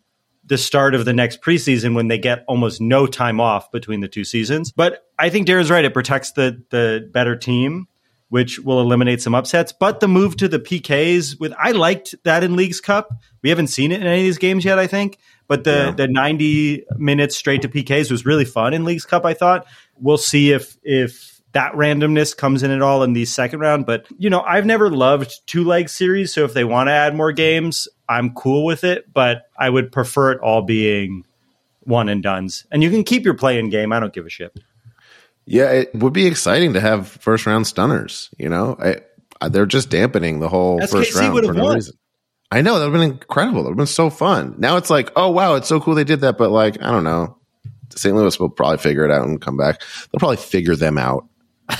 the 0.50 0.58
start 0.58 0.96
of 0.96 1.04
the 1.04 1.12
next 1.12 1.40
preseason 1.42 1.94
when 1.94 2.08
they 2.08 2.18
get 2.18 2.44
almost 2.48 2.80
no 2.80 3.06
time 3.06 3.40
off 3.40 3.70
between 3.70 4.00
the 4.00 4.08
two 4.08 4.24
seasons. 4.24 4.72
But 4.72 5.06
I 5.16 5.30
think 5.30 5.46
Darren's 5.46 5.70
right; 5.70 5.84
it 5.84 5.94
protects 5.94 6.32
the 6.32 6.62
the 6.70 7.08
better 7.12 7.36
team. 7.36 7.86
Which 8.30 8.60
will 8.60 8.80
eliminate 8.80 9.20
some 9.20 9.34
upsets, 9.34 9.72
but 9.72 9.98
the 10.00 10.06
move 10.08 10.36
to 10.36 10.46
the 10.46 10.58
PKs 10.60 11.38
with 11.40 11.52
I 11.58 11.72
liked 11.72 12.14
that 12.24 12.44
in 12.44 12.54
Leagues 12.56 12.80
Cup. 12.80 13.12
We 13.42 13.48
haven't 13.50 13.66
seen 13.66 13.90
it 13.90 14.00
in 14.00 14.06
any 14.06 14.20
of 14.20 14.24
these 14.24 14.38
games 14.38 14.64
yet, 14.64 14.78
I 14.78 14.86
think, 14.86 15.18
but 15.48 15.64
the 15.64 15.70
Yeah. 15.70 15.90
the 15.90 16.06
90 16.06 16.84
minutes 16.96 17.36
straight 17.36 17.62
to 17.62 17.68
PKs 17.68 18.08
was 18.08 18.24
really 18.24 18.44
fun 18.44 18.72
in 18.72 18.84
Leagues 18.84 19.04
Cup, 19.04 19.24
I 19.24 19.34
thought. 19.34 19.66
We'll 19.98 20.16
see 20.16 20.52
if 20.52 20.76
if 20.84 21.40
that 21.52 21.72
randomness 21.72 22.36
comes 22.36 22.62
in 22.62 22.70
at 22.70 22.80
all 22.80 23.02
in 23.02 23.12
the 23.12 23.24
second 23.24 23.58
round. 23.58 23.84
But 23.84 24.06
you 24.16 24.30
know, 24.30 24.42
I've 24.42 24.64
never 24.64 24.88
loved 24.90 25.40
two 25.48 25.64
leg 25.64 25.88
series, 25.88 26.32
so 26.32 26.44
if 26.44 26.54
they 26.54 26.62
want 26.62 26.86
to 26.86 26.92
add 26.92 27.16
more 27.16 27.32
games, 27.32 27.88
I'm 28.08 28.32
cool 28.34 28.64
with 28.64 28.84
it. 28.84 29.12
But 29.12 29.42
I 29.58 29.68
would 29.70 29.90
prefer 29.90 30.30
it 30.30 30.38
all 30.40 30.62
being 30.62 31.24
one 31.80 32.08
and 32.08 32.22
duns. 32.22 32.64
And 32.70 32.80
you 32.84 32.90
can 32.90 33.02
keep 33.02 33.24
your 33.24 33.34
play 33.34 33.58
in 33.58 33.70
game. 33.70 33.92
I 33.92 33.98
don't 33.98 34.12
give 34.12 34.24
a 34.26 34.30
shit. 34.30 34.56
Yeah, 35.46 35.70
it 35.72 35.94
would 35.94 36.12
be 36.12 36.26
exciting 36.26 36.74
to 36.74 36.80
have 36.80 37.08
first 37.08 37.46
round 37.46 37.66
stunners. 37.66 38.30
You 38.38 38.48
know, 38.48 38.76
I, 38.80 38.96
I, 39.40 39.48
they're 39.48 39.66
just 39.66 39.88
dampening 39.90 40.38
the 40.40 40.48
whole 40.48 40.80
SKC 40.80 40.90
first 40.90 41.14
round 41.16 41.44
for 41.44 41.52
no 41.54 41.64
won. 41.64 41.74
reason. 41.76 41.94
I 42.52 42.62
know 42.62 42.78
that 42.78 42.90
would 42.90 42.98
have 43.00 43.08
been 43.10 43.18
incredible. 43.18 43.62
That 43.62 43.70
would 43.70 43.72
have 43.74 43.76
been 43.78 43.86
so 43.86 44.10
fun. 44.10 44.54
Now 44.58 44.76
it's 44.76 44.90
like, 44.90 45.10
oh 45.16 45.30
wow, 45.30 45.54
it's 45.54 45.68
so 45.68 45.80
cool 45.80 45.94
they 45.94 46.04
did 46.04 46.20
that, 46.22 46.36
but 46.38 46.50
like, 46.50 46.80
I 46.82 46.90
don't 46.90 47.04
know. 47.04 47.36
St. 47.96 48.14
Louis 48.14 48.38
will 48.38 48.48
probably 48.48 48.78
figure 48.78 49.04
it 49.04 49.10
out 49.10 49.26
and 49.26 49.40
come 49.40 49.56
back. 49.56 49.80
They'll 49.80 50.18
probably 50.20 50.36
figure 50.36 50.76
them 50.76 50.98
out. 50.98 51.26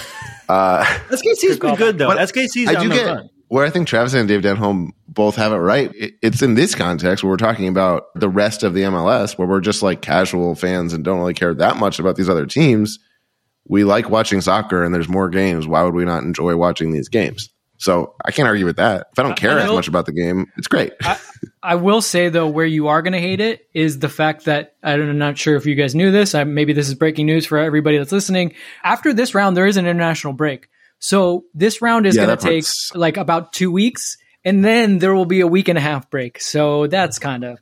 Uh, 0.49 0.83
SKC's 1.11 1.61
been 1.61 1.77
good 1.77 1.97
though. 1.99 2.09
But 2.09 2.19
SKC's 2.29 2.69
I 2.69 2.75
on 2.75 2.83
do 2.83 2.89
the 2.89 2.95
get 2.97 3.07
run. 3.07 3.31
where 3.47 3.65
I 3.65 3.71
think 3.71 3.87
Travis 3.87 4.15
and 4.15 4.27
Dave 4.27 4.41
Denholm 4.43 4.89
both 5.07 5.37
have 5.37 5.53
it 5.53 5.59
right. 5.59 5.93
It- 5.95 6.15
It's 6.23 6.43
in 6.43 6.55
this 6.55 6.75
context 6.75 7.23
where 7.23 7.31
we're 7.31 7.37
talking 7.37 7.69
about 7.69 8.07
the 8.17 8.29
rest 8.29 8.65
of 8.65 8.75
the 8.75 8.81
MLS, 8.83 9.39
where 9.39 9.47
we're 9.47 9.61
just 9.61 9.81
like 9.81 10.03
casual 10.03 10.57
fans 10.57 10.93
and 10.93 11.05
don't 11.05 11.21
really 11.21 11.35
care 11.35 11.55
that 11.55 11.77
much 11.77 12.01
about 12.01 12.17
these 12.17 12.29
other 12.29 12.47
teams. 12.47 12.99
We 13.71 13.85
like 13.85 14.11
watching 14.11 14.41
soccer, 14.41 14.83
and 14.83 14.95
there's 14.95 15.09
more 15.09 15.29
games. 15.31 15.67
Why 15.67 15.83
would 15.85 15.95
we 15.95 16.05
not 16.05 16.23
enjoy 16.25 16.57
watching 16.57 16.91
these 16.93 17.09
games? 17.09 17.49
So 17.79 18.15
I 18.23 18.31
can't 18.31 18.47
argue 18.47 18.67
with 18.67 18.77
that. 18.77 19.07
If 19.13 19.19
I 19.19 19.23
don't 19.23 19.37
care 19.39 19.59
I 19.59 19.63
as 19.63 19.71
much 19.71 19.89
about 19.89 20.05
the 20.05 20.13
game, 20.13 20.53
it's 20.59 20.67
great. 20.67 20.93
I 21.63 21.77
will 21.77 22.03
say 22.03 22.29
though, 22.29 22.49
where 22.49 22.67
you 22.67 22.89
are 22.89 23.01
going 23.01 23.15
to 23.15 23.21
hate 23.21 23.41
it 23.41 23.67
is 23.73 23.99
the 23.99 24.11
fact 24.11 24.45
that 24.45 24.75
I 24.83 24.97
don't- 24.97 25.09
I'm 25.09 25.17
not 25.17 25.39
sure 25.39 25.57
if 25.57 25.65
you 25.65 25.75
guys 25.77 25.95
knew 25.95 26.11
this. 26.11 26.35
I, 26.35 26.45
maybe 26.45 26.75
this 26.75 26.89
is 26.89 26.95
breaking 26.95 27.25
news 27.25 27.47
for 27.47 27.57
everybody 27.57 27.97
that's 27.97 28.13
listening. 28.13 28.53
After 28.85 29.15
this 29.15 29.35
round, 29.35 29.57
there 29.57 29.67
is 29.67 29.79
an 29.79 29.87
international 29.87 30.35
break, 30.35 30.69
so 30.99 31.45
this 31.55 31.81
round 31.81 32.05
is 32.07 32.17
Yeah, 32.17 32.27
going 32.27 32.37
to 32.37 32.43
take 32.45 32.65
part's- 32.65 32.91
like 32.95 33.17
about 33.17 33.55
two 33.55 33.71
weeks, 33.71 34.19
and 34.45 34.63
then 34.63 34.99
there 34.99 35.15
will 35.15 35.25
be 35.27 35.41
a 35.41 35.47
week 35.47 35.69
and 35.69 35.79
a 35.79 35.83
half 35.83 36.11
break. 36.11 36.39
So 36.43 36.87
that's 36.87 37.19
kind 37.19 37.45
of 37.45 37.59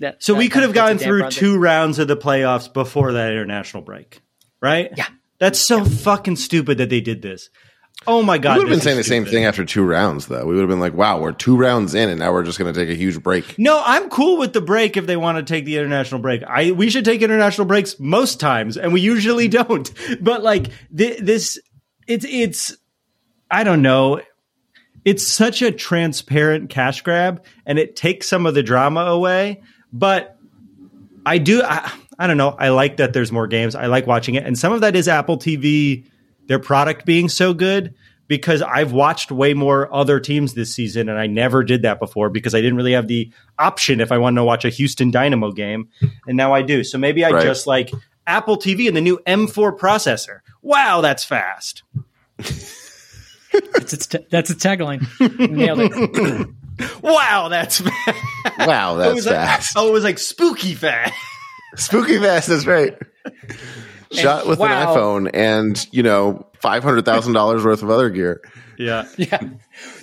that. 0.00 0.22
So 0.22 0.32
that- 0.34 0.38
we 0.38 0.50
could 0.50 0.62
have 0.62 0.74
that 0.74 0.90
puts 0.92 1.02
a 1.04 1.06
gone 1.06 1.20
through 1.22 1.30
two 1.30 1.58
rounds 1.58 1.98
of 1.98 2.06
the 2.08 2.18
playoffs 2.18 2.70
before 2.70 3.12
that 3.12 3.30
international 3.32 3.82
break, 3.82 4.20
right? 4.62 4.90
Yeah. 4.96 5.08
That's 5.38 5.58
so 5.58 5.84
fucking 5.84 6.36
stupid 6.36 6.78
that 6.78 6.88
they 6.88 7.00
did 7.00 7.20
this. 7.20 7.50
Oh 8.06 8.22
my 8.22 8.38
god! 8.38 8.54
We 8.54 8.64
would 8.64 8.68
have 8.68 8.78
been 8.78 8.82
saying 8.82 8.96
the 8.96 9.00
is 9.00 9.06
same 9.06 9.24
thing 9.24 9.44
after 9.44 9.64
two 9.64 9.84
rounds, 9.84 10.26
though. 10.26 10.44
We 10.44 10.54
would 10.54 10.60
have 10.60 10.68
been 10.68 10.80
like, 10.80 10.94
"Wow, 10.94 11.20
we're 11.20 11.32
two 11.32 11.56
rounds 11.56 11.94
in, 11.94 12.08
and 12.08 12.18
now 12.18 12.32
we're 12.32 12.42
just 12.42 12.58
going 12.58 12.72
to 12.72 12.78
take 12.78 12.88
a 12.88 12.94
huge 12.94 13.22
break." 13.22 13.58
No, 13.58 13.80
I'm 13.84 14.08
cool 14.08 14.38
with 14.38 14.52
the 14.52 14.60
break 14.60 14.96
if 14.96 15.06
they 15.06 15.16
want 15.16 15.38
to 15.38 15.44
take 15.44 15.64
the 15.64 15.76
international 15.76 16.20
break. 16.20 16.42
I 16.42 16.72
we 16.72 16.90
should 16.90 17.04
take 17.04 17.22
international 17.22 17.66
breaks 17.66 18.00
most 18.00 18.40
times, 18.40 18.76
and 18.76 18.92
we 18.92 19.00
usually 19.00 19.46
don't. 19.60 19.90
But 20.20 20.42
like 20.42 20.68
thi- 20.94 21.20
this, 21.20 21.60
it's 22.08 22.24
it's 22.28 22.76
I 23.50 23.62
don't 23.62 23.82
know. 23.82 24.20
It's 25.04 25.24
such 25.26 25.62
a 25.62 25.70
transparent 25.70 26.70
cash 26.70 27.02
grab, 27.02 27.44
and 27.66 27.78
it 27.78 27.94
takes 27.94 28.26
some 28.26 28.46
of 28.46 28.54
the 28.54 28.62
drama 28.62 29.00
away. 29.02 29.62
But 29.92 30.38
I 31.24 31.38
do. 31.38 31.62
I, 31.62 31.92
I 32.22 32.26
don't 32.26 32.36
know. 32.36 32.50
I 32.50 32.68
like 32.68 32.98
that 32.98 33.12
there's 33.12 33.32
more 33.32 33.46
games. 33.46 33.74
I 33.74 33.86
like 33.86 34.06
watching 34.06 34.34
it, 34.36 34.44
and 34.46 34.58
some 34.58 34.72
of 34.72 34.82
that 34.82 34.94
is 34.96 35.08
Apple 35.08 35.38
TV, 35.38 36.06
their 36.46 36.58
product 36.58 37.04
being 37.04 37.28
so 37.28 37.52
good. 37.54 37.94
Because 38.28 38.62
I've 38.62 38.92
watched 38.92 39.30
way 39.30 39.52
more 39.52 39.92
other 39.92 40.18
teams 40.18 40.54
this 40.54 40.74
season, 40.74 41.10
and 41.10 41.18
I 41.18 41.26
never 41.26 41.62
did 41.64 41.82
that 41.82 41.98
before 41.98 42.30
because 42.30 42.54
I 42.54 42.62
didn't 42.62 42.76
really 42.76 42.92
have 42.92 43.06
the 43.06 43.30
option 43.58 44.00
if 44.00 44.10
I 44.10 44.16
wanted 44.16 44.36
to 44.36 44.44
watch 44.44 44.64
a 44.64 44.70
Houston 44.70 45.10
Dynamo 45.10 45.50
game, 45.50 45.88
and 46.26 46.34
now 46.36 46.54
I 46.54 46.62
do. 46.62 46.82
So 46.82 46.96
maybe 46.96 47.26
I 47.26 47.30
Right. 47.30 47.42
just 47.42 47.66
like 47.66 47.90
Apple 48.26 48.56
TV 48.56 48.86
and 48.88 48.96
the 48.96 49.02
new 49.02 49.18
M4 49.26 49.76
processor. 49.76 50.38
Wow, 50.62 51.02
that's 51.02 51.24
fast. 51.24 51.82
That's 52.38 53.92
its, 53.92 54.06
that's 54.30 54.48
its 54.50 54.64
tagline. 54.64 55.02
Nailed 55.50 55.80
it. 55.82 56.48
Wow, 57.02 57.48
that's 57.50 57.80
fast. 57.82 58.18
Wow, 58.60 58.94
it 58.94 58.98
that's 58.98 59.14
was 59.14 59.26
like- 59.26 59.34
fast. 59.34 59.72
oh, 59.76 59.88
it 59.88 59.92
was 59.92 60.04
like 60.04 60.18
spooky 60.18 60.74
fast. 60.74 61.12
Spooky 61.76 62.18
fast. 62.18 62.48
That's 62.48 62.66
right. 62.66 62.96
Shot 64.12 64.46
with 64.46 64.58
wow. 64.58 64.66
an 64.66 64.86
iPhone 64.88 65.30
and 65.32 65.86
you 65.90 66.02
know 66.02 66.46
five 66.60 66.82
hundred 66.82 67.04
thousand 67.06 67.32
dollars 67.32 67.64
worth 67.64 67.82
of 67.82 67.88
other 67.90 68.10
gear. 68.10 68.40
Yeah. 68.78 69.06
Yeah, 69.16 69.38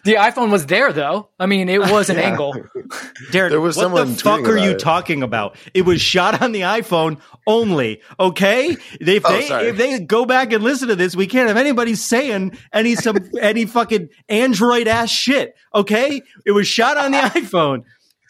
the 0.03 0.15
iPhone 0.15 0.49
was 0.51 0.65
there 0.67 0.93
though. 0.93 1.30
I 1.39 1.45
mean, 1.45 1.70
it 1.70 1.80
was 1.82 2.09
an 2.09 2.17
angle. 2.17 2.53
Derek, 3.32 3.51
There 3.51 3.59
was 3.59 3.76
what 3.76 3.84
someone 3.84 4.13
the 4.13 4.17
fuck 4.17 4.41
are 4.47 4.57
you 4.57 4.72
it. 4.72 4.80
talking 4.80 5.22
about? 5.24 5.57
It 5.74 5.84
was 5.84 6.01
shot 6.01 6.41
on 6.41 6.53
the 6.53 6.61
iPhone 6.61 7.20
only. 7.45 8.01
Okay, 8.20 8.78
if 8.99 9.26
Oh, 9.26 9.32
they 9.32 9.47
sorry. 9.47 9.67
if 9.67 9.78
they 9.78 9.99
go 9.99 10.26
back 10.26 10.53
and 10.53 10.63
listen 10.63 10.88
to 10.88 10.95
this, 10.95 11.15
we 11.15 11.28
can't 11.28 11.47
have 11.49 11.57
anybody 11.57 11.95
saying 11.95 12.57
any 12.74 12.95
some 12.95 13.17
any 13.41 13.65
fucking 13.65 14.09
Android 14.30 14.88
ass 14.88 15.09
shit. 15.09 15.55
Okay, 15.76 16.22
it 16.45 16.51
was 16.51 16.67
shot 16.67 16.97
on 16.97 17.11
the 17.11 17.17
iPhone. 17.20 17.84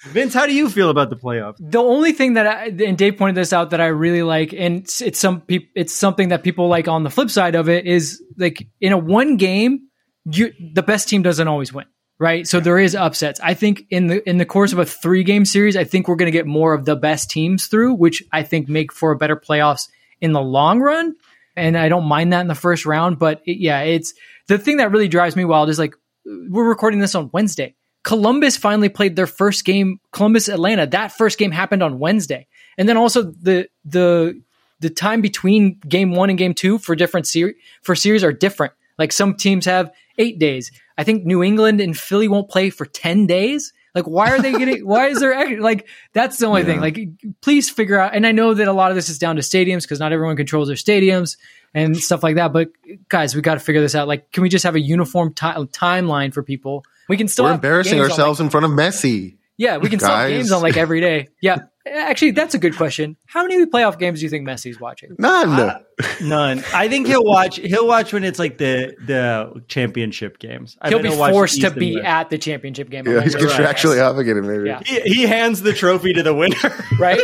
Vince, 0.05 0.33
how 0.33 0.45
do 0.45 0.53
you 0.53 0.69
feel 0.69 0.89
about 0.89 1.09
the 1.09 1.17
playoffs? 1.17 1.57
The 1.59 1.79
only 1.79 2.13
thing 2.13 2.33
that 2.33 2.47
I, 2.47 2.65
and 2.67 2.97
Dave 2.97 3.17
pointed 3.17 3.35
this 3.35 3.51
out 3.51 3.71
that 3.71 3.81
I 3.81 3.87
really 3.87 4.23
like, 4.23 4.53
and 4.53 4.77
it's, 4.77 5.01
it's 5.01 5.19
some 5.19 5.41
peop, 5.41 5.69
it's 5.75 5.93
something 5.93 6.29
that 6.29 6.43
people 6.43 6.67
like 6.67 6.87
on 6.87 7.03
the 7.03 7.09
flip 7.09 7.29
side 7.29 7.55
of 7.55 7.67
it 7.67 7.85
is 7.85 8.23
like 8.37 8.67
in 8.79 8.93
a 8.93 8.97
one 8.97 9.35
game, 9.37 9.87
you, 10.25 10.53
the 10.73 10.83
best 10.83 11.09
team 11.09 11.21
doesn't 11.21 11.47
always 11.47 11.73
win, 11.73 11.85
right? 12.17 12.47
So 12.47 12.59
there 12.59 12.79
is 12.79 12.95
upsets. 12.95 13.39
I 13.41 13.53
think 13.53 13.83
in 13.89 14.07
the 14.07 14.29
in 14.29 14.37
the 14.37 14.45
course 14.45 14.71
of 14.71 14.79
a 14.79 14.85
three 14.85 15.23
game 15.23 15.43
series, 15.43 15.75
I 15.75 15.83
think 15.83 16.07
we're 16.07 16.15
going 16.15 16.31
to 16.31 16.37
get 16.37 16.45
more 16.45 16.73
of 16.73 16.85
the 16.85 16.95
best 16.95 17.29
teams 17.29 17.67
through, 17.67 17.95
which 17.95 18.23
I 18.31 18.43
think 18.43 18.69
make 18.69 18.93
for 18.93 19.11
a 19.11 19.17
better 19.17 19.35
playoffs 19.35 19.89
in 20.21 20.31
the 20.31 20.41
long 20.41 20.79
run. 20.79 21.15
And 21.55 21.77
I 21.77 21.89
don't 21.89 22.05
mind 22.05 22.31
that 22.31 22.41
in 22.41 22.47
the 22.47 22.55
first 22.55 22.85
round, 22.85 23.19
but 23.19 23.41
it, 23.45 23.57
yeah, 23.59 23.81
it's 23.81 24.13
the 24.47 24.57
thing 24.57 24.77
that 24.77 24.91
really 24.91 25.09
drives 25.09 25.35
me 25.35 25.43
wild 25.43 25.69
is 25.69 25.79
like 25.79 25.93
we're 26.25 26.69
recording 26.69 26.99
this 26.99 27.15
on 27.15 27.29
Wednesday. 27.33 27.75
Columbus 28.03 28.57
finally 28.57 28.89
played 28.89 29.15
their 29.15 29.27
first 29.27 29.65
game. 29.65 29.99
Columbus 30.11 30.47
Atlanta. 30.47 30.87
That 30.87 31.11
first 31.11 31.37
game 31.37 31.51
happened 31.51 31.83
on 31.83 31.99
Wednesday, 31.99 32.47
and 32.77 32.87
then 32.87 32.97
also 32.97 33.23
the 33.23 33.67
the 33.85 34.41
the 34.79 34.89
time 34.89 35.21
between 35.21 35.79
game 35.87 36.11
one 36.11 36.29
and 36.29 36.37
game 36.37 36.53
two 36.53 36.77
for 36.77 36.95
different 36.95 37.27
series 37.27 37.55
for 37.81 37.95
series 37.95 38.23
are 38.23 38.31
different. 38.31 38.73
Like 38.97 39.11
some 39.11 39.35
teams 39.35 39.65
have 39.65 39.91
eight 40.17 40.39
days. 40.39 40.71
I 40.97 41.03
think 41.03 41.25
New 41.25 41.43
England 41.43 41.81
and 41.81 41.97
Philly 41.97 42.27
won't 42.27 42.49
play 42.49 42.69
for 42.69 42.85
ten 42.85 43.27
days. 43.27 43.73
Like, 43.95 44.05
why 44.05 44.31
are 44.31 44.41
they 44.41 44.51
getting? 44.51 44.85
why 44.85 45.07
is 45.07 45.19
there 45.19 45.59
like 45.59 45.87
that's 46.13 46.37
the 46.37 46.45
only 46.45 46.63
thing? 46.63 46.79
Like, 46.79 46.99
please 47.41 47.69
figure 47.69 47.99
out. 47.99 48.15
And 48.15 48.25
I 48.25 48.31
know 48.31 48.53
that 48.53 48.67
a 48.67 48.73
lot 48.73 48.91
of 48.91 48.95
this 48.95 49.09
is 49.09 49.17
down 49.17 49.35
to 49.35 49.41
stadiums 49.41 49.81
because 49.81 49.99
not 49.99 50.13
everyone 50.13 50.37
controls 50.37 50.67
their 50.67 50.77
stadiums 50.77 51.37
and 51.73 51.97
stuff 51.97 52.23
like 52.23 52.35
that. 52.35 52.51
But 52.53 52.69
guys, 53.09 53.35
we 53.35 53.41
got 53.41 53.55
to 53.55 53.59
figure 53.59 53.81
this 53.81 53.95
out. 53.95 54.07
Like, 54.07 54.31
can 54.31 54.43
we 54.43 54.49
just 54.49 54.63
have 54.63 54.75
a 54.75 54.81
uniform 54.81 55.33
ti- 55.33 55.45
timeline 55.45 56.33
for 56.33 56.43
people? 56.43 56.83
We 57.07 57.17
can 57.17 57.27
still 57.27 57.45
We're 57.45 57.53
embarrassing 57.53 57.93
games 57.97 58.05
on, 58.05 58.11
ourselves 58.11 58.39
like- 58.39 58.45
in 58.45 58.49
front 58.51 58.65
of 58.65 58.71
Messi. 58.71 59.37
yeah, 59.57 59.77
we 59.77 59.89
can 59.89 59.99
still 59.99 60.11
have 60.15 60.29
games 60.29 60.51
on 60.51 60.61
like 60.61 60.77
every 60.77 61.01
day. 61.01 61.27
Yeah, 61.41 61.57
actually, 61.87 62.31
that's 62.31 62.53
a 62.53 62.59
good 62.59 62.75
question. 62.75 63.15
How 63.25 63.41
many 63.47 63.65
playoff 63.65 63.97
games 63.97 64.19
do 64.19 64.25
you 64.25 64.29
think 64.29 64.47
Messi's 64.47 64.79
watching? 64.79 65.15
None. 65.17 65.49
Uh, 65.49 65.79
none. 66.21 66.63
I 66.73 66.87
think 66.87 67.07
he'll 67.07 67.23
watch. 67.23 67.55
He'll 67.55 67.87
watch 67.87 68.13
when 68.13 68.23
it's 68.23 68.37
like 68.37 68.59
the 68.59 68.93
the 69.07 69.63
championship 69.67 70.37
games. 70.37 70.77
I 70.81 70.89
He'll 70.89 71.01
bet 71.01 71.13
be 71.13 71.17
watch 71.17 71.31
forced 71.31 71.61
to 71.61 71.71
be 71.71 71.95
West. 71.95 72.05
at 72.05 72.29
the 72.29 72.37
championship 72.37 72.89
game. 72.91 73.07
yeah, 73.07 73.21
he's 73.21 73.33
Right. 73.35 73.45
contractually 73.45 74.05
obligated, 74.05 74.43
maybe. 74.43 74.65
Yeah. 74.67 74.81
He, 74.85 74.99
he 75.01 75.21
hands 75.23 75.61
the 75.61 75.73
trophy 75.73 76.13
to 76.13 76.21
the 76.21 76.33
winner. 76.35 76.55
right? 76.99 77.19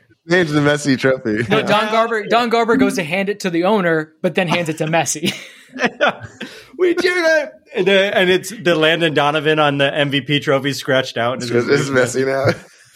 Change 0.30 0.50
the 0.50 0.60
Messi 0.60 0.98
trophy. 0.98 1.48
No, 1.48 1.62
Don 1.62 1.90
Garber. 1.90 2.26
Don 2.26 2.50
Garber 2.50 2.76
goes 2.76 2.96
to 2.96 3.04
hand 3.04 3.28
it 3.28 3.40
to 3.40 3.50
the 3.50 3.64
owner, 3.64 4.12
but 4.20 4.34
then 4.34 4.46
hands 4.46 4.68
it 4.68 4.78
to 4.78 4.84
Messi. 4.84 5.32
we 6.78 6.94
do 6.94 7.14
that, 7.22 7.52
and, 7.74 7.86
the, 7.86 8.16
and 8.16 8.28
it's 8.28 8.50
the 8.50 8.74
Landon 8.74 9.14
Donovan 9.14 9.58
on 9.58 9.78
the 9.78 9.90
MVP 9.90 10.42
trophy 10.42 10.72
scratched 10.72 11.16
out. 11.16 11.40
This 11.40 11.50
is 11.50 11.90
Messi 11.90 12.26
now. 12.26 12.52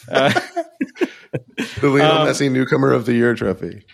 the 1.80 1.88
Lionel 1.88 2.26
Messi 2.26 2.50
Newcomer 2.50 2.92
of 2.92 3.06
the 3.06 3.14
Year 3.14 3.34
trophy. 3.34 3.84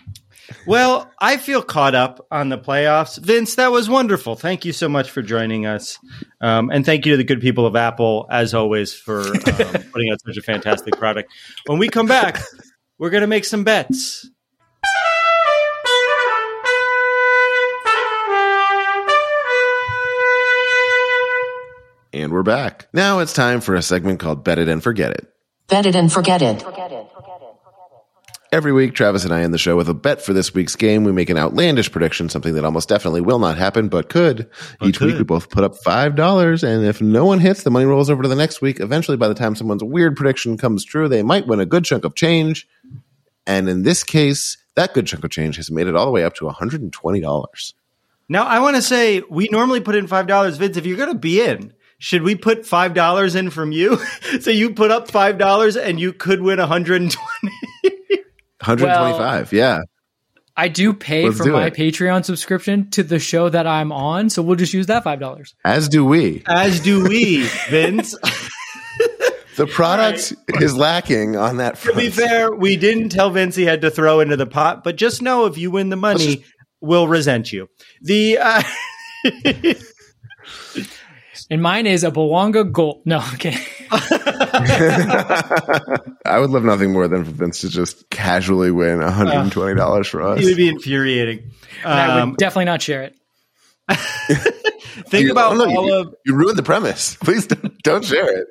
Well, 0.65 1.09
I 1.19 1.37
feel 1.37 1.61
caught 1.61 1.95
up 1.95 2.25
on 2.31 2.49
the 2.49 2.57
playoffs. 2.57 3.17
Vince, 3.19 3.55
that 3.55 3.71
was 3.71 3.89
wonderful. 3.89 4.35
Thank 4.35 4.65
you 4.65 4.73
so 4.73 4.89
much 4.89 5.09
for 5.09 5.21
joining 5.21 5.65
us. 5.65 5.97
Um, 6.41 6.69
and 6.71 6.85
thank 6.85 7.05
you 7.05 7.13
to 7.13 7.17
the 7.17 7.23
good 7.23 7.39
people 7.39 7.65
of 7.65 7.75
Apple, 7.75 8.27
as 8.29 8.53
always, 8.53 8.93
for 8.93 9.21
um, 9.21 9.33
putting 9.91 10.11
out 10.11 10.21
such 10.25 10.37
a 10.37 10.41
fantastic 10.41 10.97
product. 10.97 11.31
When 11.67 11.77
we 11.77 11.87
come 11.87 12.07
back, 12.07 12.41
we're 12.99 13.09
going 13.09 13.21
to 13.21 13.27
make 13.27 13.45
some 13.45 13.63
bets. 13.63 14.29
And 22.11 22.33
we're 22.33 22.43
back. 22.43 22.87
Now 22.93 23.19
it's 23.19 23.33
time 23.33 23.61
for 23.61 23.75
a 23.75 23.81
segment 23.81 24.19
called 24.19 24.43
Bet 24.43 24.59
It 24.59 24.67
and 24.67 24.83
Forget 24.83 25.11
It. 25.11 25.33
Bet 25.67 25.85
it 25.85 25.95
and 25.95 26.11
forget 26.11 26.41
it. 26.41 26.63
Every 28.51 28.71
week, 28.71 28.95
Travis 28.95 29.25
and 29.25 29.31
I 29.31 29.41
end 29.41 29.53
the 29.53 29.59
show 29.59 29.77
with 29.77 29.89
a 29.89 29.93
bet 29.93 30.23
for 30.23 30.33
this 30.33 30.55
week's 30.55 30.75
game. 30.75 31.03
We 31.03 31.11
make 31.11 31.29
an 31.29 31.37
outlandish 31.37 31.91
prediction, 31.91 32.29
something 32.29 32.55
that 32.55 32.65
almost 32.65 32.89
definitely 32.89 33.21
will 33.21 33.37
not 33.37 33.59
happen, 33.59 33.89
but 33.89 34.09
could. 34.09 34.49
Each 34.81 34.99
week, 34.99 35.19
we 35.19 35.23
both 35.23 35.51
put 35.51 35.63
up 35.63 35.75
$5, 35.85 36.63
and 36.63 36.83
if 36.83 36.99
no 36.99 37.25
one 37.25 37.39
hits, 37.39 37.61
the 37.61 37.69
money 37.69 37.85
rolls 37.85 38.09
over 38.09 38.23
to 38.23 38.29
the 38.29 38.35
next 38.35 38.59
week. 38.59 38.79
Eventually, 38.79 39.17
by 39.17 39.27
the 39.27 39.35
time 39.35 39.55
someone's 39.55 39.83
weird 39.83 40.15
prediction 40.15 40.57
comes 40.57 40.83
true, 40.83 41.07
they 41.07 41.21
might 41.21 41.45
win 41.45 41.59
a 41.59 41.65
good 41.65 41.85
chunk 41.85 42.05
of 42.05 42.15
change. 42.15 42.67
And 43.45 43.69
in 43.69 43.83
this 43.83 44.03
case, 44.03 44.57
that 44.73 44.95
good 44.95 45.05
chunk 45.05 45.23
of 45.23 45.29
change 45.29 45.57
has 45.57 45.69
made 45.69 45.85
it 45.85 45.95
all 45.95 46.05
the 46.05 46.11
way 46.11 46.23
up 46.23 46.33
to 46.35 46.45
$120. 46.45 47.73
Now, 48.29 48.45
I 48.45 48.59
want 48.59 48.77
to 48.77 48.81
say 48.81 49.21
we 49.29 49.47
normally 49.51 49.81
put 49.81 49.93
in 49.93 50.07
$5. 50.07 50.57
Vince, 50.57 50.75
if 50.75 50.87
you're 50.87 50.97
going 50.97 51.13
to 51.13 51.19
be 51.19 51.39
in, 51.39 51.73
should 51.99 52.23
we 52.23 52.33
put 52.33 52.63
$5 52.63 53.35
in 53.35 53.51
from 53.51 53.71
you? 53.71 53.97
so 54.39 54.49
you 54.49 54.73
put 54.73 54.89
up 54.89 55.07
$5 55.07 55.79
and 55.79 55.99
you 55.99 56.13
could 56.13 56.41
win 56.41 56.57
120 56.57 57.15
125, 58.61 59.53
yeah. 59.53 59.81
I 60.55 60.67
do 60.67 60.93
pay 60.93 61.25
Let's 61.25 61.37
for 61.37 61.45
do 61.45 61.53
my 61.53 61.67
it. 61.67 61.73
Patreon 61.73 62.25
subscription 62.25 62.89
to 62.91 63.03
the 63.03 63.17
show 63.19 63.47
that 63.47 63.65
I'm 63.65 63.91
on, 63.93 64.29
so 64.29 64.41
we'll 64.41 64.57
just 64.57 64.73
use 64.73 64.87
that 64.87 65.03
five 65.03 65.19
dollars. 65.19 65.55
As 65.63 65.87
do 65.87 66.03
we. 66.05 66.43
As 66.47 66.81
do 66.81 67.07
we, 67.07 67.43
Vince. 67.69 68.15
The 69.55 69.67
product 69.67 70.33
is 70.61 70.75
lacking 70.75 71.35
on 71.35 71.57
that 71.57 71.75
to 71.75 71.81
front. 71.81 71.97
be 71.97 72.09
fair, 72.09 72.53
we 72.53 72.75
didn't 72.77 73.09
tell 73.09 73.29
Vince 73.29 73.55
he 73.55 73.63
had 73.65 73.81
to 73.81 73.91
throw 73.91 74.19
into 74.19 74.35
the 74.37 74.45
pot, 74.45 74.83
but 74.83 74.95
just 74.95 75.21
know 75.21 75.45
if 75.45 75.57
you 75.57 75.71
win 75.71 75.89
the 75.89 75.95
money, 75.97 76.45
we'll 76.81 77.07
resent 77.07 77.51
you. 77.51 77.67
The 78.01 78.37
uh, 78.37 78.63
And 81.49 81.61
mine 81.61 81.87
is 81.87 82.03
a 82.03 82.11
Bouanga 82.11 82.71
gold. 82.71 83.01
No, 83.05 83.19
okay. 83.33 83.57
I 86.25 86.37
would 86.39 86.49
love 86.49 86.63
nothing 86.63 86.91
more 86.93 87.07
than 87.07 87.25
for 87.25 87.31
Vince 87.31 87.61
to 87.61 87.69
just 87.69 88.09
casually 88.09 88.71
win 88.71 88.99
$120 88.99 90.05
for 90.07 90.21
us. 90.21 90.41
it 90.41 90.45
would 90.45 90.57
be 90.57 90.67
infuriating. 90.69 91.51
I 91.85 92.19
Um, 92.21 92.29
would 92.31 92.37
definitely 92.37 92.65
not 92.65 92.81
share 92.81 93.03
it. 93.03 93.15
think 95.07 95.25
You- 95.25 95.31
about 95.31 95.53
oh, 95.53 95.55
no, 95.55 95.65
all 95.75 95.85
you, 95.87 95.93
of 95.95 96.13
you 96.25 96.35
ruined 96.35 96.57
the 96.57 96.63
premise. 96.63 97.15
Please 97.21 97.47
don't, 97.47 97.77
don't 97.83 98.05
share 98.05 98.41
it. 98.41 98.47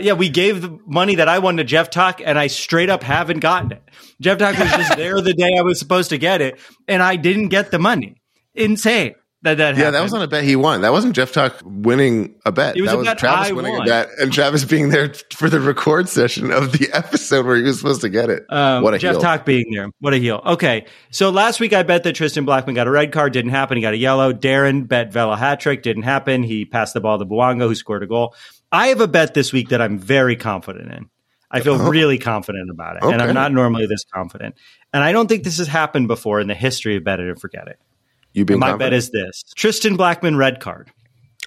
yeah. 0.00 0.12
We 0.14 0.28
gave 0.28 0.60
the 0.62 0.78
money 0.86 1.14
that 1.16 1.28
I 1.28 1.38
won 1.38 1.56
to 1.56 1.64
Jeff 1.64 1.90
Talk, 1.90 2.20
and 2.24 2.38
I 2.38 2.48
straight 2.48 2.90
up 2.90 3.02
haven't 3.02 3.40
gotten 3.40 3.72
it. 3.72 3.82
Jeff 4.20 4.38
Talk 4.38 4.58
was 4.58 4.70
just 4.70 4.96
there 4.96 5.20
the 5.20 5.34
day 5.34 5.56
I 5.58 5.62
was 5.62 5.78
supposed 5.78 6.10
to 6.10 6.18
get 6.18 6.40
it, 6.42 6.58
and 6.88 7.02
I 7.02 7.16
didn't 7.16 7.48
get 7.48 7.70
the 7.70 7.78
money. 7.78 8.16
Insane 8.54 9.14
that 9.42 9.56
that 9.58 9.74
Yeah, 9.74 9.78
happened. 9.78 9.94
that 9.96 10.02
was 10.02 10.14
on 10.14 10.22
a 10.22 10.28
bet 10.28 10.44
he 10.44 10.56
won. 10.56 10.82
That 10.82 10.92
wasn't 10.92 11.14
Jeff 11.16 11.32
Talk 11.32 11.60
winning 11.64 12.34
a 12.46 12.52
bet. 12.52 12.76
It 12.76 12.80
was 12.82 12.90
that 12.90 12.94
a 12.94 12.98
was 12.98 13.06
bet 13.06 13.18
Travis 13.18 13.48
I 13.48 13.52
winning 13.52 13.72
won. 13.72 13.82
a 13.82 13.84
bet 13.90 14.08
and 14.20 14.32
Travis 14.32 14.64
being 14.64 14.88
there 14.90 15.12
for 15.32 15.48
the 15.50 15.60
record 15.60 16.08
session 16.08 16.50
of 16.50 16.72
the 16.72 16.88
episode 16.94 17.44
where 17.46 17.56
he 17.56 17.62
was 17.62 17.78
supposed 17.78 18.00
to 18.02 18.08
get 18.08 18.30
it. 18.30 18.44
Um, 18.48 18.82
what 18.82 18.94
a 18.94 18.98
Jeff 18.98 19.12
heel. 19.14 19.20
Talk 19.20 19.44
being 19.44 19.66
there. 19.74 19.88
What 20.00 20.14
a 20.14 20.18
heel. 20.18 20.40
Okay. 20.46 20.86
So 21.10 21.30
last 21.30 21.60
week 21.60 21.72
I 21.72 21.82
bet 21.82 22.04
that 22.04 22.14
Tristan 22.14 22.46
Blackmon 22.46 22.74
got 22.74 22.86
a 22.86 22.90
red 22.90 23.12
card. 23.12 23.32
Didn't 23.32 23.50
happen. 23.50 23.76
He 23.76 23.82
got 23.82 23.94
a 23.94 23.98
yellow. 23.98 24.32
Darren 24.32 24.86
bet 24.86 25.12
Vela 25.12 25.36
hat 25.36 25.60
trick. 25.60 25.82
Didn't 25.82 26.02
happen. 26.04 26.42
He 26.42 26.64
passed 26.64 26.94
the 26.94 27.00
ball 27.00 27.18
to 27.18 27.24
Bouanga, 27.26 27.66
who 27.68 27.74
scored 27.74 28.02
a 28.02 28.06
goal. 28.06 28.34
I 28.70 28.88
have 28.88 29.00
a 29.00 29.08
bet 29.08 29.34
this 29.34 29.52
week 29.52 29.68
that 29.70 29.80
I'm 29.82 29.98
very 29.98 30.36
confident 30.36 30.92
in. 30.92 31.10
I 31.50 31.60
feel 31.60 31.76
really 31.76 32.16
confident 32.16 32.70
about 32.70 32.96
it. 32.96 33.02
And 33.04 33.20
I'm 33.20 33.34
not 33.34 33.52
normally 33.52 33.86
this 33.86 34.04
confident. 34.10 34.54
And 34.94 35.04
I 35.04 35.12
don't 35.12 35.26
think 35.26 35.44
this 35.44 35.58
has 35.58 35.68
happened 35.68 36.08
before 36.08 36.40
in 36.40 36.46
the 36.48 36.54
history 36.54 36.96
of 36.96 37.04
Bet 37.04 37.20
It 37.20 37.28
and 37.28 37.38
Forget 37.38 37.68
It. 37.68 37.78
You 38.34 38.44
being 38.44 38.60
My 38.60 38.68
confident? 38.70 38.90
bet 38.92 38.96
is 38.96 39.10
this 39.10 39.42
Tristan 39.56 39.96
Blackmon 39.98 40.36
red 40.36 40.60
card. 40.60 40.90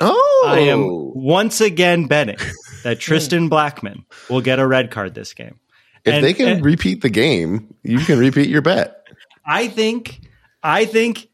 Oh, 0.02 0.44
I 0.48 0.60
am 0.60 0.84
once 1.16 1.62
again 1.62 2.06
betting 2.08 2.38
that 2.84 3.00
Tristan 3.00 3.50
Blackmon 3.50 4.04
will 4.30 4.42
get 4.42 4.60
a 4.60 4.68
red 4.68 4.92
card 4.92 5.16
this 5.16 5.34
game. 5.34 5.60
if 6.04 6.14
and- 6.16 6.24
they 6.24 6.34
can 6.34 6.48
and- 6.48 6.66
repeat 6.66 7.02
the 7.02 7.10
game, 7.10 7.74
you 7.84 8.00
can 8.00 8.20
repeat 8.20 8.50
your 8.50 8.62
bet. 8.62 9.02
I 9.46 9.68
think, 9.68 10.20
I 10.64 10.86
think 10.86 11.28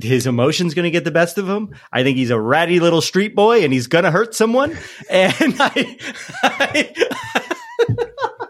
his 0.00 0.26
emotions 0.26 0.74
going 0.74 0.84
to 0.84 0.90
get 0.90 1.04
the 1.04 1.10
best 1.10 1.38
of 1.38 1.48
him. 1.48 1.74
I 1.92 2.02
think 2.04 2.16
he's 2.16 2.30
a 2.30 2.38
ratty 2.40 2.78
little 2.78 3.00
street 3.00 3.34
boy 3.34 3.64
and 3.64 3.72
he's 3.72 3.88
going 3.88 4.04
to 4.04 4.10
hurt 4.10 4.34
someone. 4.34 4.76
And 5.10 5.56
I, 5.58 5.96
I, 6.44 6.94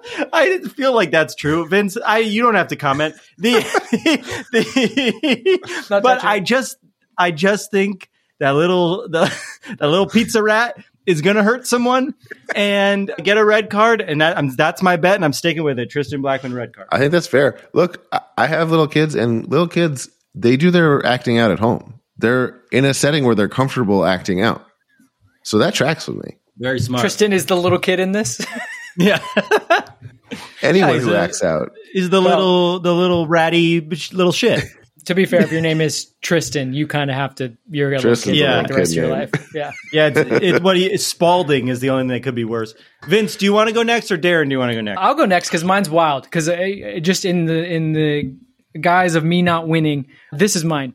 I 0.32 0.46
didn't 0.46 0.70
feel 0.70 0.92
like 0.94 1.10
that's 1.10 1.34
true, 1.34 1.66
Vince. 1.68 1.96
I, 2.04 2.18
you 2.18 2.42
don't 2.42 2.54
have 2.54 2.68
to 2.68 2.76
comment. 2.76 3.14
The, 3.38 3.52
the 4.52 5.86
Not 5.90 6.02
but. 6.02 6.24
I 6.24 6.40
just, 6.40 6.76
I 7.16 7.30
just 7.30 7.70
think 7.70 8.08
that 8.40 8.52
little, 8.52 9.08
the, 9.08 9.32
that 9.78 9.88
little 9.88 10.08
pizza 10.08 10.42
rat 10.42 10.76
is 11.06 11.20
going 11.20 11.36
to 11.36 11.42
hurt 11.42 11.66
someone 11.66 12.14
and 12.54 13.10
get 13.22 13.36
a 13.36 13.44
red 13.44 13.70
card. 13.70 14.00
And 14.00 14.20
that, 14.20 14.38
I'm, 14.38 14.54
that's 14.56 14.82
my 14.82 14.96
bet. 14.96 15.16
And 15.16 15.24
I'm 15.24 15.32
sticking 15.34 15.62
with 15.62 15.78
it. 15.78 15.90
Tristan 15.90 16.22
Blackmon 16.22 16.54
red 16.54 16.74
card. 16.74 16.88
I 16.90 16.98
think 16.98 17.12
that's 17.12 17.26
fair. 17.26 17.58
Look, 17.72 18.06
I- 18.12 18.20
I 18.36 18.46
have 18.48 18.70
little 18.70 18.88
kids, 18.88 19.14
and 19.14 19.48
little 19.48 19.68
kids, 19.68 20.08
they 20.34 20.56
do 20.56 20.72
their 20.72 21.06
acting 21.06 21.38
out 21.38 21.52
at 21.52 21.60
home. 21.60 22.00
They're 22.18 22.60
in 22.72 22.84
a 22.84 22.92
setting 22.92 23.24
where 23.24 23.36
they're 23.36 23.48
comfortable 23.48 24.04
acting 24.04 24.40
out. 24.40 24.66
So 25.44 25.58
that 25.58 25.72
tracks 25.74 26.08
with 26.08 26.16
me. 26.24 26.36
Very 26.58 26.80
smart. 26.80 27.00
Tristan 27.00 27.32
is 27.32 27.46
the 27.46 27.56
little 27.56 27.78
kid 27.78 28.00
in 28.00 28.10
this. 28.12 28.40
Yeah. 28.96 29.20
Anyone 30.62 30.88
Yeah, 30.90 30.94
he's 30.94 31.04
who 31.04 31.12
a- 31.12 31.18
acts 31.18 31.42
out. 31.42 31.72
is 31.94 32.10
the 32.10 32.20
little 32.20 32.80
the 32.80 32.94
little 32.94 33.26
ratty 33.26 33.80
little 33.80 34.32
shit. 34.32 34.64
to 35.06 35.14
be 35.14 35.26
fair, 35.26 35.42
if 35.42 35.52
your 35.52 35.60
name 35.60 35.80
is 35.80 36.12
Tristan, 36.22 36.72
you 36.72 36.86
kind 36.86 37.10
of 37.10 37.16
have 37.16 37.34
to. 37.36 37.56
You're 37.68 37.88
a 37.90 37.96
little 37.96 38.10
Tristan's 38.10 38.38
kid 38.38 38.46
a 38.48 38.56
like 38.58 38.68
the 38.68 38.74
rest 38.74 38.90
of 38.92 38.96
your 38.96 39.08
name. 39.08 39.12
life. 39.32 39.50
Yeah. 39.54 39.72
Yeah, 39.92 40.06
it's, 40.12 40.18
it's 40.18 40.60
what 40.60 40.76
he 40.76 40.96
Spalding 40.96 41.68
is 41.68 41.80
the 41.80 41.90
only 41.90 42.02
thing 42.02 42.08
that 42.08 42.22
could 42.22 42.34
be 42.34 42.44
worse. 42.44 42.74
Vince, 43.06 43.36
do 43.36 43.44
you 43.44 43.52
want 43.52 43.68
to 43.68 43.74
go 43.74 43.82
next 43.82 44.10
or 44.10 44.18
Darren? 44.18 44.44
Do 44.46 44.52
you 44.52 44.58
want 44.58 44.70
to 44.70 44.74
go 44.74 44.80
next? 44.80 44.98
I'll 45.00 45.14
go 45.14 45.26
next 45.26 45.48
because 45.50 45.62
mine's 45.62 45.90
wild. 45.90 46.24
Because 46.24 46.48
uh, 46.48 46.98
just 47.00 47.24
in 47.24 47.44
the 47.44 47.64
in 47.64 47.92
the 47.92 48.34
guise 48.80 49.14
of 49.14 49.24
me 49.24 49.42
not 49.42 49.68
winning, 49.68 50.06
this 50.32 50.56
is 50.56 50.64
mine. 50.64 50.94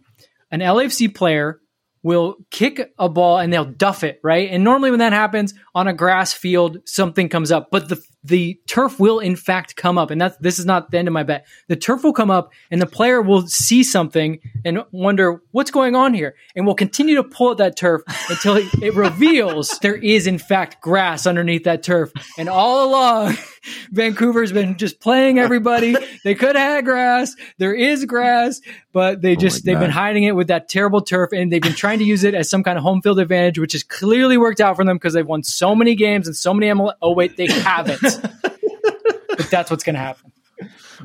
An 0.51 0.59
LFC 0.61 1.13
player 1.13 1.61
will 2.01 2.37
kick 2.49 2.91
a 2.97 3.07
ball 3.09 3.37
and 3.39 3.51
they'll 3.53 3.65
duff 3.65 4.03
it 4.03 4.19
right. 4.23 4.49
And 4.51 4.63
normally 4.63 4.89
when 4.89 4.99
that 4.99 5.13
happens 5.13 5.53
on 5.79 5.87
a 5.87 5.93
grass 5.93 6.33
field, 6.33 6.77
something 6.85 7.29
comes 7.29 7.53
up, 7.53 7.69
but 7.71 7.87
the 7.87 8.03
the 8.23 8.59
turf 8.67 8.99
will 8.99 9.19
in 9.19 9.37
fact 9.37 9.77
come 9.77 9.97
up, 9.97 10.11
and 10.11 10.19
that's 10.19 10.35
this 10.37 10.59
is 10.59 10.65
not 10.65 10.91
the 10.91 10.97
end 10.97 11.07
of 11.07 11.13
my 11.13 11.23
bet. 11.23 11.47
The 11.69 11.77
turf 11.77 12.03
will 12.03 12.11
come 12.11 12.29
up, 12.29 12.51
and 12.69 12.81
the 12.81 12.85
player 12.85 13.21
will 13.21 13.47
see 13.47 13.81
something 13.81 14.39
and 14.65 14.83
wonder 14.91 15.41
what's 15.51 15.71
going 15.71 15.95
on 15.95 16.13
here, 16.13 16.35
and 16.53 16.67
will 16.67 16.75
continue 16.75 17.15
to 17.15 17.23
pull 17.23 17.51
at 17.51 17.57
that 17.57 17.77
turf 17.77 18.01
until 18.29 18.57
it, 18.57 18.67
it 18.81 18.93
reveals 18.93 19.79
there 19.79 19.95
is 19.95 20.27
in 20.27 20.37
fact 20.37 20.81
grass 20.81 21.25
underneath 21.25 21.63
that 21.63 21.81
turf. 21.81 22.11
And 22.37 22.49
all 22.49 22.89
along, 22.89 23.37
Vancouver's 23.91 24.51
been 24.51 24.77
just 24.77 24.99
playing 24.99 25.39
everybody. 25.39 25.95
They 26.25 26.35
could 26.35 26.57
have 26.57 26.75
had 26.75 26.85
grass. 26.85 27.35
There 27.57 27.73
is 27.73 28.03
grass, 28.03 28.59
but 28.91 29.21
they 29.21 29.33
oh 29.33 29.39
just 29.39 29.63
they've 29.63 29.79
been 29.79 29.91
hiding 29.91 30.23
it 30.23 30.35
with 30.35 30.47
that 30.47 30.67
terrible 30.67 31.01
turf, 31.01 31.29
and 31.31 31.53
they've 31.53 31.61
been 31.61 31.73
trying 31.73 31.99
to 31.99 32.05
use 32.05 32.25
it 32.25 32.35
as 32.35 32.49
some 32.49 32.63
kind 32.63 32.77
of 32.77 32.83
home 32.83 33.01
field 33.01 33.19
advantage, 33.19 33.59
which 33.59 33.71
has 33.71 33.83
clearly 33.83 34.37
worked 34.37 34.59
out 34.59 34.75
for 34.75 34.83
them 34.83 34.97
because 34.97 35.13
they've 35.13 35.25
won 35.25 35.43
so 35.43 35.68
so 35.69 35.75
many 35.75 35.95
games 35.95 36.27
and 36.27 36.35
so 36.35 36.53
many 36.53 36.71
MLS. 36.71 36.93
Oh 37.01 37.13
wait, 37.13 37.37
they 37.37 37.47
haven't. 37.47 38.01
but 38.01 39.49
that's 39.49 39.69
what's 39.71 39.83
going 39.83 39.95
to 39.95 39.99
happen. 40.01 40.31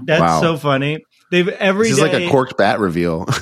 That's 0.03 0.21
Wow. 0.21 0.41
so 0.41 0.57
funny. 0.57 1.05
They've 1.31 1.49
every 1.49 1.89
This 1.89 1.99
is 1.99 2.03
like 2.03 2.15
a 2.15 2.29
corked 2.29 2.57
bat 2.57 2.81
reveal. 2.81 3.27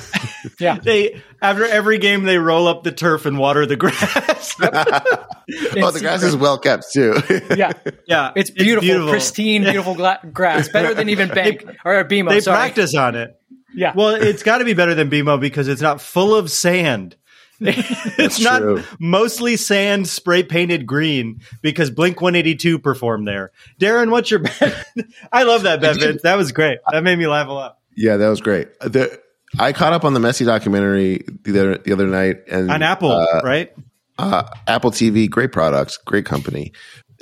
Yeah. 0.59 0.77
They 0.77 1.21
after 1.41 1.65
every 1.65 1.99
game 1.99 2.23
they 2.23 2.37
roll 2.37 2.67
up 2.67 2.83
the 2.83 2.91
turf 2.91 3.25
and 3.25 3.37
water 3.37 3.65
the 3.65 3.77
grass. 3.77 4.55
oh, 4.61 5.91
the 5.91 5.99
grass 6.01 6.21
is 6.21 6.35
well 6.35 6.57
kept 6.57 6.91
too. 6.91 7.15
Yeah. 7.55 7.71
yeah, 8.07 8.31
It's 8.35 8.49
beautiful, 8.49 9.09
pristine, 9.09 9.63
beautiful 9.63 9.95
gla- 9.95 10.19
grass. 10.33 10.67
Better 10.67 10.93
than 10.93 11.07
even 11.07 11.29
Bank 11.29 11.63
or 11.85 12.03
BMO. 12.03 12.27
They 12.29 12.41
sorry. 12.41 12.57
practice 12.57 12.93
on 12.93 13.15
it. 13.15 13.39
Yeah. 13.73 13.93
Well, 13.95 14.15
it's 14.15 14.43
got 14.43 14.57
to 14.57 14.65
be 14.65 14.73
better 14.73 14.93
than 14.95 15.09
BMO 15.09 15.39
because 15.39 15.69
it's 15.69 15.81
not 15.81 16.01
full 16.01 16.35
of 16.35 16.51
sand. 16.51 17.15
it's 17.59 18.39
not 18.41 18.59
true. 18.59 18.83
mostly 18.99 19.55
sand 19.57 20.07
spray 20.07 20.43
painted 20.43 20.85
green 20.85 21.41
because 21.61 21.89
Blink 21.89 22.21
182 22.21 22.79
performed 22.79 23.27
there. 23.27 23.51
Darren, 23.79 24.09
what's 24.11 24.29
your 24.31 24.39
bet? 24.59 24.85
I 25.31 25.43
love 25.43 25.63
that 25.63 25.81
bet, 25.81 25.97
Vince. 25.97 26.21
That 26.23 26.35
was 26.35 26.51
great. 26.51 26.79
That 26.91 27.03
made 27.03 27.17
me 27.17 27.27
laugh 27.27 27.47
a 27.47 27.51
lot. 27.53 27.77
yeah, 27.95 28.17
that 28.17 28.27
was 28.27 28.41
great. 28.41 28.67
The, 28.79 29.21
I 29.59 29.71
caught 29.71 29.93
up 29.93 30.03
on 30.03 30.13
the 30.13 30.19
Messi 30.19 30.45
documentary 30.45 31.23
the 31.43 31.59
other, 31.59 31.77
the 31.77 31.93
other 31.93 32.07
night 32.07 32.37
and 32.49 32.71
On 32.71 32.81
Apple, 32.81 33.11
uh, 33.11 33.41
right? 33.43 33.71
uh, 34.17 34.43
Apple 34.67 34.91
TV, 34.91 35.29
great 35.29 35.51
products, 35.51 35.97
great 35.97 36.25
company. 36.25 36.71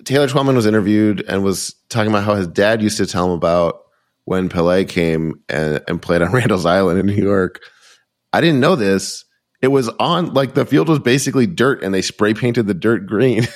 Taylor 0.06 0.28
Twellman 0.28 0.56
was 0.56 0.66
interviewed 0.66 1.24
and 1.28 1.44
was 1.44 1.76
talking 1.90 2.10
about 2.10 2.24
how 2.24 2.36
his 2.36 2.48
dad 2.48 2.82
used 2.82 2.98
to 2.98 3.06
tell 3.06 3.26
him 3.26 3.32
about 3.34 3.82
when 4.26 4.50
Pele 4.50 4.86
came 4.86 5.42
and, 5.50 5.84
and 5.88 6.02
played 6.02 6.22
on 6.22 6.32
Randall's 6.34 6.66
Island 6.66 7.00
in 7.00 7.06
New 7.06 7.22
York. 7.22 7.60
I 8.34 8.40
didn't 8.42 8.62
know 8.62 8.76
this. 8.76 9.26
It 9.62 9.68
was 9.68 9.90
on 9.90 10.34
like 10.34 10.54
the 10.54 10.66
field 10.66 10.90
was 10.90 11.00
basically 11.00 11.48
dirt 11.48 11.84
and 11.84 11.94
they 11.94 12.02
spray 12.02 12.34
painted 12.34 12.68
the 12.68 12.74
dirt 12.74 13.06
green. 13.06 13.48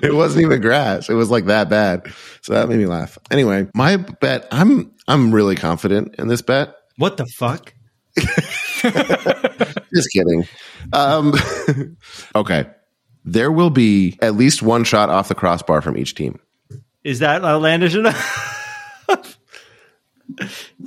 it 0.01 0.13
wasn't 0.13 0.45
even 0.45 0.61
grass. 0.61 1.09
It 1.09 1.15
was 1.15 1.31
like 1.31 1.45
that 1.45 1.69
bad. 1.69 2.11
So 2.41 2.53
that 2.53 2.69
made 2.69 2.77
me 2.77 2.85
laugh. 2.85 3.17
Anyway, 3.31 3.67
my 3.73 3.97
bet, 3.97 4.47
I'm 4.51 4.91
I'm 5.07 5.33
really 5.33 5.55
confident 5.55 6.15
in 6.19 6.27
this 6.27 6.41
bet. 6.41 6.75
What 6.97 7.17
the 7.17 7.25
fuck? 7.25 7.73
Just 9.93 10.09
kidding. 10.11 10.47
Um, 10.93 11.33
okay. 12.35 12.67
There 13.23 13.51
will 13.51 13.69
be 13.69 14.17
at 14.21 14.35
least 14.35 14.61
one 14.61 14.83
shot 14.83 15.09
off 15.09 15.27
the 15.27 15.35
crossbar 15.35 15.81
from 15.81 15.97
each 15.97 16.15
team. 16.15 16.39
Is 17.03 17.19
that 17.19 17.43
outlandish 17.43 17.95
enough? 17.95 18.57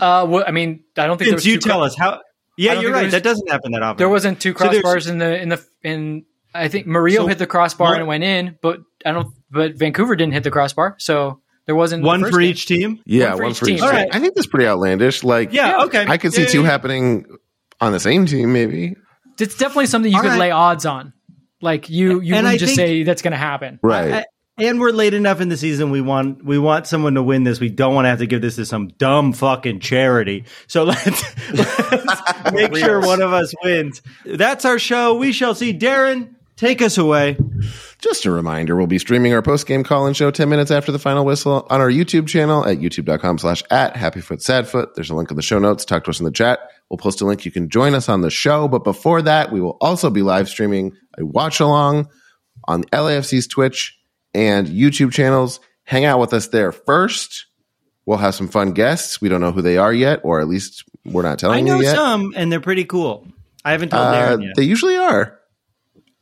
Uh, 0.01 0.27
well, 0.29 0.45
I 0.47 0.51
mean, 0.51 0.85
I 0.97 1.07
don't 1.07 1.19
think 1.19 1.31
there 1.31 1.41
you 1.41 1.57
two 1.57 1.61
tell 1.61 1.79
cro- 1.79 1.87
us 1.87 1.97
how. 1.97 2.21
I 2.59 2.63
Yeah, 2.63 2.81
you're 2.81 2.93
right. 2.93 3.01
there's- 3.01 3.13
That 3.13 3.23
doesn't 3.23 3.51
happen 3.51 3.73
that 3.73 3.83
often. 3.83 3.99
There 3.99 4.09
wasn't 4.09 4.41
two 4.41 4.55
So 4.57 4.65
crossbars 4.69 5.09
in 5.09 5.19
the 5.19 5.41
in 5.41 5.49
the 5.51 5.65
in. 5.83 6.25
I 6.55 6.69
think 6.69 6.87
Mario 6.87 7.23
So 7.23 7.27
hit 7.27 7.39
the 7.39 7.47
crossbar 7.47 7.89
one- 7.89 7.95
and 7.95 8.03
it 8.03 8.07
went 8.07 8.25
in, 8.25 8.59
but 8.63 8.81
I 9.05 9.13
don't. 9.13 9.29
But 9.51 9.75
Vancouver 9.77 10.15
didn't 10.17 10.35
hit 10.35 10.45
the 10.45 10.51
crossbar, 10.51 10.95
so 10.99 11.41
there 11.67 11.75
wasn't 11.75 12.05
the 12.05 12.31
for 12.31 12.39
game. 12.39 12.51
each 12.51 12.67
team. 12.67 13.01
Yeah, 13.07 13.31
One 13.31 13.37
for 13.37 13.43
one 13.43 13.51
each 13.53 13.59
for 13.59 13.65
each 13.65 13.69
team. 13.69 13.77
team. 13.79 13.85
All 13.85 13.91
right. 13.91 14.09
I 14.13 14.21
think 14.21 14.35
that's 14.35 14.47
pretty 14.47 14.67
outlandish. 14.67 15.25
Like, 15.25 15.53
Yeah, 15.53 15.83
okay. 15.85 16.05
I 16.07 16.17
could 16.19 16.33
see 16.33 16.43
Yeah, 16.43 16.49
two 16.49 16.59
yeah, 16.59 16.65
yeah. 16.65 16.71
happening 16.71 17.25
on 17.81 17.93
the 17.93 18.01
same 18.01 18.27
team, 18.27 18.53
maybe. 18.53 18.95
It's 19.41 19.57
definitely 19.57 19.87
something 19.87 20.11
you 20.13 20.17
All 20.17 20.23
could 20.23 20.31
right. 20.31 20.39
lay 20.39 20.51
odds 20.53 20.87
on. 20.87 21.13
Like 21.61 21.89
you, 21.91 22.21
you 22.21 22.35
And 22.35 22.45
wouldn't 22.45 22.47
I 22.47 22.57
just 22.59 22.77
think- 22.77 22.87
say 22.89 23.03
that's 23.03 23.23
going 23.23 23.33
to 23.33 23.37
happen. 23.39 23.79
Right. 23.83 24.13
I- 24.13 24.25
and 24.57 24.81
we're 24.81 24.91
late 24.91 25.15
enough 25.15 25.41
in 25.41 25.49
the 25.49 25.57
season. 25.57 25.91
We 25.91 26.01
want 26.01 26.45
we 26.45 26.59
want 26.59 26.87
someone 26.87 27.15
to 27.15 27.23
win 27.23 27.45
this. 27.45 27.61
We 27.61 27.71
don't 27.71 27.95
want 27.95 28.05
to 28.05 28.11
have 28.11 28.21
to 28.21 28.27
give 28.27 28.41
this 28.41 28.57
to 28.57 28.67
some 28.67 28.89
dumb 28.89 29.33
fucking 29.33 29.81
charity. 29.81 30.45
So 30.67 30.85
let's, 30.85 31.53
let's 31.53 32.53
make 32.53 32.77
sure 32.77 33.01
one 33.01 33.21
of 33.21 33.33
us 33.33 33.53
wins. 33.63 34.03
That's 34.25 34.65
our 34.65 34.79
show. 34.79 35.15
We 35.17 35.33
shall 35.33 35.55
see. 35.55 35.77
Darren, 35.77 36.35
take 36.57 36.83
us 36.83 36.99
away. 36.99 37.37
Just 37.99 38.27
a 38.27 38.31
reminder, 38.31 38.77
we'll 38.77 38.87
be 38.87 38.99
streaming 38.99 39.33
our 39.33 39.41
post-game 39.41 39.83
call-in 39.83 40.13
show 40.13 40.31
10 40.31 40.47
minutes 40.49 40.71
after 40.71 40.93
the 40.93 40.99
final 40.99 41.25
whistle 41.25 41.67
on 41.71 41.81
our 41.81 41.89
YouTube 41.89 42.29
channel 42.29 42.67
at 42.67 42.79
youtube.com 42.79 43.39
slash 43.39 43.63
at 43.71 43.95
happyfootsadfoot. 43.95 44.95
There's 44.95 45.09
a 45.09 45.15
link 45.15 45.31
in 45.31 45.37
the 45.37 45.43
show 45.43 45.59
notes. 45.59 45.87
Talk 45.87 46.05
to 46.05 46.11
us 46.11 46.21
in 46.21 46.27
the 46.27 46.31
chat. 46.31 46.59
We'll 46.91 46.99
post 46.99 47.23
a 47.23 47.25
link. 47.25 47.47
You 47.47 47.51
can 47.51 47.71
join 47.71 47.95
us 47.95 48.11
on 48.11 48.21
the 48.21 48.31
show. 48.31 48.69
But 48.69 48.85
before 48.85 49.23
that, 49.23 49.51
we 49.51 49.61
will 49.61 49.79
also 49.81 50.11
be 50.11 50.21
live 50.21 50.49
streaming 50.49 50.93
a 51.19 51.25
watch 51.25 51.61
along 51.61 52.09
on 52.69 52.85
LAFC's 52.85 53.47
Twitch 53.47 53.99
and 54.35 54.67
YouTube 54.67 55.13
channels. 55.13 55.61
Hang 55.85 56.05
out 56.05 56.19
with 56.19 56.33
us 56.33 56.49
there 56.49 56.73
first. 56.73 57.47
We'll 58.07 58.19
have 58.19 58.35
some 58.35 58.49
fun 58.49 58.73
guests. 58.73 59.21
We 59.21 59.29
don't 59.29 59.41
know 59.41 59.53
who 59.53 59.63
they 59.63 59.79
are 59.79 59.93
yet, 59.93 60.21
or 60.25 60.41
at 60.41 60.49
least 60.49 60.85
we're 61.05 61.23
not 61.23 61.39
telling 61.39 61.67
you. 61.67 61.73
I 61.73 61.77
know 61.77 61.81
you 61.81 61.87
yet. 61.87 61.95
some, 61.97 62.33
and 62.37 62.51
they're 62.53 62.61
pretty 62.61 62.85
cool. 62.85 63.27
I 63.65 63.73
haven't 63.73 63.91
told 63.91 64.03
Uh, 64.03 64.13
Darren 64.15 64.43
yet. 64.45 64.53
they 64.57 64.63
usually 64.65 64.97
are. 64.97 65.39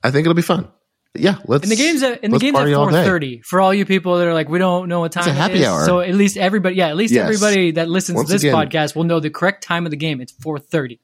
I 0.02 0.10
think 0.10 0.24
it'll 0.26 0.34
be 0.34 0.42
fun. 0.42 0.68
Yeah, 1.14 1.36
let's. 1.46 1.62
And 1.64 1.70
the 1.72 1.76
game's 1.76 2.02
at, 2.02 2.20
and 2.22 2.32
the 2.32 2.38
game's 2.38 2.54
at 2.56 2.58
party 2.60 2.72
all 2.74 2.88
four 2.88 2.92
thirty 3.04 3.42
for 3.42 3.60
all 3.60 3.74
you 3.74 3.84
people 3.84 4.16
that 4.18 4.26
are 4.26 4.32
like, 4.32 4.48
we 4.48 4.58
don't 4.58 4.88
know 4.88 5.00
what 5.00 5.12
time 5.12 5.28
a 5.28 5.32
happy 5.32 5.54
it 5.54 5.60
is. 5.60 5.66
hour. 5.66 5.84
So 5.84 6.00
at 6.00 6.14
least 6.14 6.36
everybody, 6.38 6.76
yeah, 6.76 6.88
at 6.88 6.96
least 6.96 7.12
Yes. 7.12 7.24
everybody 7.26 7.72
that 7.72 7.88
listens 7.88 8.16
Once 8.16 8.28
to 8.28 8.34
this 8.34 8.42
again- 8.44 8.54
podcast 8.54 8.96
will 8.96 9.04
know 9.04 9.20
the 9.20 9.28
correct 9.30 9.62
time 9.62 9.84
of 9.84 9.90
the 9.90 9.96
game. 9.96 10.20
It's 10.20 10.32
four 10.32 10.58
thirty. 10.58 11.00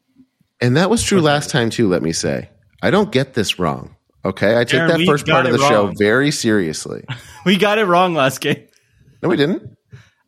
And 0.60 0.76
that 0.76 0.88
was 0.90 1.02
true 1.02 1.20
last 1.20 1.50
time 1.50 1.68
too. 1.70 1.88
Let 1.88 2.02
me 2.02 2.12
say, 2.12 2.48
I 2.82 2.90
don't 2.90 3.12
get 3.12 3.34
this 3.34 3.58
wrong. 3.58 3.96
Okay, 4.24 4.58
I 4.58 4.64
take 4.64 4.74
Aaron, 4.80 5.00
that 5.00 5.06
first 5.06 5.26
part 5.26 5.46
of 5.46 5.52
the 5.52 5.58
show 5.58 5.92
very 5.96 6.30
seriously. 6.30 7.04
we 7.46 7.56
got 7.56 7.78
it 7.78 7.84
wrong 7.84 8.14
last 8.14 8.40
game. 8.40 8.66
No, 9.22 9.28
we 9.28 9.36
didn't. 9.36 9.76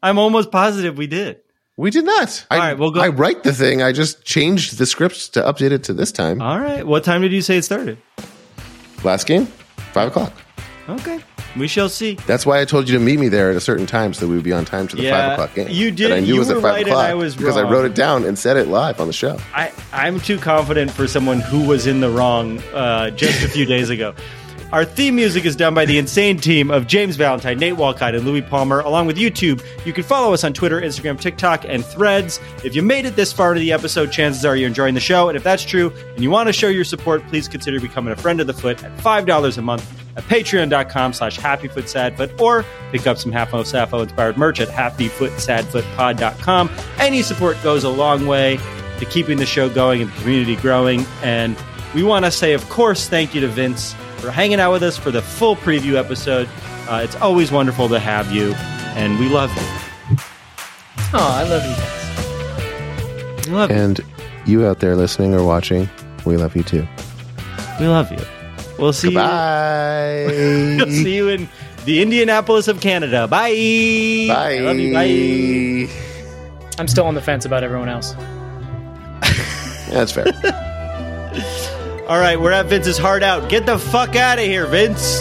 I'm 0.02 0.18
almost 0.18 0.50
positive 0.50 0.96
we 0.96 1.06
did. 1.06 1.40
We 1.76 1.90
did 1.90 2.04
not. 2.04 2.46
I, 2.50 2.54
All 2.54 2.60
right, 2.62 2.78
we'll 2.78 2.90
go- 2.90 3.00
I 3.00 3.08
write 3.08 3.42
the 3.42 3.52
thing. 3.52 3.82
I 3.82 3.92
just 3.92 4.24
changed 4.24 4.78
the 4.78 4.86
script 4.86 5.34
to 5.34 5.40
update 5.42 5.72
it 5.72 5.84
to 5.84 5.92
this 5.94 6.12
time. 6.12 6.40
All 6.42 6.58
right. 6.60 6.86
What 6.86 7.04
time 7.04 7.22
did 7.22 7.32
you 7.32 7.42
say 7.42 7.56
it 7.56 7.64
started? 7.64 7.98
Last 9.02 9.26
game, 9.26 9.46
five 9.92 10.08
o'clock. 10.08 10.32
Okay. 10.90 11.20
We 11.56 11.66
shall 11.66 11.88
see. 11.88 12.14
That's 12.26 12.46
why 12.46 12.60
I 12.60 12.64
told 12.64 12.88
you 12.88 12.96
to 12.96 13.02
meet 13.04 13.18
me 13.18 13.28
there 13.28 13.50
at 13.50 13.56
a 13.56 13.60
certain 13.60 13.86
time 13.86 14.14
so 14.14 14.20
that 14.20 14.28
we 14.28 14.36
would 14.36 14.44
be 14.44 14.52
on 14.52 14.64
time 14.64 14.86
to 14.88 14.96
the 14.96 15.02
Yeah, 15.02 15.10
five 15.20 15.32
o'clock 15.32 15.54
game. 15.54 15.68
you 15.70 15.90
did- 15.90 16.06
And 16.12 16.14
I 16.14 16.20
knew 16.20 16.26
you 16.28 16.34
it 16.36 16.38
was 16.38 16.50
at 16.50 16.54
five 16.56 16.64
right 16.64 16.86
o'clock 16.86 17.04
I 17.06 17.14
was 17.14 17.34
because 17.34 17.56
I 17.56 17.62
wrote 17.62 17.84
it 17.86 17.94
down 17.94 18.24
and 18.24 18.38
said 18.38 18.56
it 18.56 18.68
live 18.68 19.00
on 19.00 19.06
the 19.08 19.12
show. 19.12 19.36
I, 19.54 19.72
I'm 19.92 20.20
too 20.20 20.38
confident 20.38 20.90
for 20.92 21.08
someone 21.08 21.40
who 21.40 21.66
was 21.66 21.86
in 21.88 22.00
the 22.00 22.10
wrong 22.10 22.60
uh, 22.72 23.10
just 23.10 23.42
a 23.44 23.48
few 23.48 23.66
days 23.66 23.90
ago. 23.90 24.14
Our 24.72 24.84
theme 24.84 25.16
music 25.16 25.44
is 25.44 25.56
done 25.56 25.74
by 25.74 25.84
the 25.84 25.98
insane 25.98 26.38
team 26.38 26.70
of 26.70 26.86
James 26.86 27.16
Valentine, 27.16 27.58
Nate 27.58 27.74
Walcott, 27.76 28.14
and 28.14 28.24
Louis 28.24 28.42
Palmer, 28.42 28.78
along 28.78 29.08
with 29.08 29.16
YouTube. 29.16 29.60
You 29.84 29.92
can 29.92 30.04
follow 30.04 30.32
us 30.32 30.44
on 30.44 30.52
Twitter, 30.52 30.80
Instagram, 30.80 31.18
TikTok, 31.20 31.64
and 31.66 31.84
Threads. 31.84 32.38
If 32.62 32.76
you 32.76 32.82
made 32.82 33.04
it 33.04 33.16
this 33.16 33.32
far 33.32 33.50
into 33.50 33.58
the 33.62 33.72
episode, 33.72 34.12
chances 34.12 34.44
are 34.44 34.54
you're 34.54 34.68
enjoying 34.68 34.94
the 34.94 35.00
show. 35.00 35.28
And 35.28 35.36
if 35.36 35.42
that's 35.42 35.64
true 35.64 35.92
and 36.14 36.22
you 36.22 36.30
want 36.30 36.46
to 36.46 36.52
show 36.52 36.68
your 36.68 36.84
support, 36.84 37.26
please 37.26 37.48
consider 37.48 37.80
becoming 37.80 38.12
a 38.12 38.16
friend 38.16 38.40
of 38.40 38.46
the 38.46 38.52
foot 38.52 38.84
at 38.84 38.96
$5 38.98 39.58
a 39.58 39.62
month 39.62 39.99
at 40.16 40.24
patreon.com 40.24 41.12
slash 41.12 41.38
happyfootsadfoot 41.38 42.40
or 42.40 42.64
pick 42.92 43.06
up 43.06 43.18
some 43.18 43.32
HaFoSaFo 43.32 44.02
inspired 44.02 44.36
merch 44.36 44.60
at 44.60 44.68
happyfootsadfootpod.com. 44.68 46.70
Any 46.98 47.22
support 47.22 47.56
goes 47.62 47.84
a 47.84 47.90
long 47.90 48.26
way 48.26 48.58
to 48.98 49.04
keeping 49.06 49.38
the 49.38 49.46
show 49.46 49.68
going 49.68 50.02
and 50.02 50.10
the 50.10 50.16
community 50.20 50.56
growing. 50.56 51.04
And 51.22 51.56
we 51.94 52.02
want 52.02 52.24
to 52.24 52.30
say, 52.30 52.52
of 52.52 52.68
course, 52.68 53.08
thank 53.08 53.34
you 53.34 53.40
to 53.40 53.48
Vince 53.48 53.94
for 54.18 54.30
hanging 54.30 54.60
out 54.60 54.72
with 54.72 54.82
us 54.82 54.96
for 54.96 55.10
the 55.10 55.22
full 55.22 55.56
preview 55.56 55.94
episode. 55.94 56.48
Uh, 56.88 57.00
it's 57.02 57.16
always 57.16 57.50
wonderful 57.52 57.88
to 57.88 57.98
have 57.98 58.30
you, 58.32 58.52
and 58.96 59.18
we 59.18 59.28
love 59.28 59.50
you. 59.56 59.62
Oh, 61.12 61.18
I 61.18 61.42
love 61.48 61.64
you 61.64 61.74
guys. 61.76 63.46
We 63.46 63.52
love 63.52 63.70
you. 63.70 63.76
And 63.76 64.00
you 64.46 64.66
out 64.66 64.78
there 64.80 64.96
listening 64.96 65.34
or 65.34 65.44
watching, 65.44 65.88
we 66.24 66.36
love 66.36 66.54
you 66.54 66.62
too. 66.62 66.86
We 67.80 67.88
love 67.88 68.12
you. 68.12 68.18
We'll 68.80 68.92
see 68.94 69.14
Bye. 69.14 70.22
you. 70.22 70.76
We'll 70.78 70.86
see 70.86 71.14
you 71.14 71.28
in 71.28 71.48
the 71.84 72.00
Indianapolis 72.00 72.66
of 72.66 72.80
Canada. 72.80 73.28
Bye. 73.28 73.50
Bye. 74.28 74.56
I 74.56 74.58
love 74.60 74.78
you. 74.78 75.86
Bye. 75.86 75.92
I'm 76.78 76.88
still 76.88 77.04
on 77.04 77.14
the 77.14 77.20
fence 77.20 77.44
about 77.44 77.62
everyone 77.62 77.88
else. 77.90 78.14
That's 79.90 80.12
fair. 80.12 80.26
All 82.08 82.18
right, 82.18 82.40
we're 82.40 82.52
at 82.52 82.66
Vince's 82.66 82.98
Heart 82.98 83.22
Out. 83.22 83.48
Get 83.50 83.66
the 83.66 83.78
fuck 83.78 84.16
out 84.16 84.38
of 84.38 84.44
here, 84.44 84.66
Vince. 84.66 85.20